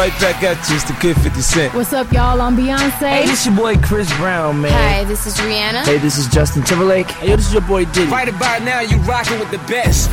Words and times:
right 0.00 0.18
back 0.18 0.42
at 0.42 0.56
you. 0.70 0.76
It's 0.76 0.84
the 0.84 0.94
Kid 0.94 1.14
50 1.20 1.40
Cent. 1.42 1.74
What's 1.74 1.92
up, 1.92 2.10
y'all? 2.10 2.40
I'm 2.40 2.56
Beyonce. 2.56 3.06
Hey, 3.06 3.26
this 3.26 3.44
your 3.44 3.54
boy 3.54 3.76
Chris 3.76 4.10
Brown, 4.16 4.62
man. 4.62 4.72
Hi, 4.72 5.04
this 5.04 5.26
is 5.26 5.34
Rihanna. 5.36 5.84
Hey, 5.84 5.98
this 5.98 6.16
is 6.16 6.26
Justin 6.28 6.62
Timberlake. 6.62 7.10
Hey, 7.10 7.28
yo, 7.28 7.36
this 7.36 7.48
is 7.48 7.52
your 7.52 7.60
boy 7.60 7.84
Diddy. 7.84 8.10
Right 8.10 8.26
about 8.26 8.62
now, 8.62 8.80
you 8.80 8.96
rocking 9.00 9.38
with 9.38 9.50
the 9.50 9.58
best. 9.68 10.08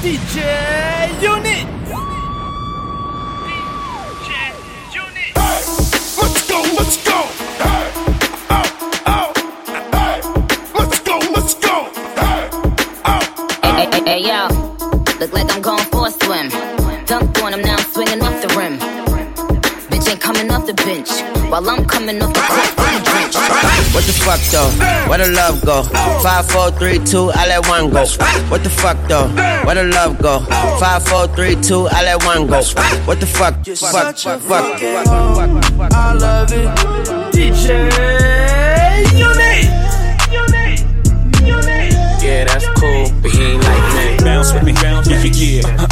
DJ 0.00 0.40
Unit. 1.20 1.68
Let's 6.16 6.48
go, 6.48 6.62
let's 6.78 6.96
go. 7.04 7.20
Hey, 7.60 7.92
oh, 8.56 8.64
oh. 9.04 9.32
Hey, 9.92 10.22
let's 10.78 10.98
go, 11.00 11.18
let's 11.36 11.54
go. 11.56 11.84
Hey, 12.16 12.48
oh, 13.04 13.60
oh. 13.64 13.74
Hey, 13.76 13.86
hey, 13.92 14.02
hey, 14.06 14.20
yo. 14.28 14.48
Look 15.20 15.32
like 15.34 15.52
I'm 15.52 15.60
going 15.60 15.84
off 20.68 20.76
the 20.76 20.84
bench. 20.84 21.10
While 21.50 21.68
I'm 21.68 21.84
coming 21.84 22.20
off 22.22 22.32
the 22.32 22.40
drenched. 23.04 23.36
What 23.94 24.04
the 24.04 24.12
fuck 24.12 24.40
though? 24.50 24.70
Where 25.08 25.18
the 25.18 25.32
love 25.32 25.64
go? 25.64 25.82
Five, 26.22 26.50
four, 26.50 26.70
three, 26.72 26.98
two, 26.98 27.30
I 27.34 27.46
let 27.46 27.68
one 27.68 27.90
go. 27.90 28.04
What 28.50 28.64
the 28.64 28.70
fuck 28.70 28.96
though? 29.08 29.28
Where 29.64 29.74
the 29.74 29.84
love 29.84 30.18
go? 30.18 30.40
Five, 30.80 31.06
four, 31.06 31.28
three, 31.28 31.56
two, 31.56 31.88
I 31.90 32.02
let 32.02 32.24
one 32.24 32.46
go. 32.46 32.62
What 33.06 33.20
the 33.20 33.26
fuck? 33.26 33.64
Fuck, 33.64 34.16
fuck, 34.16 34.40
fuck. 34.40 34.82
I 35.92 36.12
love 36.14 36.52
it. 36.52 36.68
DJ 37.32 38.15
Bounce 44.46 44.64
with 44.64 44.64
me, 44.64 44.80
bounce 44.80 45.08
if 45.08 45.24
you 45.24 45.60
yeah. 45.60 45.86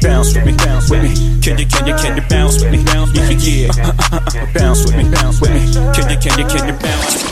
Bounce 0.00 0.34
with 0.34 0.46
me, 0.46 0.56
bounce 0.56 0.88
with 0.88 1.02
me. 1.02 1.40
Can 1.42 1.58
you, 1.58 1.66
can 1.66 1.86
you, 1.86 1.94
can 1.96 2.16
you 2.16 2.22
bounce 2.30 2.62
with 2.62 2.72
me? 2.72 2.82
If 2.82 3.44
you 3.44 3.66
yeah. 3.66 4.52
Bounce 4.54 4.86
with 4.86 4.96
me, 4.96 5.04
bounce 5.10 5.38
with 5.38 5.50
me. 5.50 5.70
Can 5.92 6.08
you, 6.08 6.16
can 6.16 6.38
you, 6.38 6.46
can 6.46 6.68
you 6.68 6.80
bounce? 6.80 7.22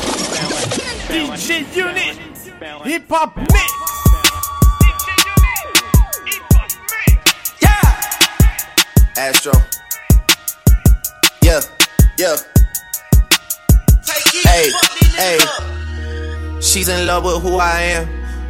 DJ 1.08 1.74
Unit. 1.74 2.18
Hip 2.84 3.08
Hop 3.08 3.34
Mix. 3.34 3.72
Yeah. 7.62 7.80
Astro. 9.16 9.52
Yeah, 11.40 11.60
yeah. 12.18 12.36
Hey, 14.44 14.70
hey. 15.16 15.38
She's 16.60 16.88
in 16.90 17.06
love 17.06 17.24
with 17.24 17.40
who 17.40 17.56
I 17.56 17.80
am. 17.80 18.17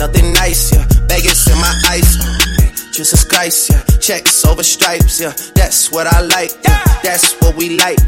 Nothing 0.00 0.32
nice, 0.32 0.72
yeah. 0.72 0.86
Vegas 1.08 1.46
in 1.46 1.58
my 1.60 1.74
eyes, 1.90 2.16
uh, 2.24 2.90
Jesus 2.90 3.22
Christ, 3.22 3.68
yeah. 3.68 3.82
Checks 3.98 4.46
over 4.46 4.62
stripes, 4.62 5.20
yeah. 5.20 5.34
That's 5.54 5.92
what 5.92 6.06
I 6.06 6.22
like, 6.22 6.52
yeah. 6.64 6.82
That's 7.02 7.34
what 7.42 7.54
we 7.54 7.76
like. 7.76 7.98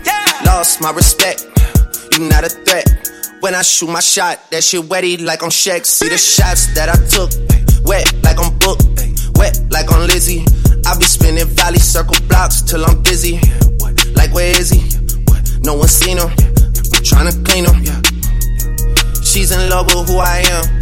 Lost 0.47 0.81
my 0.81 0.91
respect, 0.91 1.47
you 2.13 2.21
not 2.31 2.45
a 2.45 2.49
threat. 2.49 2.89
When 3.41 3.55
I 3.55 3.61
shoot 3.61 3.91
my 3.91 4.01
shot, 4.01 4.41
that 4.53 4.65
shit 4.65 4.81
wetty 4.89 5.23
like 5.23 5.43
on 5.43 5.51
Shaq. 5.51 5.85
See 5.85 6.09
the 6.09 6.17
shots 6.17 6.73
that 6.73 6.89
I 6.89 6.97
took, 7.13 7.29
wet 7.85 8.11
like 8.25 8.39
on 8.39 8.57
Book, 8.57 8.81
wet 9.37 9.61
like 9.71 9.93
on 9.93 10.07
Lizzie. 10.07 10.47
I 10.87 10.97
be 10.97 11.05
spinning 11.05 11.45
valley 11.49 11.79
circle 11.79 12.17
blocks 12.27 12.63
till 12.63 12.87
I'm 12.87 13.03
dizzy. 13.03 13.39
Like 14.17 14.33
where 14.33 14.59
is 14.59 14.71
he? 14.71 14.81
No 15.61 15.75
one 15.75 15.89
seen 15.89 16.17
him. 16.17 16.31
I'm 16.31 17.05
tryna 17.05 17.37
clean 17.45 17.67
him. 17.69 17.85
She's 19.23 19.53
in 19.53 19.69
love 19.69 19.93
with 19.95 20.09
who 20.09 20.17
I 20.17 20.39
am. 20.49 20.82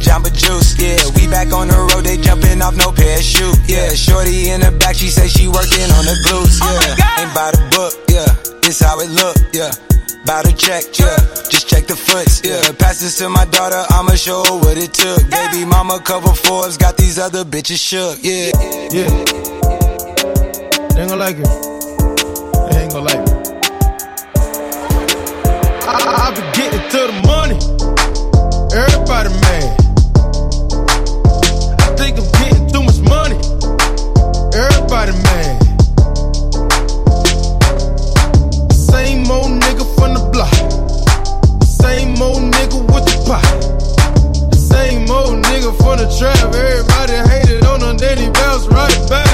Jamba 0.00 0.32
Juice, 0.32 0.80
yeah. 0.80 0.96
We 1.14 1.28
back 1.28 1.52
on 1.52 1.68
the 1.68 1.76
road, 1.76 2.04
they 2.04 2.16
jumping 2.16 2.60
off 2.62 2.74
no 2.74 2.90
parachute. 2.90 3.56
Yeah, 3.68 3.92
Shorty 3.92 4.50
in 4.50 4.60
the 4.60 4.72
back, 4.72 4.96
she 4.96 5.08
say 5.08 5.28
she 5.28 5.46
working 5.46 5.88
on 5.94 6.04
the 6.08 6.16
glutes. 6.26 6.58
Oh 6.62 6.72
yeah, 6.72 7.22
ain't 7.22 7.34
by 7.36 7.52
the 7.52 7.62
book. 7.70 7.92
Yeah, 8.08 8.26
this 8.62 8.80
how 8.80 8.98
it 9.00 9.10
look. 9.10 9.36
Yeah. 9.52 9.70
Bout 10.26 10.44
to 10.44 10.52
check, 10.52 10.84
yeah. 10.98 11.16
Just 11.48 11.68
check 11.68 11.86
the 11.86 11.96
foots, 11.96 12.42
yeah. 12.44 12.60
Pass 12.78 13.00
this 13.00 13.16
to 13.18 13.28
my 13.28 13.46
daughter, 13.46 13.82
I'ma 13.90 14.14
show 14.14 14.44
her 14.44 14.58
what 14.58 14.76
it 14.76 14.92
took. 14.92 15.18
Baby 15.30 15.64
mama 15.64 16.00
cover 16.00 16.34
Forbes, 16.34 16.76
got 16.76 16.96
these 16.96 17.18
other 17.18 17.44
bitches 17.44 17.80
shook, 17.80 18.18
yeah. 18.20 18.52
Yeah. 18.92 19.08
They 20.92 21.00
ain't 21.00 21.08
gonna 21.08 21.16
like 21.16 21.36
it. 21.38 21.48
They 22.68 22.76
ain't 22.84 22.92
gonna 22.92 23.08
like 23.08 23.24
it. 23.24 23.40
I, 25.88 25.96
I, 25.96 26.28
I 26.28 26.34
been 26.36 26.52
getting 26.52 26.84
to 26.90 27.00
the 27.08 27.16
money. 27.26 27.56
Everybody 28.76 29.30
mad. 29.40 29.49
Everybody 34.92 35.22
mad. 35.22 35.62
Same 38.72 39.30
old 39.30 39.54
nigga 39.62 39.86
from 39.94 40.14
the 40.14 40.30
block. 40.32 40.52
Same 41.62 42.20
old 42.20 42.42
nigga 42.50 42.82
with 42.90 43.06
the 43.06 43.22
pot. 43.22 43.46
Same 44.52 45.08
old 45.08 45.44
nigga 45.44 45.70
from 45.78 45.98
the 45.98 46.10
trap. 46.18 46.42
Everybody 46.52 47.22
hated 47.30 47.64
on 47.66 47.80
him, 47.82 47.98
then 47.98 48.18
he 48.18 48.30
bounced 48.30 48.68
right 48.70 48.98
back. 49.08 49.30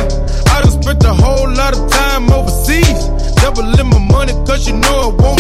I 0.53 0.61
done 0.61 0.83
spent 0.83 1.03
a 1.05 1.15
whole 1.15 1.49
lot 1.49 1.73
of 1.73 1.91
time 1.91 2.31
overseas. 2.31 3.09
Doubling 3.41 3.89
my 3.89 3.99
money 4.13 4.35
cause 4.45 4.69
you 4.69 4.77
know 4.77 5.09
I 5.09 5.23
want 5.23 5.36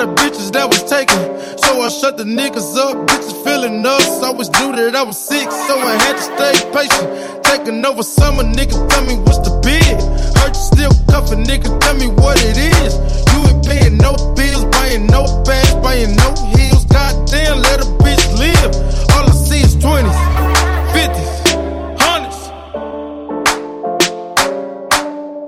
of 0.00 0.10
bitches 0.16 0.52
that 0.52 0.66
was 0.68 0.82
taken. 0.84 1.18
So 1.58 1.80
I 1.80 1.88
shut 1.88 2.16
the 2.16 2.24
niggas 2.24 2.76
up, 2.76 3.06
bitches 3.08 3.44
feeling 3.44 3.84
us. 3.86 4.22
Always 4.22 4.50
knew 4.58 4.72
that 4.76 4.94
I 4.96 5.02
was 5.02 5.16
sick, 5.16 5.50
so 5.50 5.74
I 5.78 5.94
had 6.04 6.16
to 6.16 6.24
stay 6.32 6.54
patient. 6.72 7.44
Taking 7.44 7.84
over 7.84 8.02
summer, 8.02 8.42
nigga, 8.42 8.76
tell 8.88 9.04
me 9.06 9.16
what's 9.24 9.40
the 9.46 9.52
bid. 9.62 9.96
Heard 10.40 10.54
you 10.56 10.64
still 10.72 10.94
cuffing, 11.08 11.44
nigga, 11.44 11.68
tell 11.80 11.96
me 11.96 12.08
what 12.08 12.36
it 12.40 12.56
is. 12.56 12.92
You 13.32 13.38
ain't 13.48 13.64
paying 13.64 13.96
no 13.96 14.12
bills, 14.34 14.64
buying 14.72 15.06
no 15.06 15.24
bags, 15.44 15.74
buying 15.84 16.16
no 16.16 16.28
heels. 16.56 16.84
Goddamn, 16.86 17.62
let 17.62 17.80
a 17.80 17.88
bitch 18.02 18.24
live. 18.36 18.72
All 19.16 19.28
I 19.28 19.34
see 19.36 19.60
is 19.60 19.76
20s, 19.76 20.15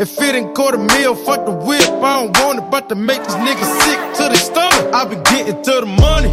If 0.01 0.17
it 0.23 0.33
ain't 0.33 0.55
quarter 0.55 0.79
meal, 0.79 1.17
fuck 1.17 1.45
the 1.45 1.51
whip. 1.51 1.83
I 1.83 2.23
don't 2.23 2.39
want 2.39 2.61
it, 2.61 2.69
about 2.69 2.89
to 2.89 2.95
make 2.95 3.19
these 3.19 3.35
niggas 3.35 3.81
sick 3.83 3.99
to 4.15 4.23
their 4.31 4.37
stomach. 4.37 4.95
I 4.95 5.05
been 5.07 5.25
getting 5.25 5.61
to 5.61 5.75
the 5.83 5.91
money. 5.91 6.31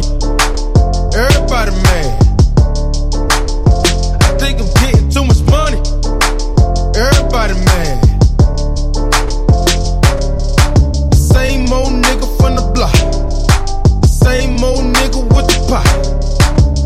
Everybody 1.10 1.72
mad. 1.82 2.14
I 4.22 4.38
think 4.38 4.62
I'm 4.62 4.70
getting 4.78 5.10
too 5.10 5.24
much 5.26 5.42
money. 5.50 5.82
Everybody 6.94 7.54
mad. 7.66 8.06
Same 11.12 11.66
old 11.74 11.90
nigga 12.06 12.26
from 12.38 12.54
the 12.54 12.70
block. 12.70 12.94
Same 14.06 14.62
old 14.62 14.94
nigga 14.94 15.26
with 15.34 15.50
the 15.50 15.58
pot. 15.66 15.90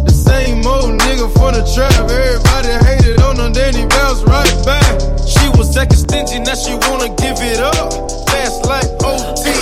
The 0.06 0.12
same 0.16 0.64
old 0.64 0.98
nigga 0.98 1.28
from 1.36 1.52
the 1.52 1.62
trap. 1.76 2.08
Everybody 2.08 2.72
hated 2.88 3.20
on 3.20 3.36
him, 3.36 3.52
then 3.52 3.74
he 3.74 3.84
bounced 3.84 4.24
right 4.24 4.64
back. 4.64 4.89
Acting 5.76 5.98
stingy, 5.98 6.38
now 6.40 6.54
she 6.54 6.74
wanna 6.88 7.08
give 7.16 7.38
it 7.40 7.60
up. 7.60 7.74
Fast 8.28 8.66
like 8.66 8.84
OT, 9.02 9.59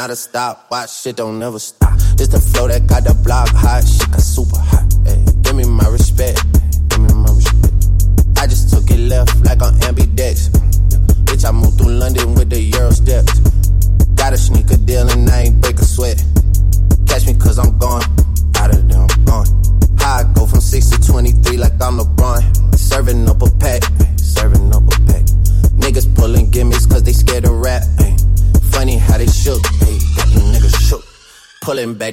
not 0.00 0.08
a 0.08 0.16
stopwatch. 0.16 0.90
Shit 1.02 1.16
don't 1.16 1.38
never 1.38 1.58
stop. 1.58 1.79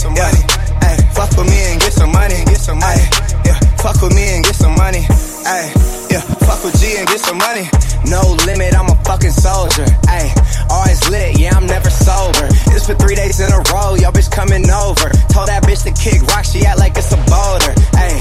some 0.00 0.14
money. 0.16 0.40
Ay, 0.80 0.96
fuck 1.12 1.28
with 1.36 1.44
me 1.44 1.60
and 1.68 1.80
get 1.80 1.92
some 1.92 2.10
money, 2.10 2.40
get 2.48 2.56
some 2.56 2.78
money. 2.78 3.04
Ay, 3.04 3.44
yeah, 3.44 3.58
fuck 3.84 4.00
with 4.00 4.16
me 4.16 4.32
and 4.32 4.42
get 4.42 4.56
some 4.56 4.74
money. 4.74 5.04
Ay, 5.44 5.68
yeah, 6.08 6.24
fuck 6.48 6.64
with 6.64 6.72
G 6.80 6.96
and 6.96 7.06
get 7.06 7.20
some 7.20 7.36
money. 7.36 7.68
No 8.08 8.24
limit, 8.48 8.72
I'm 8.72 8.88
a 8.88 8.96
fucking 9.04 9.36
soldier. 9.36 9.84
Ay, 10.08 10.32
always 10.70 11.04
lit, 11.10 11.38
yeah, 11.38 11.52
I'm 11.52 11.66
never 11.66 11.90
sober. 11.90 12.48
This 12.72 12.86
for 12.88 12.94
three 12.94 13.14
days 13.14 13.40
in 13.40 13.52
a 13.52 13.60
row, 13.68 13.92
y'all 14.00 14.12
bitch 14.12 14.32
coming 14.32 14.64
over. 14.72 15.12
Told 15.28 15.52
that 15.52 15.68
bitch 15.68 15.84
to 15.84 15.92
kick 15.92 16.24
rock, 16.32 16.48
she 16.48 16.64
act 16.64 16.78
like 16.78 16.96
it's 16.96 17.12
a 17.12 17.20
boulder. 17.28 17.72
Ay, 17.92 18.16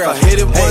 girl. 0.00 0.16
If 0.16 0.24
I 0.24 0.28
hit 0.28 0.38
it 0.38 0.46
once, 0.46 0.69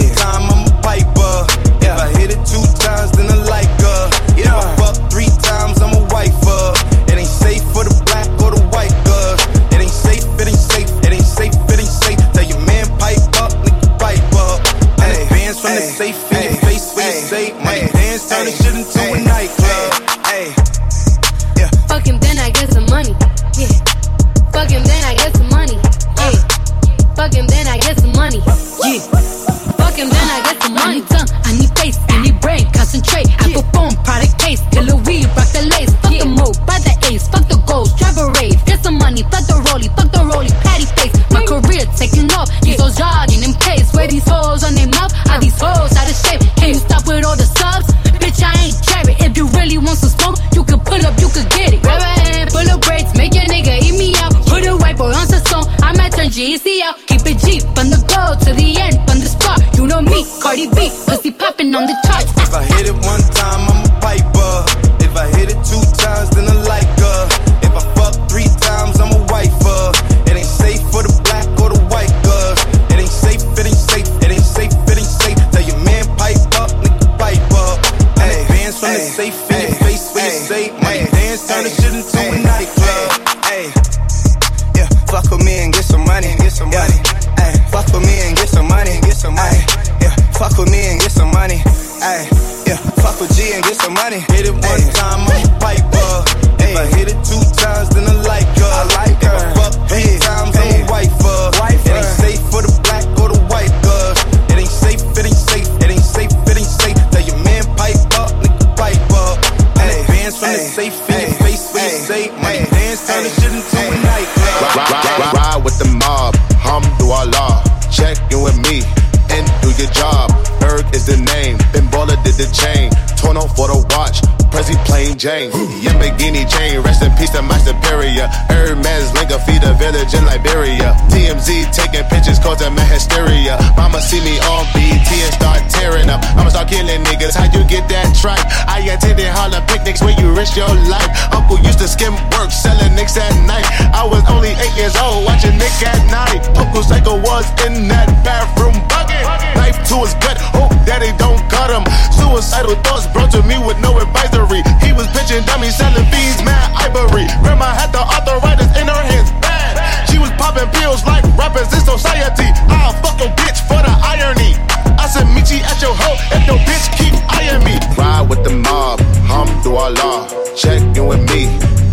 James. 125.20 125.54
Yamagini 125.84 126.48
Jane, 126.48 126.80
rest 126.80 127.04
in 127.04 127.12
peace 127.20 127.36
to 127.36 127.42
my 127.42 127.60
superior. 127.60 128.32
Hermes 128.48 129.12
Linga 129.12 129.36
feed 129.44 129.60
a 129.68 129.76
village 129.76 130.16
in 130.16 130.24
Liberia. 130.24 130.96
TMZ 131.12 131.76
taking 131.76 132.08
pictures 132.08 132.40
causing 132.40 132.72
my 132.74 132.88
hysteria. 132.88 133.60
Mama 133.76 134.00
see 134.00 134.24
me 134.24 134.40
on 134.48 134.64
BT 134.72 135.20
and 135.20 135.34
start 135.36 135.60
tearing 135.68 136.08
up. 136.08 136.24
I'ma 136.40 136.48
start 136.56 136.72
killing 136.72 137.04
niggas. 137.04 137.36
How 137.36 137.52
you 137.52 137.68
get 137.68 137.92
that 137.92 138.16
tripe? 138.16 138.40
I 138.64 138.80
attended 138.88 139.28
Harlem 139.28 139.60
picnics 139.68 140.00
where 140.00 140.16
you 140.16 140.32
risk 140.32 140.56
your 140.56 140.72
life. 140.88 141.12
Uncle 141.36 141.60
used 141.60 141.84
to 141.84 141.88
skim 141.92 142.16
work 142.40 142.48
selling 142.56 142.96
nicks 142.96 143.20
at 143.20 143.36
night. 143.44 143.68
I 143.92 144.08
was 144.08 144.24
only 144.32 144.56
eight 144.56 144.76
years 144.80 144.96
old 144.96 145.28
watching 145.28 145.60
Nick 145.60 145.76
at 145.84 146.00
night. 146.08 146.48
Uncle 146.56 146.80
Psycho 146.80 147.20
was 147.20 147.44
in 147.68 147.92
that 147.92 148.08
bathroom 148.24 148.80
bugging. 148.88 149.28
Knife 149.60 149.84
to 149.92 150.00
his 150.00 150.16
gut. 150.24 150.40
Hope 150.56 150.72
daddy 150.88 151.12
don't 151.20 151.44
cut 151.52 151.68
him. 151.68 151.84
Suicidal 152.16 152.80
thoughts 152.88 153.04
brought 153.12 153.36
to 153.36 153.44
me 153.44 153.60
with 153.60 153.76
no 153.84 154.00
advisory. 154.00 154.64
He 154.80 154.89
pitching 155.14 155.44
dummies, 155.46 155.76
selling 155.76 156.06
fees, 156.12 156.38
mad 156.44 156.70
ivory. 156.78 157.28
Grandma 157.42 157.70
had 157.74 157.92
the 157.92 158.02
arthritis 158.02 158.70
in 158.78 158.88
her 158.88 159.04
hands, 159.12 159.30
bad. 159.42 159.78
She 160.10 160.18
was 160.18 160.32
popping 160.38 160.70
pills 160.80 161.06
like 161.06 161.24
rappers 161.38 161.72
in 161.74 161.82
society. 161.82 162.50
I'll 162.70 162.94
fuck 163.02 163.20
your 163.20 163.34
bitch 163.40 163.60
for 163.68 163.80
the 163.82 163.94
irony. 164.02 164.56
I 165.00 165.08
said, 165.08 165.26
Michi 165.34 165.62
at 165.62 165.82
your 165.82 165.96
hoe 165.96 166.18
if 166.36 166.44
your 166.48 166.60
bitch 166.68 166.86
keep 166.98 167.14
eyeing 167.32 167.64
me. 167.64 167.76
Ride 167.98 168.30
with 168.30 168.44
the 168.44 168.52
mob, 168.52 169.00
hum 169.26 169.48
through 169.62 169.78
our 169.78 169.92
law. 169.92 170.28
Check 170.56 170.82
you 170.96 171.12
and 171.12 171.24
me, 171.32 171.46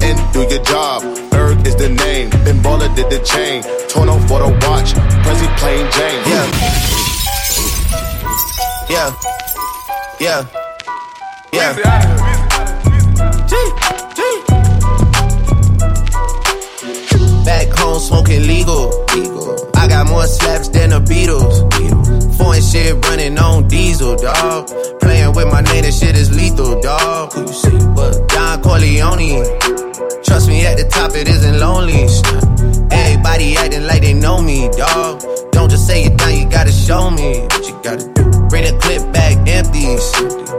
and 0.03 0.17
do 0.33 0.43
your 0.43 0.63
job. 0.63 1.03
Erg 1.35 1.67
is 1.67 1.77
the 1.77 1.89
name, 1.89 2.31
Ben 2.45 2.59
Baller 2.63 2.95
did 2.97 3.09
the 3.11 3.21
chain. 3.25 3.63
Torn 3.89 4.09
for 4.27 4.41
the 4.41 4.51
watch, 4.67 4.95
Prezi 5.25 5.49
plain 5.59 5.85
Jane. 5.93 6.23
Yeah. 6.27 6.47
Yeah. 8.89 9.11
Yeah. 10.21 10.47
Yeah. 11.53 11.77
yeah. 11.79 12.16
Back 17.45 17.69
home 17.79 18.01
smoking 18.01 18.47
legal. 18.47 18.93
I 19.75 19.87
got 19.89 20.07
more 20.09 20.27
slaps 20.27 20.69
than 20.69 20.91
the 20.91 21.01
Beatles. 21.01 21.57
Foreign 22.37 22.63
shit 22.63 22.95
running 23.07 23.39
on 23.39 23.69
diesel, 23.69 24.17
dog. 24.17 24.69
Playing 25.01 25.33
with 25.35 25.47
my 25.47 25.61
name, 25.63 25.83
that 25.85 25.95
shit 25.95 26.17
is 26.17 26.35
lethal, 26.37 26.81
dog. 26.81 27.33
Who 27.33 27.43
you 27.43 27.53
see? 27.53 27.77
What? 27.95 28.29
Don 28.29 28.63
Corleone. 28.63 29.45
Trust 30.25 30.49
me, 30.49 30.67
at 30.67 30.77
the 30.77 30.89
top 30.91 31.13
it 31.15 31.29
isn't 31.29 31.59
lonely. 31.61 32.09
Everybody 32.91 33.57
acting 33.57 33.87
like 33.87 34.03
they 34.03 34.15
know 34.15 34.43
me, 34.43 34.69
dog. 34.77 35.23
Don't 35.53 35.71
just 35.71 35.87
say 35.87 36.05
it 36.05 36.15
now, 36.17 36.29
you 36.29 36.49
gotta 36.51 36.73
show 36.73 37.11
me 37.11 37.41
what 37.43 37.69
you 37.69 37.81
gotta 37.83 38.05
do. 38.13 38.25
Bring 38.49 38.65
the 38.65 38.77
clip 38.81 39.13
back 39.13 39.37
empties. 39.49 40.46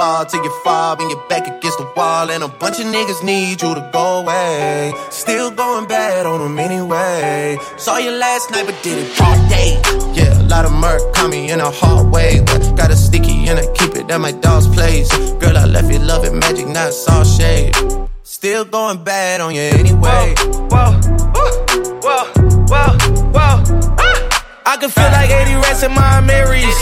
If 0.00 0.06
you 0.06 0.12
really 0.12 0.24
wanna 0.24 0.24
ball 0.24 0.24
till 0.24 0.44
you 0.44 0.50
fall 0.64 0.96
and 0.98 1.10
you're 1.10 1.28
back 1.28 1.46
against 1.46 1.78
the 1.78 1.86
wall, 1.94 2.30
and 2.30 2.42
a 2.42 2.48
bunch 2.48 2.80
of 2.80 2.86
niggas 2.86 3.22
need 3.22 3.60
you 3.60 3.74
to 3.74 3.90
go 3.92 4.20
away. 4.20 4.92
Still 5.10 5.50
going 5.50 5.86
bad 5.88 6.26
on 6.26 6.40
them 6.40 6.58
anyway. 6.58 7.58
Saw 7.76 7.98
you 7.98 8.10
last 8.12 8.50
night, 8.50 8.64
but 8.66 8.82
did 8.82 8.98
it 8.98 9.20
all 9.20 9.36
day. 9.48 9.80
Yeah, 10.14 10.40
a 10.40 10.44
lot 10.44 10.64
of 10.64 10.72
murk 10.72 11.02
caught 11.14 11.30
me 11.30 11.50
in 11.50 11.60
a 11.60 11.70
hard 11.70 12.10
way, 12.10 12.40
but 12.46 12.60
got 12.76 12.90
a 12.90 12.96
sticky 12.96 13.48
and 13.48 13.58
I 13.58 13.66
keep 13.74 13.94
it 13.94 14.10
at 14.10 14.20
my 14.20 14.32
dog's 14.32 14.68
place. 14.68 15.10
Girl, 15.38 15.56
I 15.56 15.66
left 15.66 15.92
you 15.92 15.98
love 15.98 16.24
it 16.24 16.32
magic, 16.32 16.66
not 16.66 16.92
saw 16.92 17.22
shade. 17.22 17.74
Still 18.22 18.64
going 18.64 19.04
bad 19.04 19.40
on 19.40 19.54
you 19.54 19.62
anyway. 19.62 20.34
Whoa, 20.72 20.96
whoa, 21.36 21.52
whoa, 22.00 22.24
whoa, 22.70 22.90
whoa. 23.36 23.54
Ah! 23.98 24.62
I 24.66 24.76
can 24.80 24.88
feel 24.88 25.10
like 25.12 25.30
80 25.30 25.54
rats 25.56 25.82
in 25.82 25.92
my 25.92 26.20
Marys. 26.20 26.78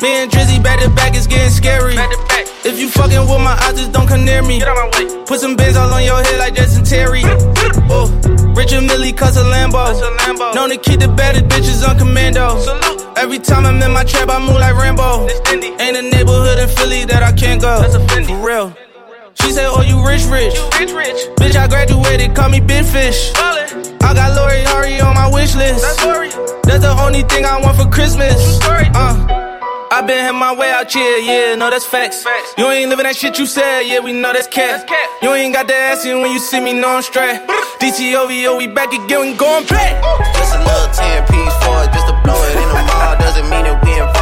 Me 0.00 0.22
and 0.22 0.30
Drizzy 0.30 0.62
back 0.62 0.80
to 0.80 0.88
back 0.90 1.14
is 1.14 1.26
getting 1.26 1.50
scary. 1.50 1.96
If 2.64 2.78
you 2.78 2.88
fucking 2.88 3.20
with 3.20 3.42
my 3.42 3.58
eyes, 3.66 3.74
just 3.74 3.90
don't 3.92 4.06
come 4.06 4.24
near 4.24 4.40
me. 4.42 4.62
Put 5.26 5.40
some 5.40 5.56
bins 5.56 5.76
all 5.76 5.92
on 5.92 6.04
your 6.04 6.22
head 6.22 6.38
like 6.38 6.54
Jason 6.54 6.84
Terry. 6.84 7.22
Oh, 7.94 8.08
Richard 8.56 8.82
Millie 8.84 9.12
cuss 9.12 9.36
a 9.36 9.42
Lambo. 9.42 10.54
Known 10.54 10.70
to 10.70 10.78
keep 10.78 11.00
the 11.00 11.08
baddest 11.08 11.44
bitches 11.46 11.86
on 11.86 11.98
commando. 11.98 12.56
Every 13.16 13.38
time 13.38 13.66
I'm 13.66 13.82
in 13.82 13.90
my 13.92 14.04
trap, 14.04 14.30
I 14.30 14.38
move 14.38 14.56
like 14.56 14.74
Rambo. 14.74 15.28
Ain't 15.48 15.96
a 15.96 16.02
neighborhood 16.02 16.58
in 16.58 16.68
Philly 16.68 17.04
that 17.04 17.22
I 17.22 17.32
can't 17.32 17.60
go. 17.60 17.82
For 18.24 18.46
real. 18.46 18.74
She 19.34 19.50
said, 19.52 19.66
Oh, 19.68 19.82
you 19.82 20.06
rich, 20.06 20.24
rich. 20.24 20.54
rich, 20.78 20.92
rich. 20.92 21.28
Bitch, 21.36 21.56
I 21.56 21.68
graduated, 21.68 22.34
call 22.34 22.48
me 22.48 22.60
Big 22.60 22.84
Fish. 22.86 23.32
I 23.34 24.14
got 24.14 24.36
Lori 24.36 24.62
Hurry 24.64 25.00
on 25.00 25.14
my 25.14 25.28
wish 25.30 25.54
list. 25.54 25.82
That's, 25.82 26.04
Lori. 26.06 26.30
That's 26.64 26.84
the 26.84 26.96
only 27.02 27.22
thing 27.22 27.44
I 27.44 27.60
want 27.60 27.76
for 27.76 27.90
Christmas. 27.90 28.58
Uh. 28.62 29.51
I 29.92 30.00
been 30.00 30.24
had 30.24 30.32
my 30.32 30.56
way 30.56 30.70
out 30.70 30.90
here, 30.90 31.18
yeah, 31.18 31.54
no, 31.54 31.68
that's 31.68 31.84
facts. 31.84 32.22
facts. 32.22 32.54
You 32.56 32.64
ain't 32.70 32.88
living 32.88 33.04
that 33.04 33.14
shit 33.14 33.38
you 33.38 33.44
said, 33.44 33.82
yeah, 33.82 34.00
we 34.00 34.14
know 34.14 34.32
that's 34.32 34.48
cat. 34.48 34.88
You 35.20 35.34
ain't 35.34 35.52
got 35.52 35.66
the 35.66 35.74
ass 35.74 36.06
in 36.06 36.22
when 36.22 36.32
you 36.32 36.38
see 36.38 36.60
me, 36.60 36.72
no, 36.72 36.96
I'm 36.96 37.02
straight. 37.02 37.36
DTOVO, 37.76 38.56
we 38.56 38.68
back 38.68 38.88
again, 38.88 39.20
we 39.20 39.34
going 39.36 39.66
back. 39.66 40.00
Just 40.32 40.56
a 40.56 40.64
little 40.64 40.88
10 40.96 41.26
piece 41.28 41.56
for 41.60 41.84
it, 41.84 41.92
just 41.92 42.08
to 42.08 42.16
blow 42.24 42.40
it 42.40 42.56
in 42.56 42.68
the 42.72 42.82
mall. 42.88 43.20
Doesn't 43.20 43.44
mean 43.52 43.64
that 43.68 43.84
we 43.84 43.92
involved. 43.92 44.21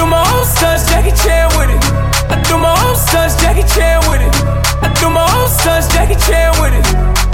I 0.00 0.04
do 0.04 0.08
my 0.08 0.24
own 0.32 0.46
stunts, 0.48 0.88
Jackie 0.88 1.12
Chan 1.12 1.44
with 1.60 1.68
it. 1.68 1.84
I 2.32 2.40
do 2.48 2.56
my 2.56 2.72
own 2.72 2.96
stunts, 2.96 3.36
Jackie 3.36 3.68
Chan 3.68 4.00
with 4.08 4.24
it. 4.24 4.32
I 4.80 4.88
do 4.96 5.12
my 5.12 5.28
own 5.28 5.48
stunts, 5.52 5.92
Jackie 5.92 6.16
Chan 6.16 6.56
with 6.56 6.72
it. 6.72 6.86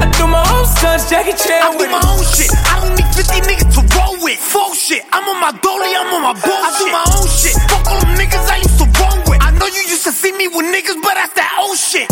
I 0.02 0.10
do 0.18 0.26
my 0.26 0.42
own 0.50 0.66
stunts, 0.66 1.06
Jackie 1.06 1.38
Chan 1.38 1.78
with 1.78 1.86
it. 1.86 1.94
I 1.94 2.02
do 2.02 2.02
my 2.02 2.10
own 2.10 2.26
shit. 2.26 2.50
I 2.66 2.82
don't 2.82 2.98
need 2.98 3.06
50 3.14 3.46
niggas 3.46 3.70
to 3.70 3.86
roll 3.94 4.18
with. 4.18 4.42
Full 4.42 4.74
shit. 4.74 5.06
I'm 5.14 5.22
on 5.30 5.38
my 5.38 5.54
dolly, 5.62 5.94
I'm 5.94 6.10
on 6.10 6.22
my 6.26 6.34
bullshit. 6.42 6.66
I 6.66 6.70
do 6.82 6.86
my 6.90 7.06
own 7.06 7.28
shit. 7.30 7.54
Fuck 7.70 7.86
all 7.86 8.00
them 8.02 8.18
niggas 8.18 8.46
I 8.50 8.58
used 8.58 8.78
to 8.82 8.86
roll 8.98 9.18
with. 9.30 9.38
I 9.46 9.54
know 9.54 9.70
you 9.70 9.86
used 9.86 10.02
to 10.02 10.10
see 10.10 10.34
me 10.34 10.50
with 10.50 10.66
niggas, 10.66 10.98
but 11.06 11.14
that's 11.14 11.38
that 11.38 11.54
old 11.62 11.78
shit. 11.78 12.10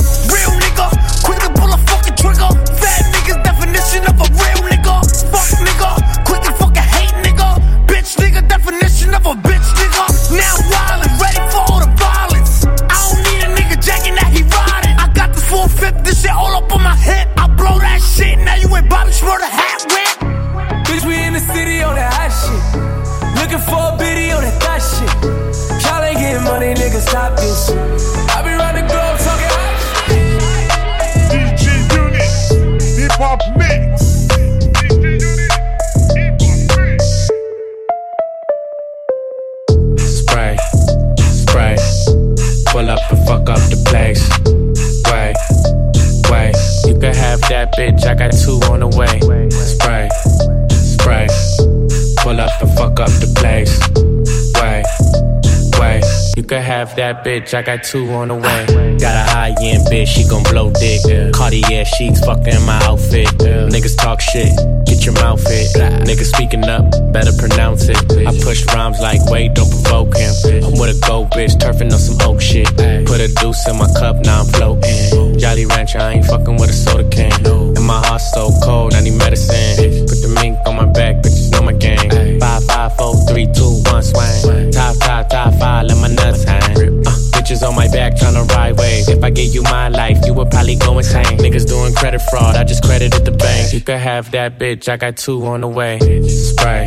Bitch, 57.25 57.54
I 57.54 57.62
got 57.62 57.83
two 57.83 58.12
on 58.12 58.28
the 58.28 58.35
way. 58.37 58.97
Got 59.00 59.16
a 59.16 59.31
high 59.31 59.54
end 59.61 59.88
bitch, 59.88 60.09
she 60.09 60.28
gon' 60.28 60.43
blow 60.45 60.71
dick. 60.71 61.00
Cartier 61.33 61.85
sheets, 61.85 62.21
fucking 62.21 62.62
my 62.64 62.78
outfit. 62.85 63.28
Niggas 63.73 63.97
talk 63.97 64.21
shit, 64.21 64.52
get 64.85 65.04
your 65.04 65.14
mouth 65.14 65.43
hit. 65.49 65.73
Niggas 66.04 66.31
speaking 66.35 66.64
up, 66.64 66.85
better 67.12 67.33
pronounce 67.33 67.88
it. 67.88 67.97
I 68.26 68.33
push 68.45 68.64
rhymes 68.75 69.00
like 69.00 69.25
wait, 69.31 69.54
don't 69.54 69.71
provoke 69.71 70.14
him. 70.16 70.35
I'm 70.64 70.78
with 70.78 70.97
a 70.97 71.07
gold 71.07 71.31
bitch, 71.31 71.57
turfing 71.57 71.93
on 71.93 71.99
some 71.99 72.21
oak 72.28 72.40
shit. 72.40 72.69
Put 73.07 73.21
a 73.21 73.28
deuce 73.40 73.66
in 73.66 73.78
my 73.78 73.88
cup, 73.99 74.16
now 74.25 74.43
I'm 74.43 74.47
floating. 74.47 75.38
Jolly 75.38 75.66
Rancher, 75.66 75.99
I 75.99 76.12
ain't 76.12 76.26
fucking 76.26 76.57
with 76.57 76.71
a 76.71 76.75
soda 76.75 77.09
can. 77.09 77.43
No. 77.43 77.73
And 77.75 77.87
my 77.87 78.04
heart 78.07 78.21
so 78.21 78.50
cold, 78.62 78.95
I 78.95 79.00
need 79.00 79.16
medicine. 79.16 80.07
Put 80.07 80.21
the 80.21 80.28
mink 80.40 80.59
on 80.66 80.76
my 80.76 80.87
back, 80.87 81.23
bitches 81.23 81.50
know 81.50 81.62
my 81.62 81.73
game. 81.73 82.38
Five, 82.38 82.64
five, 82.64 82.97
four, 82.97 83.16
three, 83.26 83.47
two, 83.47 83.81
one, 83.90 84.02
swing. 84.02 84.71
Top, 84.73 84.97
top, 84.99 85.28
top 85.31 85.54
five, 85.54 85.87
let 85.87 85.97
my 85.99 86.09
nuts 86.09 86.45
hang. 86.45 87.07
Uh, 87.07 87.13
bitches 87.44 87.66
on 87.66 87.74
my 87.74 87.88
back 87.88 88.14
tryna 88.14 88.48
ride 88.50 88.78
waves. 88.78 89.08
If 89.08 89.22
I 89.22 89.30
gave 89.30 89.54
you 89.54 89.62
my 89.62 89.88
life, 89.88 90.18
you 90.24 90.32
would 90.34 90.50
probably 90.50 90.76
go 90.76 90.98
insane. 90.98 91.24
Niggas 91.24 91.66
doing 91.66 91.94
credit 91.94 92.22
fraud, 92.30 92.56
I 92.56 92.64
just 92.64 92.82
credited 92.82 93.24
the 93.24 93.32
bank. 93.32 93.72
You 93.72 93.80
could 93.80 93.98
have 93.98 94.30
that 94.30 94.58
bitch, 94.58 94.88
I 94.88 94.96
got 94.96 95.16
two 95.16 95.44
on 95.46 95.60
the 95.60 95.68
way. 95.68 95.98
Spray, 96.26 96.86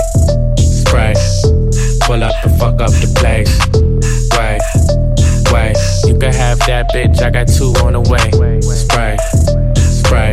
spray. 0.57 1.13
Pull 2.01 2.23
up 2.23 2.33
and 2.43 2.57
fuck 2.57 2.81
up 2.81 2.91
the 2.91 3.11
place. 3.19 3.53
Wait, 4.33 4.61
way. 5.53 5.73
You 6.09 6.17
could 6.17 6.33
have 6.33 6.59
that 6.59 6.89
bitch, 6.91 7.21
I 7.21 7.29
got 7.29 7.47
two 7.47 7.73
on 7.85 7.93
the 7.93 8.01
way. 8.01 8.31
Spray, 8.61 9.17
spray. 9.77 10.31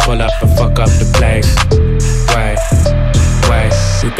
Pull 0.00 0.20
up 0.20 0.32
and 0.42 0.56
fuck 0.56 0.78
up 0.78 0.90
the 0.98 1.08
place. 1.14 1.97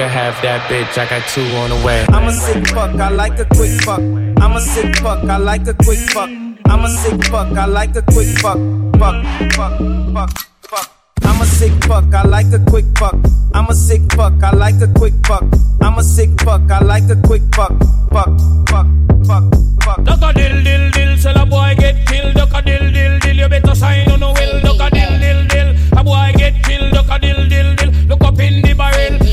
Way, 0.09 0.14
way. 0.14 0.18
Have 0.18 0.42
that 0.42 0.71
bitch, 0.71 0.99
I 0.99 1.09
got 1.09 1.29
two 1.29 1.42
on 1.57 1.71
the 1.71 1.87
way. 1.87 2.07
I'm 2.09 2.29
a 2.29 2.33
sick 2.33 2.68
fuck, 2.68 3.01
I 3.01 3.09
like 3.11 3.38
a 3.38 3.44
quick 3.44 3.81
fuck. 3.83 4.01
I'm 4.01 4.57
a 4.57 4.61
sick 4.61 4.97
fuck, 4.97 5.25
I 5.25 5.37
like 5.37 5.66
a 5.66 5.75
quick 5.75 5.99
fuck. 6.11 6.31
I'm 6.66 6.85
a 6.85 6.88
sick 6.88 7.25
fuck, 7.25 7.57
I 7.57 7.66
like 7.66 7.97
a 7.97 8.03
quick 8.03 8.29
fuck. 8.38 8.59
Fuck, 8.99 9.25
fuck, 9.53 9.79
fuck, 10.12 10.31
fuck. 10.62 10.90
I'm 11.23 11.40
a 11.40 11.47
sick 11.47 11.73
fuck, 11.85 12.14
I 12.14 12.23
like 12.27 12.53
a 12.53 12.59
quick 12.71 12.87
fuck. 12.99 13.16
I'm 13.55 13.68
a 13.68 13.75
sick 13.75 14.12
fuck, 14.12 14.42
I 14.42 14.53
like 14.53 14.81
a 14.81 14.88
quick 14.88 15.14
fuck. 15.27 15.44
I'm 15.81 15.99
a 15.99 16.03
sick 16.03 16.31
fuck, 16.40 16.71
I 16.71 16.81
like 16.81 17.09
a 17.11 17.16
quick 17.27 17.42
fuck. 17.55 17.73
Fuck, 18.11 18.40
fuck, 18.68 18.87
fuck, 19.27 19.44
fuck. 19.83 20.05
Duck 20.05 20.23
a 20.23 20.33
dill 20.33 20.64
dill 20.64 20.90
dill, 20.90 21.16
tell 21.18 21.37
a 21.37 21.47
boy 21.47 21.75
get 21.79 22.07
killed. 22.07 22.35
Duck 22.35 22.51
a 22.55 22.62
dill 22.62 22.92
dill 22.92 23.18
dill, 23.21 23.37
you 23.37 23.49
better 23.49 23.75
sign 23.75 24.11
on 24.11 24.21
no 24.21 24.33
will. 24.33 24.61
Duck 24.61 24.81
a 24.81 24.94
dill 24.94 25.18
dill 25.18 25.47
dill, 25.49 25.99
a 25.99 26.05
boy 26.05 26.33
get 26.37 26.62
killed. 26.64 26.92
Duck 26.92 27.07
a 27.11 27.18
dill 27.18 27.49
dill 27.49 27.75
dill, 27.77 27.90
look 28.09 28.25
up 28.25 28.38
in 28.40 28.62
the 28.62 28.75
barrel. 28.75 29.28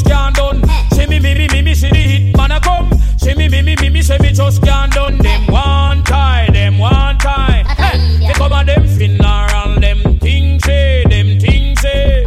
Just 0.00 0.06
can't 0.06 0.34
done. 0.36 0.62
See 0.92 1.06
me, 1.06 1.18
me, 1.20 1.34
me, 1.34 1.48
me, 1.48 1.62
me, 1.62 1.74
see 1.74 1.90
the 1.90 1.96
hit 1.96 2.36
man 2.36 2.52
a 2.52 2.60
come. 2.60 2.90
See 3.16 3.34
me, 3.34 3.48
me, 3.48 3.62
me, 3.62 3.76
me, 3.76 3.90
me, 3.90 4.02
say 4.02 4.18
me 4.18 4.32
just 4.32 4.62
can't 4.62 4.92
done. 4.92 5.18
Them 5.18 5.46
one 5.46 6.02
time, 6.04 6.52
them 6.52 6.78
one 6.78 7.18
time. 7.18 7.64
Hey, 7.66 8.26
they 8.26 8.32
come 8.34 8.52
on 8.52 8.66
them 8.66 8.86
funeral, 8.86 9.80
them 9.80 10.18
things 10.18 10.64
say, 10.64 11.04
them 11.08 11.38
things 11.38 11.80
say. 11.80 12.24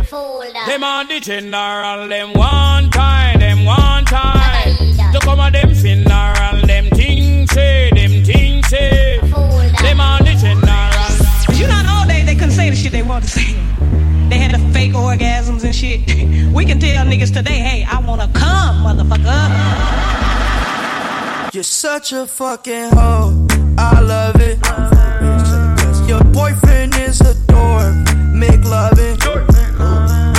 Them 0.67 0.83
on 0.83 1.07
the 1.07 1.19
general, 1.19 2.07
them 2.07 2.33
one 2.33 2.89
time, 2.91 3.39
them 3.39 3.65
one 3.65 4.05
time. 4.05 4.75
They 5.11 5.19
come 5.19 5.39
on 5.39 5.51
them 5.51 5.73
funeral, 5.73 6.65
them 6.65 6.89
things 6.91 7.51
say, 7.51 7.89
them 7.91 8.23
things 8.23 8.67
say. 8.67 9.19
Them 9.21 9.99
on 9.99 10.23
the 10.23 10.35
general. 10.39 11.57
You 11.57 11.67
know, 11.67 11.83
all 11.87 12.07
day 12.07 12.23
they 12.23 12.35
couldn't 12.35 12.51
say 12.51 12.69
the 12.69 12.75
shit 12.75 12.91
they 12.91 13.03
wanted 13.03 13.29
to 13.29 13.39
say. 13.39 14.02
The 14.53 14.59
fake 14.71 14.93
orgasms 14.93 15.63
and 15.63 15.73
shit. 15.73 16.01
We 16.53 16.65
can 16.65 16.79
tell 16.79 17.03
niggas 17.07 17.33
today, 17.33 17.59
hey, 17.67 17.83
I 17.83 17.99
wanna 18.07 18.29
come, 18.33 18.83
motherfucker. 18.85 19.43
You're 21.53 21.63
such 21.63 22.13
a 22.13 22.27
fucking 22.27 22.89
hoe. 22.91 23.47
I 23.77 23.99
love 24.01 24.35
it. 24.39 24.59
Your 26.07 26.23
boyfriend 26.25 26.95
is 26.97 27.19
a 27.21 27.33
dork. 27.47 27.95
Make 28.33 28.63
loving. 28.65 29.17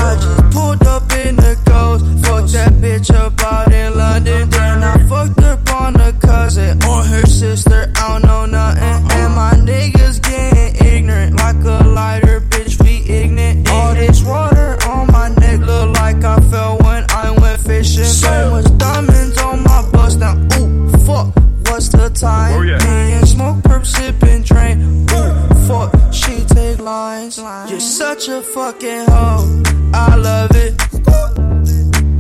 I 0.07 0.17
just 0.23 0.51
pulled 0.55 0.87
up 0.87 1.11
in 1.25 1.35
the 1.35 1.57
ghost. 1.65 2.05
Fucked 2.25 2.53
that 2.53 2.73
bitch 2.75 3.13
up 3.13 3.41
out 3.43 3.73
in 3.73 3.97
London. 3.97 4.49
Then 4.51 4.85
I 4.85 4.97
fucked 5.09 5.41
up 5.41 5.69
on 5.73 5.97
a 6.01 6.13
cousin 6.13 6.81
or 6.85 7.03
her 7.03 7.27
sister. 7.27 7.91
I 7.97 8.09
don't 8.09 8.23
know 8.23 8.47
nothing. 8.47 9.11
And 9.19 9.35
my 9.35 9.55
niggas 9.55 10.04
Time? 22.15 22.55
Oh, 22.55 22.63
Me 22.63 23.13
and 23.13 23.29
smoke, 23.29 23.57
perp, 23.65 23.85
sipping, 23.85 24.43
drain. 24.43 25.07
Ooh, 25.11 25.67
fuck. 25.67 25.93
She 26.13 26.45
take 26.45 26.79
lines. 26.79 27.39
You're 27.39 27.81
such 27.81 28.29
a 28.29 28.41
fucking 28.41 29.07
hoe. 29.09 29.63
I 29.93 30.15
love 30.15 30.51
it. 30.55 30.81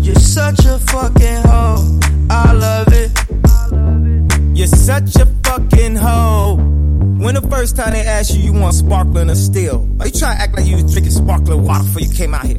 You're 0.04 0.14
such 0.16 0.64
a 0.66 0.78
fucking 0.80 1.42
hoe. 1.46 2.00
I 2.28 2.52
love 2.52 2.88
it. 2.92 3.10
You're 4.56 4.66
such 4.66 5.14
a 5.16 5.26
fucking 5.44 5.94
hoe. 5.96 6.56
When 6.56 7.36
the 7.36 7.46
first 7.48 7.76
time 7.76 7.92
they 7.92 8.02
asked 8.04 8.34
you, 8.34 8.42
you 8.42 8.52
want 8.52 8.74
sparkling 8.74 9.30
or 9.30 9.34
still? 9.36 9.88
Are 10.00 10.06
you 10.06 10.12
trying 10.12 10.36
to 10.36 10.42
act 10.42 10.56
like 10.56 10.66
you 10.66 10.74
was 10.82 10.92
drinking 10.92 11.12
sparkling 11.12 11.62
water 11.64 11.84
before 11.84 12.02
you 12.02 12.12
came 12.12 12.34
out 12.34 12.44
here? 12.44 12.58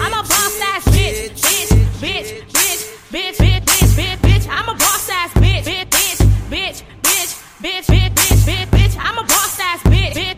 I'm 0.00 0.12
a 0.12 0.22
boss 0.22 0.60
ass 0.60 0.84
bitch, 0.84 1.40
bitch, 1.40 1.70
bitch, 2.00 2.44
bitch, 2.52 2.82
bitch, 3.10 3.36
bitch, 3.36 3.64
bitch, 3.64 3.92
bitch, 3.96 4.16
bitch. 4.20 4.46
I'm 4.48 4.68
a 4.68 4.74
boss 4.74 5.08
ass 5.10 5.32
bitch, 5.34 5.64
bitch, 5.64 5.88
bitch, 6.50 6.82
bitch, 7.02 7.32
bitch, 7.62 7.86
bitch, 7.88 8.14
bitch, 8.14 8.44
bitch, 8.46 8.66
bitch. 8.70 8.96
I'm 8.98 9.18
a 9.18 9.24
boss 9.24 9.58
ass 9.60 9.82
bitch, 9.84 10.14
bitch, 10.14 10.36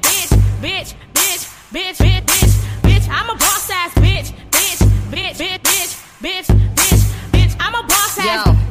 bitch, 0.63 0.95
bitch, 1.15 1.49
bitch, 1.73 1.97
bitch, 1.97 1.97
bitch, 1.99 2.25
bitch, 2.25 2.53
bitch. 2.83 3.09
I'm 3.11 3.31
a 3.31 3.35
boss 3.35 3.71
ass 3.71 3.95
bitch, 3.95 4.33
bitch, 4.51 4.79
bitch, 5.11 5.35
bitch, 5.39 5.61
bitch, 5.61 5.93
bitch, 6.23 6.47
bitch, 6.47 7.03
bitch. 7.33 7.57
I'm 7.59 7.75
a 7.75 7.83
boss 7.87 8.19
ass. 8.19 8.64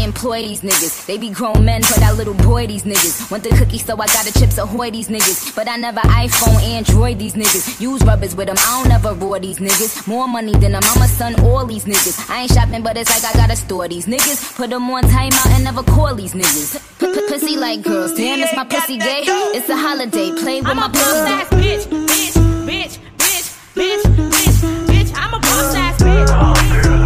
I 0.00 0.04
employ 0.04 0.40
these 0.42 0.62
niggas. 0.62 1.04
They 1.06 1.18
be 1.18 1.28
grown 1.28 1.64
men, 1.64 1.82
but 1.82 2.02
I 2.02 2.12
little 2.12 2.32
boy 2.32 2.66
these 2.66 2.84
niggas. 2.84 3.30
Want 3.30 3.44
the 3.44 3.50
cookie, 3.50 3.76
so 3.76 3.94
I 3.94 4.06
got 4.06 4.26
a 4.26 4.32
chips 4.32 4.56
ahoy 4.56 4.90
these 4.90 5.08
niggas. 5.08 5.54
But 5.54 5.68
I 5.68 5.76
never 5.76 6.00
iPhone, 6.00 6.62
Android 6.62 7.18
these 7.18 7.34
niggas. 7.34 7.80
Use 7.80 8.02
rubbers 8.04 8.34
with 8.34 8.46
them, 8.46 8.56
I 8.58 8.82
don't 8.82 8.92
ever 8.92 9.12
roar 9.12 9.38
these 9.38 9.58
niggas. 9.58 10.08
More 10.08 10.26
money 10.26 10.52
than 10.52 10.72
them, 10.72 10.82
I'm 10.84 11.02
a 11.02 11.08
son, 11.08 11.38
all 11.44 11.66
these 11.66 11.84
niggas. 11.84 12.30
I 12.30 12.42
ain't 12.42 12.52
shopping, 12.52 12.82
but 12.82 12.96
it's 12.96 13.10
like 13.10 13.34
I 13.34 13.36
gotta 13.38 13.56
store 13.56 13.88
these 13.88 14.06
niggas. 14.06 14.56
Put 14.56 14.70
them 14.70 14.88
on 14.90 15.02
timeout 15.02 15.54
and 15.54 15.64
never 15.64 15.82
call 15.82 16.14
these 16.14 16.32
niggas. 16.32 16.80
Pussy 17.28 17.56
like 17.56 17.82
girls, 17.82 18.14
damn, 18.14 18.40
is 18.40 18.50
my 18.56 18.64
pussy 18.64 18.96
gay? 18.96 19.22
It's 19.26 19.68
a 19.68 19.76
holiday, 19.76 20.30
play 20.32 20.60
with 20.62 20.70
I'm 20.70 20.76
my 20.76 20.88
pussy. 20.88 21.56
bitch, 21.56 21.84
bitch, 22.06 22.32
bitch, 22.66 22.98
bitch, 23.18 23.48
bitch, 23.74 24.02
bitch, 24.30 24.86
bitch. 24.86 25.12
I'm 25.14 25.34
a 25.34 25.40
boss 25.40 25.74
ass 25.74 26.02
bitch, 26.02 26.99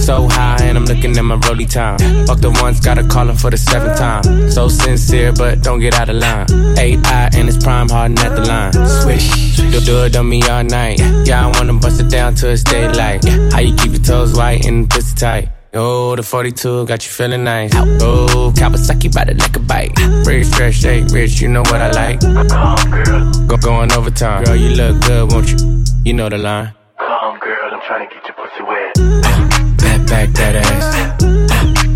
So 0.00 0.28
high 0.28 0.58
and 0.62 0.76
I'm 0.78 0.84
looking 0.84 1.16
at 1.16 1.22
my 1.22 1.36
rolly 1.46 1.66
time. 1.66 1.98
Fuck 2.26 2.38
the 2.40 2.50
ones, 2.62 2.80
gotta 2.80 3.06
call 3.06 3.28
him 3.28 3.36
for 3.36 3.50
the 3.50 3.56
seventh 3.56 3.98
time. 3.98 4.50
So 4.50 4.68
sincere, 4.68 5.32
but 5.32 5.62
don't 5.62 5.80
get 5.80 5.94
out 5.94 6.08
of 6.08 6.16
line. 6.16 6.46
Eye 6.78 7.30
and 7.34 7.48
it's 7.48 7.62
prime 7.62 7.88
hardin' 7.88 8.18
at 8.18 8.34
the 8.34 8.42
line. 8.42 8.72
Swish, 9.02 9.56
do, 9.56 9.80
do 9.80 10.04
it 10.04 10.16
on 10.16 10.28
me 10.28 10.42
all 10.42 10.64
night. 10.64 10.98
Yeah, 11.26 11.46
I 11.46 11.58
wanna 11.58 11.74
bust 11.74 12.00
it 12.00 12.08
down 12.10 12.34
till 12.34 12.50
it's 12.50 12.62
daylight. 12.62 13.24
How 13.52 13.60
you 13.60 13.74
keep 13.76 13.92
your 13.92 14.02
toes 14.02 14.36
white 14.36 14.64
and 14.66 14.88
pussy 14.88 15.14
tight? 15.16 15.48
Oh, 15.78 16.16
the 16.16 16.22
42 16.22 16.86
got 16.86 17.04
you 17.04 17.12
feeling 17.12 17.44
nice. 17.44 17.70
Oh, 17.74 18.50
Kawasaki 18.56 19.14
by 19.14 19.24
the 19.24 19.34
like 19.34 19.56
a 19.56 19.60
bite. 19.60 19.92
Rich, 20.26 20.46
fresh, 20.48 20.80
shake, 20.80 21.04
rich, 21.10 21.40
you 21.40 21.48
know 21.48 21.60
what 21.62 21.82
I 21.82 21.90
like. 21.90 22.20
Come, 22.20 23.46
Go 23.46 23.56
going 23.58 23.92
overtime. 23.92 24.44
Girl, 24.44 24.56
you 24.56 24.70
look 24.70 25.02
good, 25.02 25.32
won't 25.32 25.50
you? 25.50 25.84
You 26.04 26.14
know 26.14 26.30
the 26.30 26.38
line. 26.38 26.72
Come, 26.98 27.38
girl, 27.40 27.70
I'm 27.72 27.80
trying 27.82 28.08
to 28.08 28.14
get 28.14 28.24
your 28.24 28.36
pussy 28.36 28.62
wet. 28.62 29.65
Back, 30.06 30.30
that 30.34 30.56
ass. 30.56 31.22
Uh, 31.22 31.36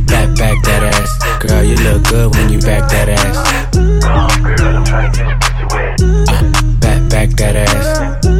back, 0.07 0.37
back 0.37 0.63
that 0.65 0.83
ass. 0.95 1.43
Girl, 1.43 1.63
you 1.63 1.77
look 1.77 2.03
good 2.05 2.35
when 2.35 2.53
you 2.53 2.59
back 2.61 2.91
that 2.91 3.09
ass. 3.09 3.71
Come, 4.03 4.43
girl, 4.43 4.77
I'm 4.77 4.85
trying 4.85 5.13
to 5.13 5.19
get 5.19 5.41
pussy 5.41 5.65
wet. 5.71 6.81
Back, 6.81 7.11
back 7.11 7.29
that 7.39 7.57
ass. 7.57 8.40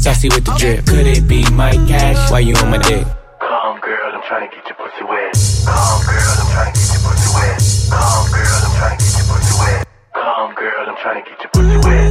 Saucy 0.00 0.28
with 0.28 0.44
the 0.44 0.54
drip. 0.58 0.86
Could 0.86 1.06
it 1.06 1.26
be 1.28 1.42
my 1.52 1.72
cash? 1.86 2.30
Why 2.30 2.40
you 2.40 2.54
on 2.56 2.70
my 2.70 2.78
dick? 2.78 3.04
Come, 3.40 3.80
girl, 3.80 4.10
I'm 4.14 4.22
trying 4.22 4.48
to 4.48 4.56
get 4.56 4.66
your 4.66 4.76
pussy 4.76 5.04
wet. 5.04 5.34
Come, 5.66 6.00
girl, 6.06 6.34
I'm 6.38 6.48
trying 6.54 6.72
to 6.72 6.78
get 6.78 6.88
your 6.94 7.02
pussy 7.02 7.28
wet. 7.34 7.58
Come, 7.90 8.26
girl, 8.32 8.58
I'm 8.62 8.74
trying 8.78 8.98
to 8.98 9.04
get 9.04 9.18
your 9.18 9.26
pussy 9.28 9.54
wet. 9.58 9.86
Come, 10.14 10.54
girl, 10.54 10.84
I'm 10.88 10.96
trying 11.02 11.18
to 11.18 11.30
get 11.30 11.38
your 11.42 11.50
pussy 11.50 11.78
wet. 11.82 12.10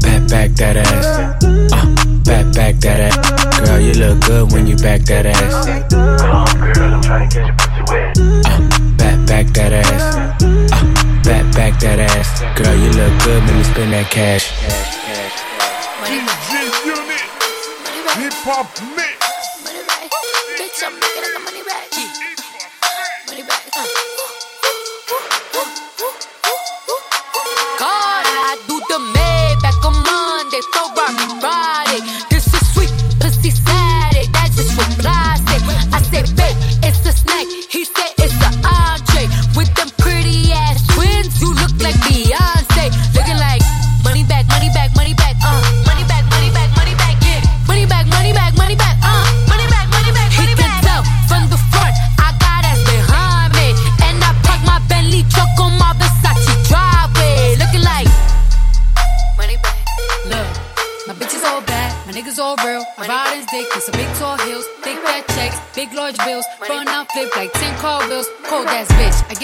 Back, 0.00 0.22
back 0.28 0.50
that 0.56 0.76
ass. 0.76 1.06
Uh, 1.14 1.84
back, 2.24 2.46
back 2.54 2.74
that 2.80 3.00
ass. 3.00 3.68
Girl, 3.68 3.80
you 3.80 3.92
look 3.94 4.20
good 4.24 4.52
when 4.52 4.66
you 4.66 4.76
back 4.76 5.00
that 5.02 5.26
ass. 5.26 5.66
Come, 5.92 6.72
girl, 6.72 6.94
I'm 6.94 7.02
trying 7.02 7.28
to 7.28 7.34
get 7.36 7.46
your 7.46 7.56
pussy 7.56 7.82
wet. 7.92 8.18
Uh, 8.18 8.60
Back, 8.96 9.26
back 9.28 9.46
that 9.54 9.72
ass. 9.72 10.16
Uh, 10.16 11.20
back, 11.22 11.44
back 11.54 11.80
that 11.80 11.98
ass. 12.00 12.40
Girl, 12.58 12.74
you 12.74 12.90
look 12.96 13.12
good 13.24 13.42
when 13.44 13.56
you 13.58 13.64
spend 13.64 13.92
that 13.92 14.10
cash. 14.10 14.52
DJ 16.04 16.64
Unit. 16.64 16.83
Hip 18.14 18.32
Hop 18.46 18.70
Mix. 18.94 19.18
Bitch, 20.54 20.82
I'm 20.86 20.94
making 20.94 21.34
the 21.34 21.40
money 21.42 21.62
back. 21.66 21.90
Money 23.26 23.42
back. 23.42 23.64
God, 27.78 28.24
I 28.26 28.54
do 28.68 28.78
the 28.88 28.98
Maybach 29.14 29.82
on 29.84 29.94
Monday, 30.06 30.62
Ferrari 30.72 31.26
Friday. 31.40 31.73
This 31.73 31.73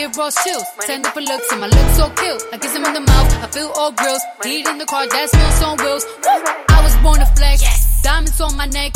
give 0.01 0.17
raw 0.17 0.31
chills. 0.31 0.65
Ten 0.87 1.03
different 1.03 1.29
looks 1.29 1.53
and 1.53 1.61
my 1.61 1.67
looks 1.67 1.97
so 1.97 2.09
kill. 2.21 2.39
I 2.53 2.57
kiss 2.57 2.75
him 2.75 2.85
in 2.85 2.95
the 2.95 3.01
mouth, 3.01 3.29
I 3.45 3.47
feel 3.53 3.71
all 3.77 3.93
grills. 3.93 4.23
Heat 4.43 4.67
in 4.67 4.79
the 4.79 4.87
car, 4.87 5.07
that's 5.07 5.33
wheels 5.37 5.63
on 5.63 5.77
wheels. 5.85 6.05
Woo! 6.25 6.41
I 6.77 6.81
was 6.83 6.95
born 7.05 7.19
to 7.21 7.29
flex. 7.37 7.61
Diamonds 8.03 8.41
on 8.41 8.57
my 8.57 8.67
neck. 8.67 8.93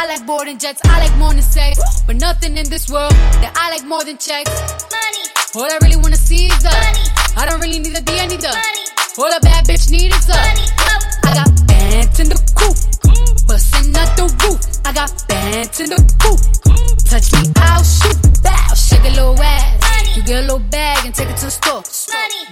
I 0.00 0.06
like 0.06 0.24
boarding 0.26 0.58
jets, 0.58 0.80
I 0.84 1.00
like 1.04 1.16
more 1.18 1.32
than 1.32 1.42
sex. 1.42 1.78
But 2.06 2.16
nothing 2.16 2.56
in 2.56 2.68
this 2.70 2.88
world 2.88 3.14
that 3.42 3.52
I 3.56 3.70
like 3.74 3.84
more 3.84 4.04
than 4.04 4.16
checks. 4.18 4.54
Money. 4.94 5.24
All 5.56 5.70
I 5.74 5.78
really 5.82 5.96
wanna 5.96 6.22
see 6.28 6.46
is 6.46 6.62
the 6.62 6.70
money. 6.70 7.04
I 7.36 7.46
don't 7.46 7.60
really 7.60 7.80
need 7.80 7.96
a 7.98 8.02
D, 8.02 8.20
I 8.20 8.26
need 8.26 8.40
the 8.40 8.54
money. 8.54 8.84
All 9.18 9.32
a 9.34 9.40
bad 9.40 9.66
bitch 9.66 9.90
need 9.90 10.12
is 10.14 10.26
the 10.26 10.38
money. 10.38 10.66
I 11.26 11.30
got 11.34 11.50
bands 11.66 12.20
in 12.22 12.28
the 12.30 12.38
coop, 12.54 12.76
bustin' 13.48 13.96
out 13.96 14.10
the 14.16 14.26
roof. 14.42 14.60
I 14.86 14.92
got 14.92 15.10
bands 15.26 15.80
in 15.80 15.90
the 15.90 16.00
coop. 16.22 16.38
Touch 17.10 17.32
me, 17.34 17.42
I'll 17.56 17.82
shoot. 17.82 18.18
Bow, 18.42 18.74
shake 19.04 19.12
a 19.12 19.20
little 19.20 19.42
ass. 19.42 20.16
You 20.16 20.22
get 20.22 20.38
a 20.38 20.42
little 20.42 20.58
bag 20.58 21.04
and 21.04 21.14
take 21.14 21.28
it 21.28 21.36
to 21.38 21.46
the 21.46 21.50
store. 21.50 21.82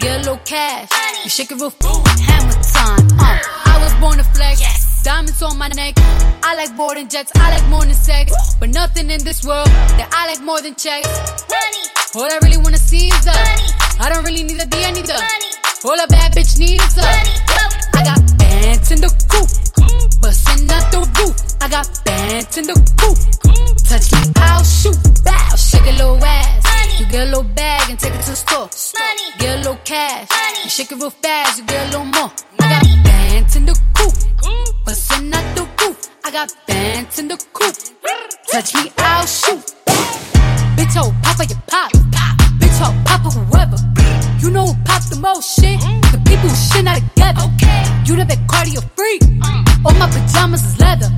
Get 0.00 0.16
a 0.16 0.18
little 0.18 0.40
cash. 0.44 0.88
You 1.24 1.30
shake 1.30 1.50
it 1.50 1.60
real 1.60 1.72
boom, 1.80 2.04
hammer 2.04 2.52
time. 2.52 3.06
Uh, 3.18 3.38
I 3.66 3.78
was 3.82 3.94
born 4.00 4.18
to 4.18 4.24
flex. 4.24 4.60
Yes. 4.60 5.02
Diamonds 5.04 5.42
on 5.42 5.58
my 5.58 5.68
neck. 5.68 5.94
I 6.42 6.54
like 6.56 6.76
boarding 6.76 7.08
jets. 7.08 7.32
I 7.36 7.50
like 7.56 7.68
more 7.68 7.84
than 7.84 7.94
sex. 7.94 8.32
But 8.60 8.70
nothing 8.70 9.10
in 9.10 9.24
this 9.24 9.44
world 9.44 9.66
that 9.98 10.08
I 10.12 10.26
like 10.26 10.42
more 10.42 10.60
than 10.60 10.74
checks. 10.74 11.08
Money. 11.48 11.84
All 12.14 12.30
I 12.30 12.38
really 12.42 12.58
wanna 12.58 12.76
see 12.76 13.08
is 13.08 13.24
the 13.24 13.32
money. 13.32 13.68
I 14.00 14.12
don't 14.12 14.24
really 14.24 14.42
need 14.42 14.60
a 14.60 14.66
D, 14.66 14.84
I 14.84 14.90
need 14.90 15.06
the 15.06 15.14
money. 15.14 15.50
All 15.84 15.98
a 15.98 16.06
bad 16.06 16.32
bitch 16.32 16.58
need 16.58 16.80
is 16.80 16.94
the 16.94 17.02
money. 17.02 17.34
I 17.94 18.04
got 18.04 18.20
bands 18.38 18.90
in 18.90 19.00
the 19.00 19.10
coop, 19.30 19.48
bustin' 20.20 20.70
out 20.70 20.92
the 20.92 21.00
roof. 21.18 21.34
I 21.60 21.68
got 21.68 21.88
bands 22.04 22.58
in 22.58 22.66
the 22.66 22.76
coop. 23.00 23.18
Touch 23.88 24.12
me, 24.12 24.32
I'll 24.36 24.62
shoot. 24.62 24.98
Bow, 25.24 25.41
shake 25.82 25.94
a 25.94 25.96
little 25.96 26.24
ass. 26.24 27.00
You 27.00 27.06
get 27.06 27.26
a 27.26 27.30
little 27.30 27.42
bag 27.42 27.90
and 27.90 27.98
take 27.98 28.14
it 28.14 28.22
to 28.22 28.30
the 28.30 28.36
store. 28.36 28.68
Get 29.38 29.54
a 29.54 29.58
little 29.58 29.78
cash. 29.84 30.28
You 30.64 30.70
shake 30.70 30.92
it 30.92 30.98
real 30.98 31.10
fast, 31.10 31.58
you 31.58 31.64
get 31.64 31.88
a 31.88 31.98
little 31.98 32.04
more. 32.04 32.30
I 32.60 32.70
got 32.70 33.04
bands 33.04 33.56
in 33.56 33.66
the 33.66 33.78
coop, 33.94 34.14
bustin' 34.84 35.34
out 35.34 35.56
the 35.56 35.62
roof. 35.80 36.08
I 36.24 36.30
got 36.30 36.52
bands 36.66 37.18
in 37.18 37.28
the 37.28 37.36
coop. 37.52 37.74
Touch 38.50 38.74
me, 38.74 38.92
I'll 38.98 39.26
shoot. 39.26 39.74
Bitch, 40.76 40.94
oh, 40.96 41.14
Papa, 41.22 41.44
you 41.46 41.56
pop. 41.66 41.92
Bitch, 42.60 42.78
oh, 42.80 42.94
Papa, 43.04 43.30
whoever. 43.30 43.76
You 44.38 44.50
know 44.50 44.66
who 44.66 44.74
pop 44.84 45.02
the 45.04 45.16
most 45.16 45.58
shit? 45.58 45.80
The 46.12 46.20
people 46.26 46.48
who 46.48 46.56
shit 46.56 46.84
not 46.84 46.98
together. 46.98 47.48
You 48.04 48.16
the 48.16 48.24
big 48.24 48.46
cardio 48.46 48.82
freak. 48.96 49.22
All 49.84 49.94
my 49.94 50.08
pajamas 50.08 50.64
is 50.64 50.78
leather. 50.78 51.10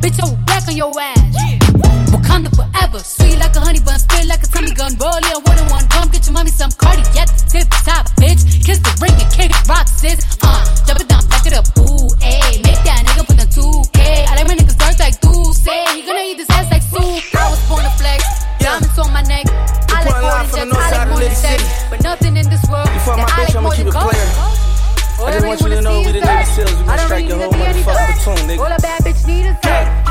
Bitch, 0.00 0.18
oh, 0.22 0.36
black 0.46 0.68
on 0.68 0.76
your 0.76 0.92
ass. 1.00 1.83
Wakanda 2.14 2.50
forever. 2.54 3.00
Sweet 3.02 3.38
like 3.38 3.56
a 3.56 3.60
honey 3.60 3.80
bun, 3.80 3.98
spit 3.98 4.26
like 4.26 4.42
a 4.42 4.46
tummy 4.46 4.70
gun. 4.70 4.94
Roll 5.02 5.18
it 5.18 5.34
on 5.34 5.42
one 5.42 5.58
on 5.58 5.68
one. 5.70 5.84
Come 5.90 6.08
get 6.14 6.26
your 6.26 6.34
mommy 6.34 6.50
some 6.50 6.70
cardi 6.78 7.02
at 7.18 7.26
the 7.26 7.42
tip 7.50 7.68
top, 7.82 8.06
bitch. 8.22 8.42
Kiss 8.62 8.78
the 8.78 8.92
ring 9.02 9.14
and 9.18 9.30
kick 9.34 9.50
it, 9.50 9.62
rock, 9.66 9.88
sis. 9.88 10.22
Uh, 10.42 10.62
jump 10.86 11.00
it 11.02 11.08
down, 11.10 11.26
back 11.26 11.42
it 11.46 11.54
up. 11.58 11.66
Ooh, 11.82 12.06
ayy. 12.22 12.62
Make 12.62 12.78
that 12.86 13.02
nigga 13.02 13.26
put 13.26 13.36
them 13.36 13.50
2K. 13.50 13.98
I 14.30 14.32
like 14.38 14.46
my 14.46 14.54
niggas 14.54 14.78
dark 14.78 14.98
like 15.02 15.18
Duce. 15.20 15.66
He 15.66 16.02
gonna 16.06 16.22
eat 16.22 16.38
this 16.38 16.50
ass 16.50 16.70
like 16.70 16.86
soup. 16.86 17.18
I 17.34 17.50
was 17.50 17.60
born 17.66 17.82
to 17.82 17.90
flex. 17.98 18.22
Diamonds 18.62 18.98
on 18.98 19.10
my 19.12 19.22
neck. 19.26 19.46
I 19.90 20.06
like 20.06 20.14
boarding 20.22 20.70
jets. 20.70 20.78
I 20.78 20.90
like 20.94 21.08
more 21.10 21.20
than 21.20 21.34
sex. 21.34 21.58
But 21.90 22.02
nothing 22.02 22.36
in 22.36 22.46
this 22.48 22.62
world 22.70 22.88
fuck 23.02 23.18
my 23.18 23.26
that 23.26 23.34
I 23.34 23.44
bitch, 23.44 23.54
like 23.54 23.56
I'ma 23.58 23.70
keep 23.74 23.86
it. 23.90 23.94
All 25.14 25.26
I 25.26 25.32
just 25.32 25.46
want 25.46 25.60
you 25.60 25.68
to 25.68 25.82
know 25.82 26.00
we 26.00 26.12
the 26.12 26.20
Navy. 26.20 26.44
SEALs. 26.46 26.74
We 26.74 26.82
I 26.82 26.96
gonna 26.96 26.98
strike 27.06 27.28
your 27.28 27.38
whole 27.38 27.52
to 27.52 27.56
be 27.58 27.62
any 27.64 27.82
motherfucking 27.82 28.24
dog. 28.24 28.24
platoon, 28.24 28.48
nigga. 28.48 28.58
All 28.58 28.72
a 28.72 28.78
bad 28.80 29.00
bitch 29.02 29.26
need 29.26 29.46
is 29.46 29.56
that. 29.62 30.03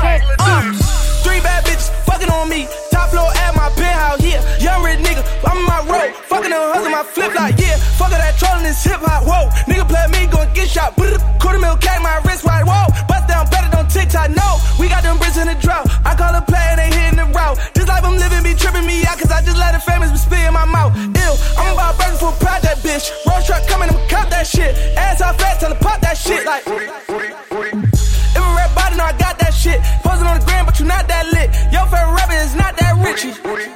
Fucking 6.44 6.60
them 6.60 6.76
hustle 6.76 6.92
my 6.92 7.04
flip 7.08 7.32
like, 7.32 7.56
yeah. 7.56 7.80
Fuck 7.96 8.12
all 8.12 8.20
that 8.20 8.36
trolling 8.36 8.68
this 8.68 8.84
hip 8.84 9.00
hop, 9.00 9.24
whoa. 9.24 9.48
Nigga 9.64 9.88
play 9.88 10.04
me, 10.12 10.28
gon' 10.28 10.44
get 10.52 10.68
shot. 10.68 10.92
It 11.00 11.16
quarter 11.40 11.56
mil 11.56 11.72
cack, 11.80 12.04
my 12.04 12.20
wrist 12.20 12.44
right, 12.44 12.60
whoa. 12.60 12.84
Bust 13.08 13.24
down 13.32 13.48
better 13.48 13.72
on 13.80 13.88
TikTok, 13.88 14.28
no. 14.28 14.60
We 14.76 14.92
got 14.92 15.00
them 15.00 15.16
bricks 15.16 15.40
in 15.40 15.48
the 15.48 15.56
drought. 15.56 15.88
I 16.04 16.12
call 16.12 16.36
a 16.36 16.44
play 16.44 16.60
and 16.60 16.76
they 16.76 16.92
hitting 16.92 17.16
the 17.16 17.32
route. 17.32 17.56
This 17.72 17.88
life 17.88 18.04
I'm 18.04 18.20
living 18.20 18.44
be 18.44 18.52
tripping 18.52 18.84
me 18.84 19.08
out, 19.08 19.16
cause 19.16 19.32
I 19.32 19.40
just 19.40 19.56
let 19.56 19.72
the 19.72 19.80
famous 19.80 20.12
be 20.12 20.20
spit 20.20 20.44
in 20.44 20.52
my 20.52 20.68
mouth. 20.68 20.92
Ew, 20.92 21.32
I'm 21.56 21.72
about 21.72 21.96
burning 21.96 22.20
for 22.20 22.36
proud 22.36 22.60
that 22.60 22.76
bitch. 22.84 23.08
Road 23.24 23.40
truck 23.48 23.64
coming, 23.64 23.88
I'm 23.88 23.96
cop 24.12 24.28
that 24.28 24.44
shit. 24.44 24.76
Ass 25.00 25.24
off 25.24 25.40
fat, 25.40 25.64
tell 25.64 25.72
her 25.72 25.80
pop 25.80 26.04
that 26.04 26.20
shit 26.20 26.44
like. 26.44 26.68
If 26.68 28.36
a 28.36 28.48
rap 28.52 28.68
body, 28.76 29.00
know 29.00 29.08
I 29.08 29.16
got 29.16 29.40
that 29.40 29.56
shit. 29.56 29.80
Posing 30.04 30.28
on 30.28 30.36
the 30.36 30.44
gram, 30.44 30.68
but 30.68 30.76
you 30.76 30.84
not 30.84 31.08
that 31.08 31.24
lit. 31.32 31.48
Your 31.72 31.88
favorite 31.88 32.20
rapper 32.20 32.36
is 32.36 32.52
not 32.52 32.76
that 32.76 33.00
rich. 33.00 33.73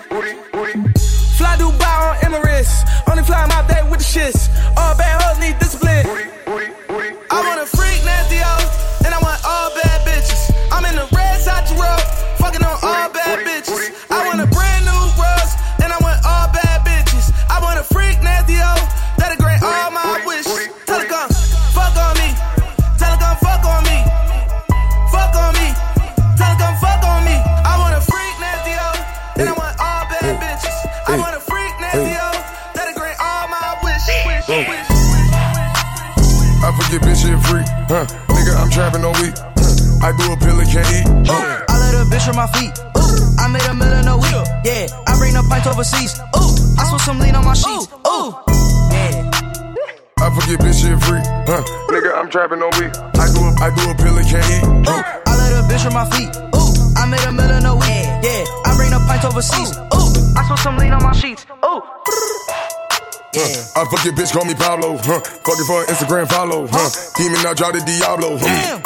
Huh? 37.88 38.04
Nigga, 38.28 38.52
I'm 38.60 38.70
trapping 38.70 39.04
all 39.04 39.16
week. 39.18 39.34
I 40.00 40.12
do 40.14 40.32
a 40.32 40.36
pill 40.36 40.60
and 40.60 40.70
can't 40.70 40.88
eat. 40.94 41.06
Huh. 41.26 41.64
I 41.68 41.74
let 41.80 41.94
a 41.98 42.04
bitch 42.06 42.28
on 42.28 42.36
my 42.36 42.46
feet. 42.54 42.72
Ooh, 42.94 43.42
I 43.42 43.48
made 43.48 43.66
a 43.66 43.74
million 43.74 44.06
a 44.06 44.16
week. 44.16 44.46
Yeah, 44.64 44.86
I 45.08 45.16
bring 45.18 45.34
the 45.34 45.42
pints 45.48 45.66
overseas. 45.66 46.14
Ooh, 46.36 46.52
I 46.78 46.84
saw 46.86 46.98
some 46.98 47.18
lean 47.18 47.34
on 47.34 47.44
my 47.44 47.54
sheets. 47.54 47.88
Ooh, 48.06 48.30
yeah. 48.92 49.30
I 50.20 50.30
forget 50.34 50.60
bitch 50.60 50.82
shit 50.82 50.98
free, 51.02 51.22
huh? 51.48 51.62
Nigga, 51.88 52.14
I'm 52.14 52.28
trapping 52.30 52.62
all 52.62 52.70
week. 52.78 52.92
I 53.18 53.26
do 53.32 53.40
a, 53.42 53.50
I 53.58 53.68
do 53.74 53.82
a 53.90 53.94
pill 53.96 54.16
and 54.18 54.28
can't 54.28 54.46
eat. 54.46 54.64
Huh. 54.86 55.02
I 55.26 55.32
let 55.36 55.52
a 55.58 55.62
bitch 55.66 55.86
on 55.86 55.94
my 55.94 56.06
feet. 56.14 56.30
Ooh, 56.54 56.72
I 56.96 57.06
made 57.06 57.24
a 57.26 57.32
million 57.32 57.64
a 57.66 57.74
week. 57.74 58.06
Yeah, 58.22 58.44
I 58.66 58.76
bring 58.76 58.90
the 58.90 59.00
pints 59.08 59.24
overseas. 59.24 59.74
Ooh, 59.96 60.38
I 60.38 60.46
saw 60.46 60.54
some 60.56 60.76
lean 60.76 60.92
on 60.92 61.02
my 61.02 61.12
sheets. 61.12 61.46
Ooh. 61.64 61.82
Huh. 63.34 63.82
I 63.82 63.84
fuck 63.84 64.04
your 64.04 64.14
bitch, 64.14 64.32
call 64.32 64.44
me 64.44 64.54
Pablo. 64.54 64.96
Huh. 64.96 65.20
Fuck 65.20 65.58
it 65.60 65.66
for 65.68 65.84
an 65.84 65.86
Instagram 65.92 66.28
follow. 66.28 66.66
Huh. 66.70 66.88
Demon, 67.16 67.44
I 67.44 67.52
draw 67.52 67.72
the 67.72 67.80
Diablo. 67.84 68.38
Huh. 68.40 68.80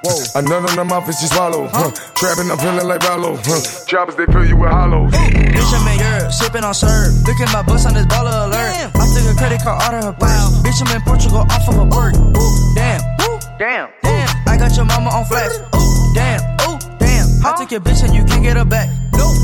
Whoa. 0.00 0.40
Another 0.40 0.72
in 0.72 0.76
the 0.80 0.84
mouth 0.84 1.04
she 1.12 1.28
swallow. 1.28 1.68
Huh. 1.68 1.92
Trapping, 2.16 2.48
I'm 2.50 2.56
feeling 2.56 2.88
like 2.88 3.04
Rollo. 3.04 3.36
Huh. 3.36 3.60
Choppers, 3.84 4.16
they 4.16 4.24
fill 4.24 4.48
you 4.48 4.56
with 4.56 4.72
hollow. 4.72 5.08
Bitch, 5.12 5.72
I'm 5.76 5.84
in 5.92 6.00
Europe, 6.00 6.32
sipping 6.32 6.64
on 6.64 6.72
syrup. 6.72 7.12
Look 7.28 7.36
at 7.36 7.52
my 7.52 7.60
bus 7.60 7.84
on 7.84 7.92
this 7.92 8.08
baller 8.08 8.48
alert. 8.48 8.72
I 8.96 9.04
took 9.12 9.28
a 9.28 9.36
credit 9.36 9.60
card 9.60 9.82
out 9.84 9.94
of 10.00 10.04
her 10.04 10.16
purse. 10.16 10.56
Bitch, 10.64 10.80
I'm 10.80 10.96
in 10.96 11.02
Portugal 11.04 11.44
off 11.44 11.68
of 11.68 11.76
a 11.76 11.84
bird. 11.84 12.16
Ooh, 12.16 12.72
damn. 12.72 13.04
Ooh, 13.20 13.36
damn. 13.60 13.92
Damn. 14.00 14.28
I 14.48 14.56
got 14.56 14.72
your 14.76 14.88
mama 14.88 15.10
on 15.12 15.24
flash. 15.28 15.52
Ooh, 15.76 16.14
damn. 16.16 16.40
Ooh, 16.64 16.80
damn. 16.96 17.28
I 17.44 17.52
took 17.60 17.70
your 17.70 17.84
bitch 17.84 18.00
and 18.02 18.14
you 18.16 18.24
can't 18.24 18.42
get 18.42 18.56
her 18.56 18.64
back. 18.64 18.88
Nope. 19.12 19.36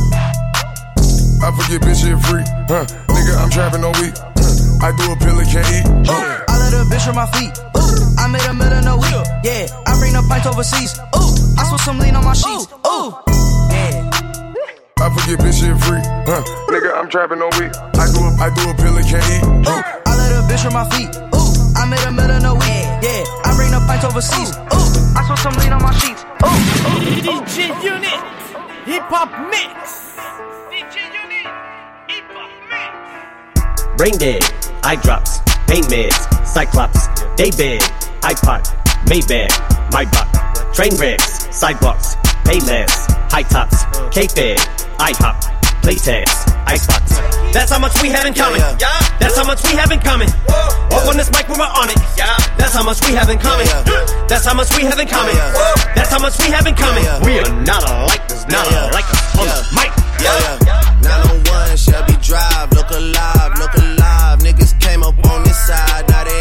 I 1.44 1.52
forget 1.52 1.84
bitch 1.84 2.00
shit 2.00 2.16
free. 2.24 2.44
Huh. 2.72 3.05
Nigga, 3.26 3.42
I'm 3.42 3.50
trapping 3.50 3.82
all 3.82 3.92
week. 3.98 4.14
I 4.78 4.94
do 4.94 5.10
a 5.10 5.16
pill 5.18 5.34
and 5.34 5.50
can't 5.50 5.66
eat. 5.74 5.86
Huh. 6.06 6.46
I 6.46 6.54
let 6.62 6.78
a 6.78 6.86
bitch 6.86 7.02
from 7.02 7.16
my 7.18 7.26
feet. 7.34 7.50
Ooh, 7.74 8.22
I 8.22 8.30
made 8.30 8.46
a 8.46 8.54
million 8.54 8.86
a 8.86 8.94
week. 8.94 9.10
Yeah, 9.42 9.66
I 9.82 9.98
bring 9.98 10.14
the 10.14 10.22
pints 10.30 10.46
overseas. 10.46 10.94
Ooh, 11.10 11.34
I 11.58 11.66
saw 11.66 11.76
some 11.76 11.98
lean 11.98 12.14
on 12.14 12.22
my 12.22 12.34
sheets. 12.38 12.70
Ooh, 12.86 13.10
yeah. 13.74 14.06
I 15.02 15.10
forget 15.10 15.42
bitch 15.42 15.58
shit 15.58 15.74
free. 15.82 15.98
Huh. 16.22 16.38
Nigga, 16.70 16.94
I'm 16.94 17.10
trapping 17.10 17.42
all 17.42 17.50
week. 17.58 17.74
I 17.98 18.06
do 18.14 18.22
a, 18.22 18.30
I 18.38 18.46
do 18.54 18.62
a 18.70 18.74
pill 18.78 18.94
and 18.94 19.06
can't 19.10 19.26
eat. 19.26 19.42
Huh. 19.66 19.82
I 20.06 20.12
let 20.14 20.30
a 20.30 20.42
bitch 20.46 20.62
from 20.62 20.78
my 20.78 20.86
feet. 20.94 21.10
Ooh, 21.34 21.50
I 21.74 21.82
made 21.90 22.06
a 22.06 22.12
million 22.14 22.46
a 22.46 22.54
week. 22.54 22.86
Yeah, 23.02 23.26
I 23.42 23.58
bring 23.58 23.74
the 23.74 23.82
pints 23.90 24.06
overseas. 24.06 24.54
Ooh, 24.70 25.18
I 25.18 25.26
saw 25.26 25.34
some 25.34 25.58
lean 25.58 25.74
on 25.74 25.82
my 25.82 25.90
sheets. 25.98 26.22
Ooh, 26.22 26.46
ooh, 26.46 27.34
ooh. 27.34 27.42
DJ 27.42 27.74
Unit, 27.82 28.22
hip 28.86 29.02
hop 29.10 29.34
mix. 29.50 30.14
Brain 33.96 34.18
dead, 34.18 34.42
eye 34.84 34.96
drops, 34.96 35.38
pain 35.66 35.82
meds, 35.84 36.46
cyclops, 36.46 37.08
day 37.36 37.50
bed, 37.56 37.80
iPod, 38.20 38.64
Maybach, 39.06 39.48
my 39.92 40.04
bot, 40.04 40.28
train 40.74 40.94
wrecks, 40.96 41.46
sidewalks, 41.54 42.16
pay 42.44 42.60
less, 42.60 43.06
high 43.30 43.42
tops, 43.42 43.84
K-Fed, 44.10 44.58
IHOP, 44.98 45.36
play 45.82 45.94
tags, 45.94 46.44
icebox. 46.66 47.18
That's 47.54 47.70
how 47.70 47.78
much 47.78 47.94
we 48.02 48.08
have 48.10 48.26
in 48.26 48.34
common. 48.34 48.60
Yeah. 48.60 48.90
That's 49.20 49.36
how 49.36 49.46
much 49.46 49.62
we 49.62 49.78
have 49.78 49.90
in 49.92 50.00
common. 50.00 50.28
Up 50.90 51.06
on 51.06 51.16
this 51.16 51.30
mic 51.30 51.48
when 51.48 51.58
we're 51.58 51.70
on 51.70 51.88
it. 51.88 51.96
Yeah. 52.18 52.36
That's 52.58 52.74
how 52.74 52.82
much 52.82 53.00
we 53.06 53.14
have 53.14 53.30
in 53.30 53.38
common. 53.38 53.66
That's 54.28 54.44
how 54.44 54.54
much 54.54 54.74
we 54.76 54.82
have 54.82 54.98
in 54.98 55.06
common. 55.06 55.36
That's 55.94 56.10
how 56.10 56.18
much 56.18 56.36
we 56.42 56.50
have 56.50 56.66
in 56.66 56.74
common. 56.74 57.04
We 57.22 57.38
are 57.38 57.62
not 57.62 57.86
alike. 57.88 58.26
There's 58.26 58.46
not 58.48 58.66
alike 58.66 59.06
us 59.06 59.38
on 59.38 59.46
the 59.46 59.62
mic. 59.78 59.92
Yeah, 60.18 60.58
yeah. 60.66 61.46
901 61.46 61.76
Shelby 61.76 62.15
Drive, 62.26 62.72
look 62.72 62.90
alive, 62.90 63.52
look 63.56 63.72
alive. 63.76 64.40
Niggas 64.40 64.80
came 64.80 65.04
up 65.04 65.14
on 65.30 65.44
this 65.44 65.56
side, 65.64 66.08
now 66.08 66.24
they 66.24 66.35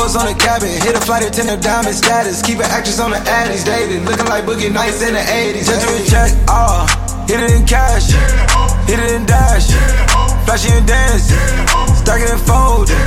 floors 0.00 0.16
on 0.16 0.32
the 0.32 0.38
cabin. 0.40 0.68
Hit 0.80 0.96
a 0.96 1.00
flight 1.00 1.22
attendant, 1.22 1.62
diamond 1.62 1.94
status. 1.94 2.40
Keep 2.40 2.58
an 2.58 2.70
actress 2.72 3.00
on 3.00 3.10
the 3.10 3.20
addies, 3.28 3.64
dating. 3.64 4.04
Looking 4.04 4.26
like 4.26 4.44
Boogie 4.44 4.72
Nights 4.72 5.02
in 5.02 5.12
the 5.12 5.20
80s. 5.20 5.66
Just 5.68 5.84
to 5.84 6.10
check, 6.10 6.30
ah. 6.48 6.88
Hit 7.28 7.40
it 7.40 7.50
in 7.52 7.66
cash, 7.66 8.10
hit 8.88 8.98
it 8.98 9.12
in 9.12 9.26
dash. 9.26 9.68
Flashy 10.46 10.72
and 10.72 10.86
dancing, 10.86 11.38
stack 11.94 12.22
it 12.22 12.30
and 12.30 12.40
fold 12.40 12.88
it. 12.90 13.06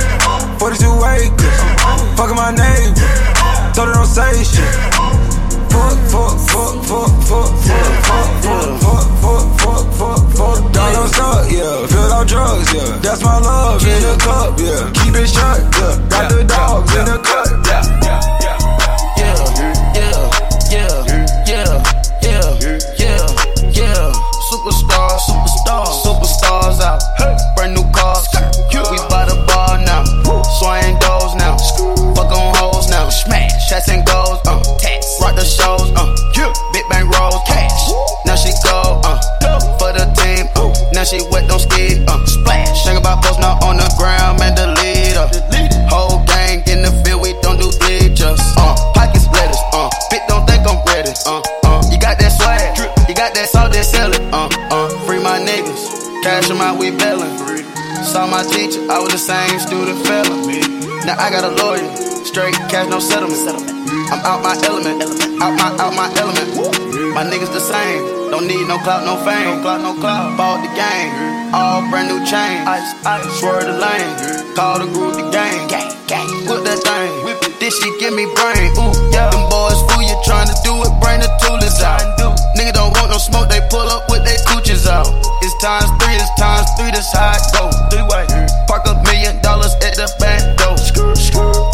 42 0.58 0.86
acres, 1.18 1.58
fucking 2.16 2.36
my 2.36 2.50
neighbor. 2.54 2.94
Told 3.74 3.88
her 3.88 3.94
don't 3.94 4.06
say 4.06 4.32
shit. 4.44 5.03
Fuck, 5.74 5.98
fuck, 6.06 6.38
fuck, 6.38 6.74
fuck, 6.86 7.10
fuck, 7.26 7.50
fuck, 7.66 7.90
fuck, 8.06 8.30
fuck, 8.46 8.70
fuck, 8.78 9.06
fuck, 9.18 9.46
fuck, 9.58 9.86
fuck, 9.98 10.22
fuck. 10.38 10.72
Dog, 10.72 10.94
I'm 10.94 11.50
yeah. 11.50 11.86
Filled 11.90 12.12
out 12.12 12.28
drugs, 12.28 12.72
yeah. 12.72 12.98
That's 13.02 13.22
my 13.24 13.38
love 13.40 13.82
in 13.82 14.02
the 14.06 14.14
cup, 14.22 14.54
yeah. 14.58 14.90
Keep 15.02 15.14
it 15.18 15.26
shut, 15.26 15.58
yeah. 15.74 15.98
Got 16.08 16.30
the 16.30 16.44
dogs 16.44 16.94
in 16.94 17.04
the 17.10 17.18
cut, 17.18 17.50
yeah. 17.66 17.82
yeah, 18.06 18.22
yeah. 18.38 18.64
Superstars, 26.04 26.80
out. 26.80 27.02
Brand 27.56 27.74
new 27.74 27.82
cars, 27.90 28.28
we 28.90 28.98
by 29.10 29.26
the 29.26 29.34
bar 29.48 29.78
now. 29.82 30.04
Swing 30.62 30.96
doors 31.02 31.34
now, 31.34 31.56
fuck 32.14 32.30
on 32.30 32.54
hoes 32.54 32.88
now. 32.88 33.08
Smash, 33.08 33.68
shots 33.68 33.88
and 33.88 34.06
goals, 34.06 34.23
my 55.34 55.42
niggas, 55.42 55.90
cash 56.22 56.46
them 56.46 56.62
out, 56.62 56.78
we 56.78 56.94
bellin'. 56.94 57.34
Saw 58.06 58.22
my 58.30 58.46
teacher, 58.54 58.78
I 58.86 59.02
was 59.02 59.10
the 59.10 59.18
same 59.18 59.58
student 59.58 59.98
fellow. 60.06 60.38
Now 61.02 61.18
I 61.18 61.26
got 61.26 61.42
a 61.42 61.50
lawyer, 61.58 61.82
straight 62.22 62.54
cash, 62.70 62.86
no 62.86 63.02
settlement. 63.02 63.66
I'm 64.14 64.22
out 64.22 64.46
my 64.46 64.54
element, 64.62 65.02
out 65.42 65.58
my 65.58 65.74
out 65.82 65.90
my 65.98 66.06
element. 66.22 66.54
My 67.18 67.26
niggas 67.26 67.50
the 67.50 67.58
same, 67.58 68.30
don't 68.30 68.46
need 68.46 68.62
no 68.70 68.78
clout, 68.86 69.02
no 69.02 69.18
fame. 69.26 69.58
No 69.58 69.62
clout, 69.66 69.82
no 69.82 69.98
clout. 69.98 70.38
Bought 70.38 70.62
the 70.62 70.70
game, 70.78 71.10
all 71.50 71.82
brand 71.90 72.14
new 72.14 72.22
chain. 72.22 72.62
I 72.62 73.18
swear 73.34 73.66
the 73.66 73.74
lane, 73.74 74.54
call 74.54 74.78
the 74.78 74.86
group 74.86 75.18
the 75.18 75.26
gang. 75.34 75.66
Gang, 75.66 75.90
gang, 76.06 76.30
whip 76.46 76.62
that 76.62 76.78
thing. 76.78 77.10
This 77.58 77.74
shit 77.74 77.98
give 77.98 78.14
me 78.14 78.30
brain. 78.38 78.70
Ooh, 78.78 78.94
yeah. 79.10 79.34
Them 79.34 79.50
boys 79.50 79.82
fool 79.90 79.98
you, 79.98 80.14
trying 80.22 80.46
to 80.46 80.54
do 80.62 80.78
it, 80.86 80.94
bring 81.02 81.18
the 81.18 81.30
tool 81.42 81.58
out. 81.82 82.06
Nigga 82.54 82.70
don't 82.70 82.94
want 82.94 83.10
no 83.10 83.18
smoke, 83.18 83.50
they 83.50 83.58
pull 83.66 83.82
up 83.90 84.13
out. 85.04 85.12
It's 85.44 85.52
times 85.60 85.92
three, 86.00 86.16
it's 86.16 86.32
times 86.40 86.68
three, 86.80 86.90
that's 86.90 87.12
how 87.12 87.36
it 87.36 87.44
go. 87.52 87.68
Three 87.92 88.06
way. 88.08 88.24
Park 88.64 88.88
a 88.88 88.96
million 89.04 89.36
dollars 89.44 89.76
at 89.84 89.94
the 90.00 90.08
back 90.16 90.40
door. 90.56 90.72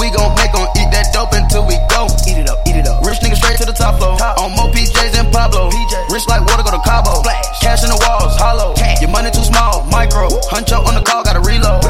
We 0.03 0.11
gon' 0.11 0.35
make 0.35 0.53
on 0.59 0.67
eat 0.75 0.91
that 0.91 1.15
dope 1.15 1.33
until 1.33 1.63
we 1.67 1.79
go. 1.87 2.11
Eat 2.27 2.43
it 2.43 2.51
up, 2.51 2.59
eat 2.67 2.75
it 2.75 2.87
up. 2.91 3.07
Rich 3.07 3.23
nigga 3.23 3.39
straight 3.39 3.59
to 3.63 3.67
the 3.67 3.77
top 3.77 4.03
floor. 4.03 4.19
On 4.43 4.51
more 4.59 4.69
PJs 4.75 5.15
than 5.15 5.31
Pablo. 5.31 5.71
Rich 6.11 6.27
like 6.27 6.43
water, 6.43 6.67
go 6.67 6.75
to 6.75 6.83
Cabo. 6.83 7.23
Cash 7.63 7.87
in 7.87 7.91
the 7.91 8.01
walls, 8.03 8.35
hollow. 8.37 8.75
Your 9.01 9.11
money 9.11 9.31
too 9.31 9.45
small, 9.47 9.87
micro. 9.87 10.29
Huncho 10.51 10.83
on 10.83 10.95
the 10.95 11.03
call, 11.03 11.23
gotta 11.23 11.41
reload. 11.41 11.85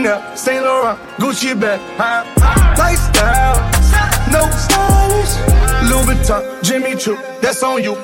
Chanel, 0.00 0.34
Saint 0.34 0.64
Laurent, 0.64 0.98
Gucci 1.18 1.52
bag, 1.60 1.78
high 1.98 2.24
lifestyle, 2.78 3.60
no 4.32 4.48
stylish. 4.56 5.36
Louis 5.90 6.14
Vuitton, 6.14 6.62
Jimmy 6.62 6.96
Choo, 6.96 7.18
that's 7.42 7.62
on 7.62 7.82
you. 7.82 7.94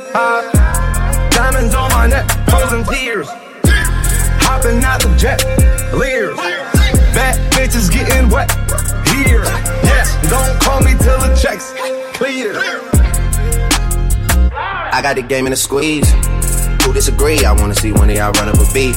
Diamonds 1.30 1.74
on 1.74 1.90
my 1.92 2.06
neck, 2.06 2.30
frozen 2.50 2.84
tears. 2.84 3.26
Hopping 4.44 4.84
out 4.84 5.00
the 5.00 5.08
jet, 5.16 5.42
leers. 5.94 6.36
Bad 7.16 7.40
bitches 7.52 7.90
getting 7.90 8.28
wet 8.28 8.50
here. 9.08 9.42
Yes, 9.82 10.12
don't 10.28 10.60
call 10.60 10.82
me 10.82 10.92
till 10.98 11.18
the 11.18 11.34
checks 11.40 11.72
clear. 12.12 12.52
I 14.92 15.00
got 15.02 15.16
the 15.16 15.22
game 15.22 15.46
in 15.46 15.54
a 15.54 15.56
squeeze. 15.56 16.10
Who 16.84 16.92
disagree? 16.92 17.42
I 17.46 17.52
wanna 17.52 17.74
see 17.74 17.92
one 17.92 18.10
of 18.10 18.16
y'all 18.16 18.32
run 18.32 18.50
up 18.50 18.56
a 18.56 18.74
beat. 18.74 18.96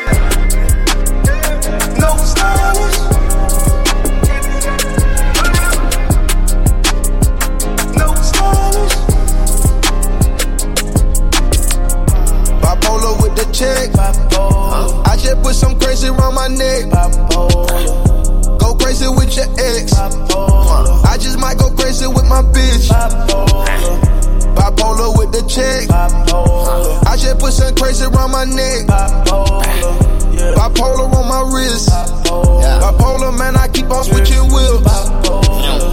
The 13.41 13.51
check. 13.53 13.89
I 15.05 15.17
just 15.17 15.41
put 15.41 15.55
some 15.55 15.79
crazy 15.79 16.07
around 16.07 16.35
my 16.35 16.47
neck. 16.47 16.89
Go 18.59 18.75
crazy 18.75 19.07
with 19.07 19.35
your 19.35 19.49
ex. 19.57 19.93
I 19.93 21.17
just 21.17 21.39
might 21.39 21.57
go 21.57 21.69
crazy 21.71 22.07
with 22.07 22.25
my 22.27 22.41
bitch. 22.41 22.89
Bipolar 24.55 25.17
with 25.17 25.31
the 25.31 25.41
check. 25.47 25.89
I 25.91 27.17
just 27.17 27.39
put 27.39 27.53
some 27.53 27.75
crazy 27.75 28.05
around 28.05 28.31
my 28.31 28.45
neck. 28.45 28.87
Bipolar 30.57 31.11
on 31.13 31.27
my 31.27 31.41
wrist. 31.53 31.89
Bipolar, 31.89 33.37
man, 33.37 33.55
I 33.55 33.67
keep 33.67 33.89
on 33.89 34.03
switching 34.03 34.51
wheels. 34.53 34.81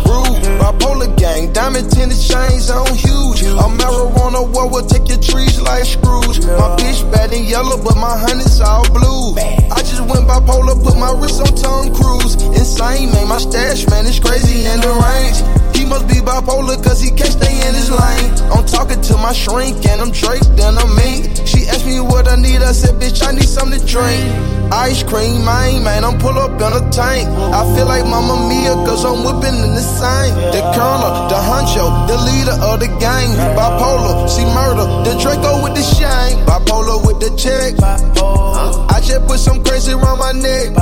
Rude, 0.06 0.27
bipolar 0.58 1.16
gang, 1.16 1.52
diamond 1.52 1.90
tinted 1.90 2.20
chains 2.20 2.70
on 2.70 2.86
huge. 2.94 3.42
A 3.42 3.66
marijuana 3.70 4.42
war 4.52 4.68
will 4.68 4.86
take 4.86 5.08
your 5.08 5.18
trees 5.18 5.60
like 5.60 5.84
screws. 5.84 6.44
My 6.46 6.76
bitch 6.76 7.00
bad 7.12 7.32
and 7.32 7.46
yellow, 7.46 7.82
but 7.82 7.96
my 7.96 8.18
honey's 8.18 8.60
all 8.60 8.84
blue. 8.90 9.38
I 9.70 9.80
just 9.86 10.02
went 10.02 10.26
bipolar, 10.26 10.74
put 10.82 10.98
my 10.98 11.12
wrist 11.20 11.40
on 11.40 11.54
Tom 11.54 11.94
Cruise. 11.94 12.34
Insane, 12.58 13.12
man, 13.12 13.28
my 13.28 13.38
stash, 13.38 13.88
man, 13.88 14.06
it's 14.06 14.18
crazy 14.18 14.66
in 14.66 14.80
the 14.80 14.92
range. 14.92 15.38
He 15.76 15.84
must 15.84 16.08
be 16.08 16.20
bipolar, 16.20 16.82
cause 16.82 17.00
he 17.00 17.10
can't 17.10 17.32
stay 17.32 17.54
in 17.68 17.74
his 17.74 17.90
lane. 17.90 18.30
I'm 18.50 18.66
talking 18.66 19.00
to 19.00 19.16
my 19.16 19.32
shrink, 19.32 19.86
and 19.86 20.00
I'm 20.00 20.10
Drake, 20.10 20.42
then 20.58 20.76
I'm 20.76 20.90
me. 20.96 21.30
She 21.46 21.68
asked 21.68 21.86
me 21.86 22.00
what 22.00 22.28
I 22.28 22.36
need, 22.36 22.62
I 22.62 22.72
said, 22.72 23.00
bitch, 23.00 23.26
I 23.26 23.32
need 23.32 23.48
something 23.48 23.78
to 23.78 23.86
drink. 23.86 24.57
Ice 24.70 25.02
cream, 25.02 25.44
man, 25.44 25.82
man, 25.82 26.04
I'm 26.04 26.18
pull 26.18 26.38
up 26.38 26.52
in 26.52 26.72
a 26.72 26.90
tank. 26.90 27.28
I 27.28 27.64
feel 27.74 27.86
like 27.86 28.04
Mama 28.04 28.48
Mia, 28.48 28.74
cause 28.84 29.04
I'm 29.04 29.24
whipping 29.24 29.56
in 29.64 29.72
the 29.74 29.80
same. 29.80 30.34
The 30.52 30.60
colonel, 30.76 31.28
the 31.28 31.40
honcho, 31.40 32.06
the 32.06 32.16
leader 32.28 32.56
of 32.62 32.80
the 32.80 32.88
gang. 33.00 33.28
Bipolar, 33.56 34.28
see 34.28 34.44
murder, 34.44 34.84
the 35.08 35.16
Draco 35.20 35.62
with 35.62 35.74
the 35.74 35.82
shine. 35.82 36.36
Bipolar 36.44 37.00
with 37.06 37.18
the 37.20 37.34
check. 37.36 37.74
I 37.80 39.00
just 39.00 39.26
put 39.26 39.38
some 39.38 39.64
crazy 39.64 39.92
around 39.92 40.18
my 40.18 40.32
neck. 40.32 40.74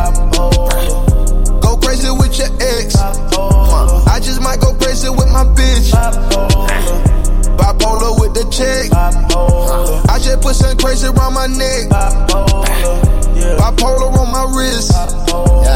Go 1.62 1.76
crazy 1.76 2.11
with 2.11 2.37
your 2.39 2.51
ex. 2.61 2.97
I 2.97 4.20
just 4.20 4.41
might 4.43 4.61
go 4.61 4.74
crazy 4.74 5.09
with 5.11 5.30
my 5.30 5.45
bitch. 5.55 7.26
Bipolar 7.57 8.20
with 8.20 8.34
the 8.34 8.44
check. 8.50 8.92
I 10.11 10.18
just 10.18 10.40
put 10.40 10.54
some 10.54 10.76
crazy 10.78 11.09
around 11.09 11.34
my 11.34 11.46
neck. 11.46 11.88
Bipolar 13.59 14.12
on 14.16 14.32
my 14.32 14.44
wrist. 14.57 14.92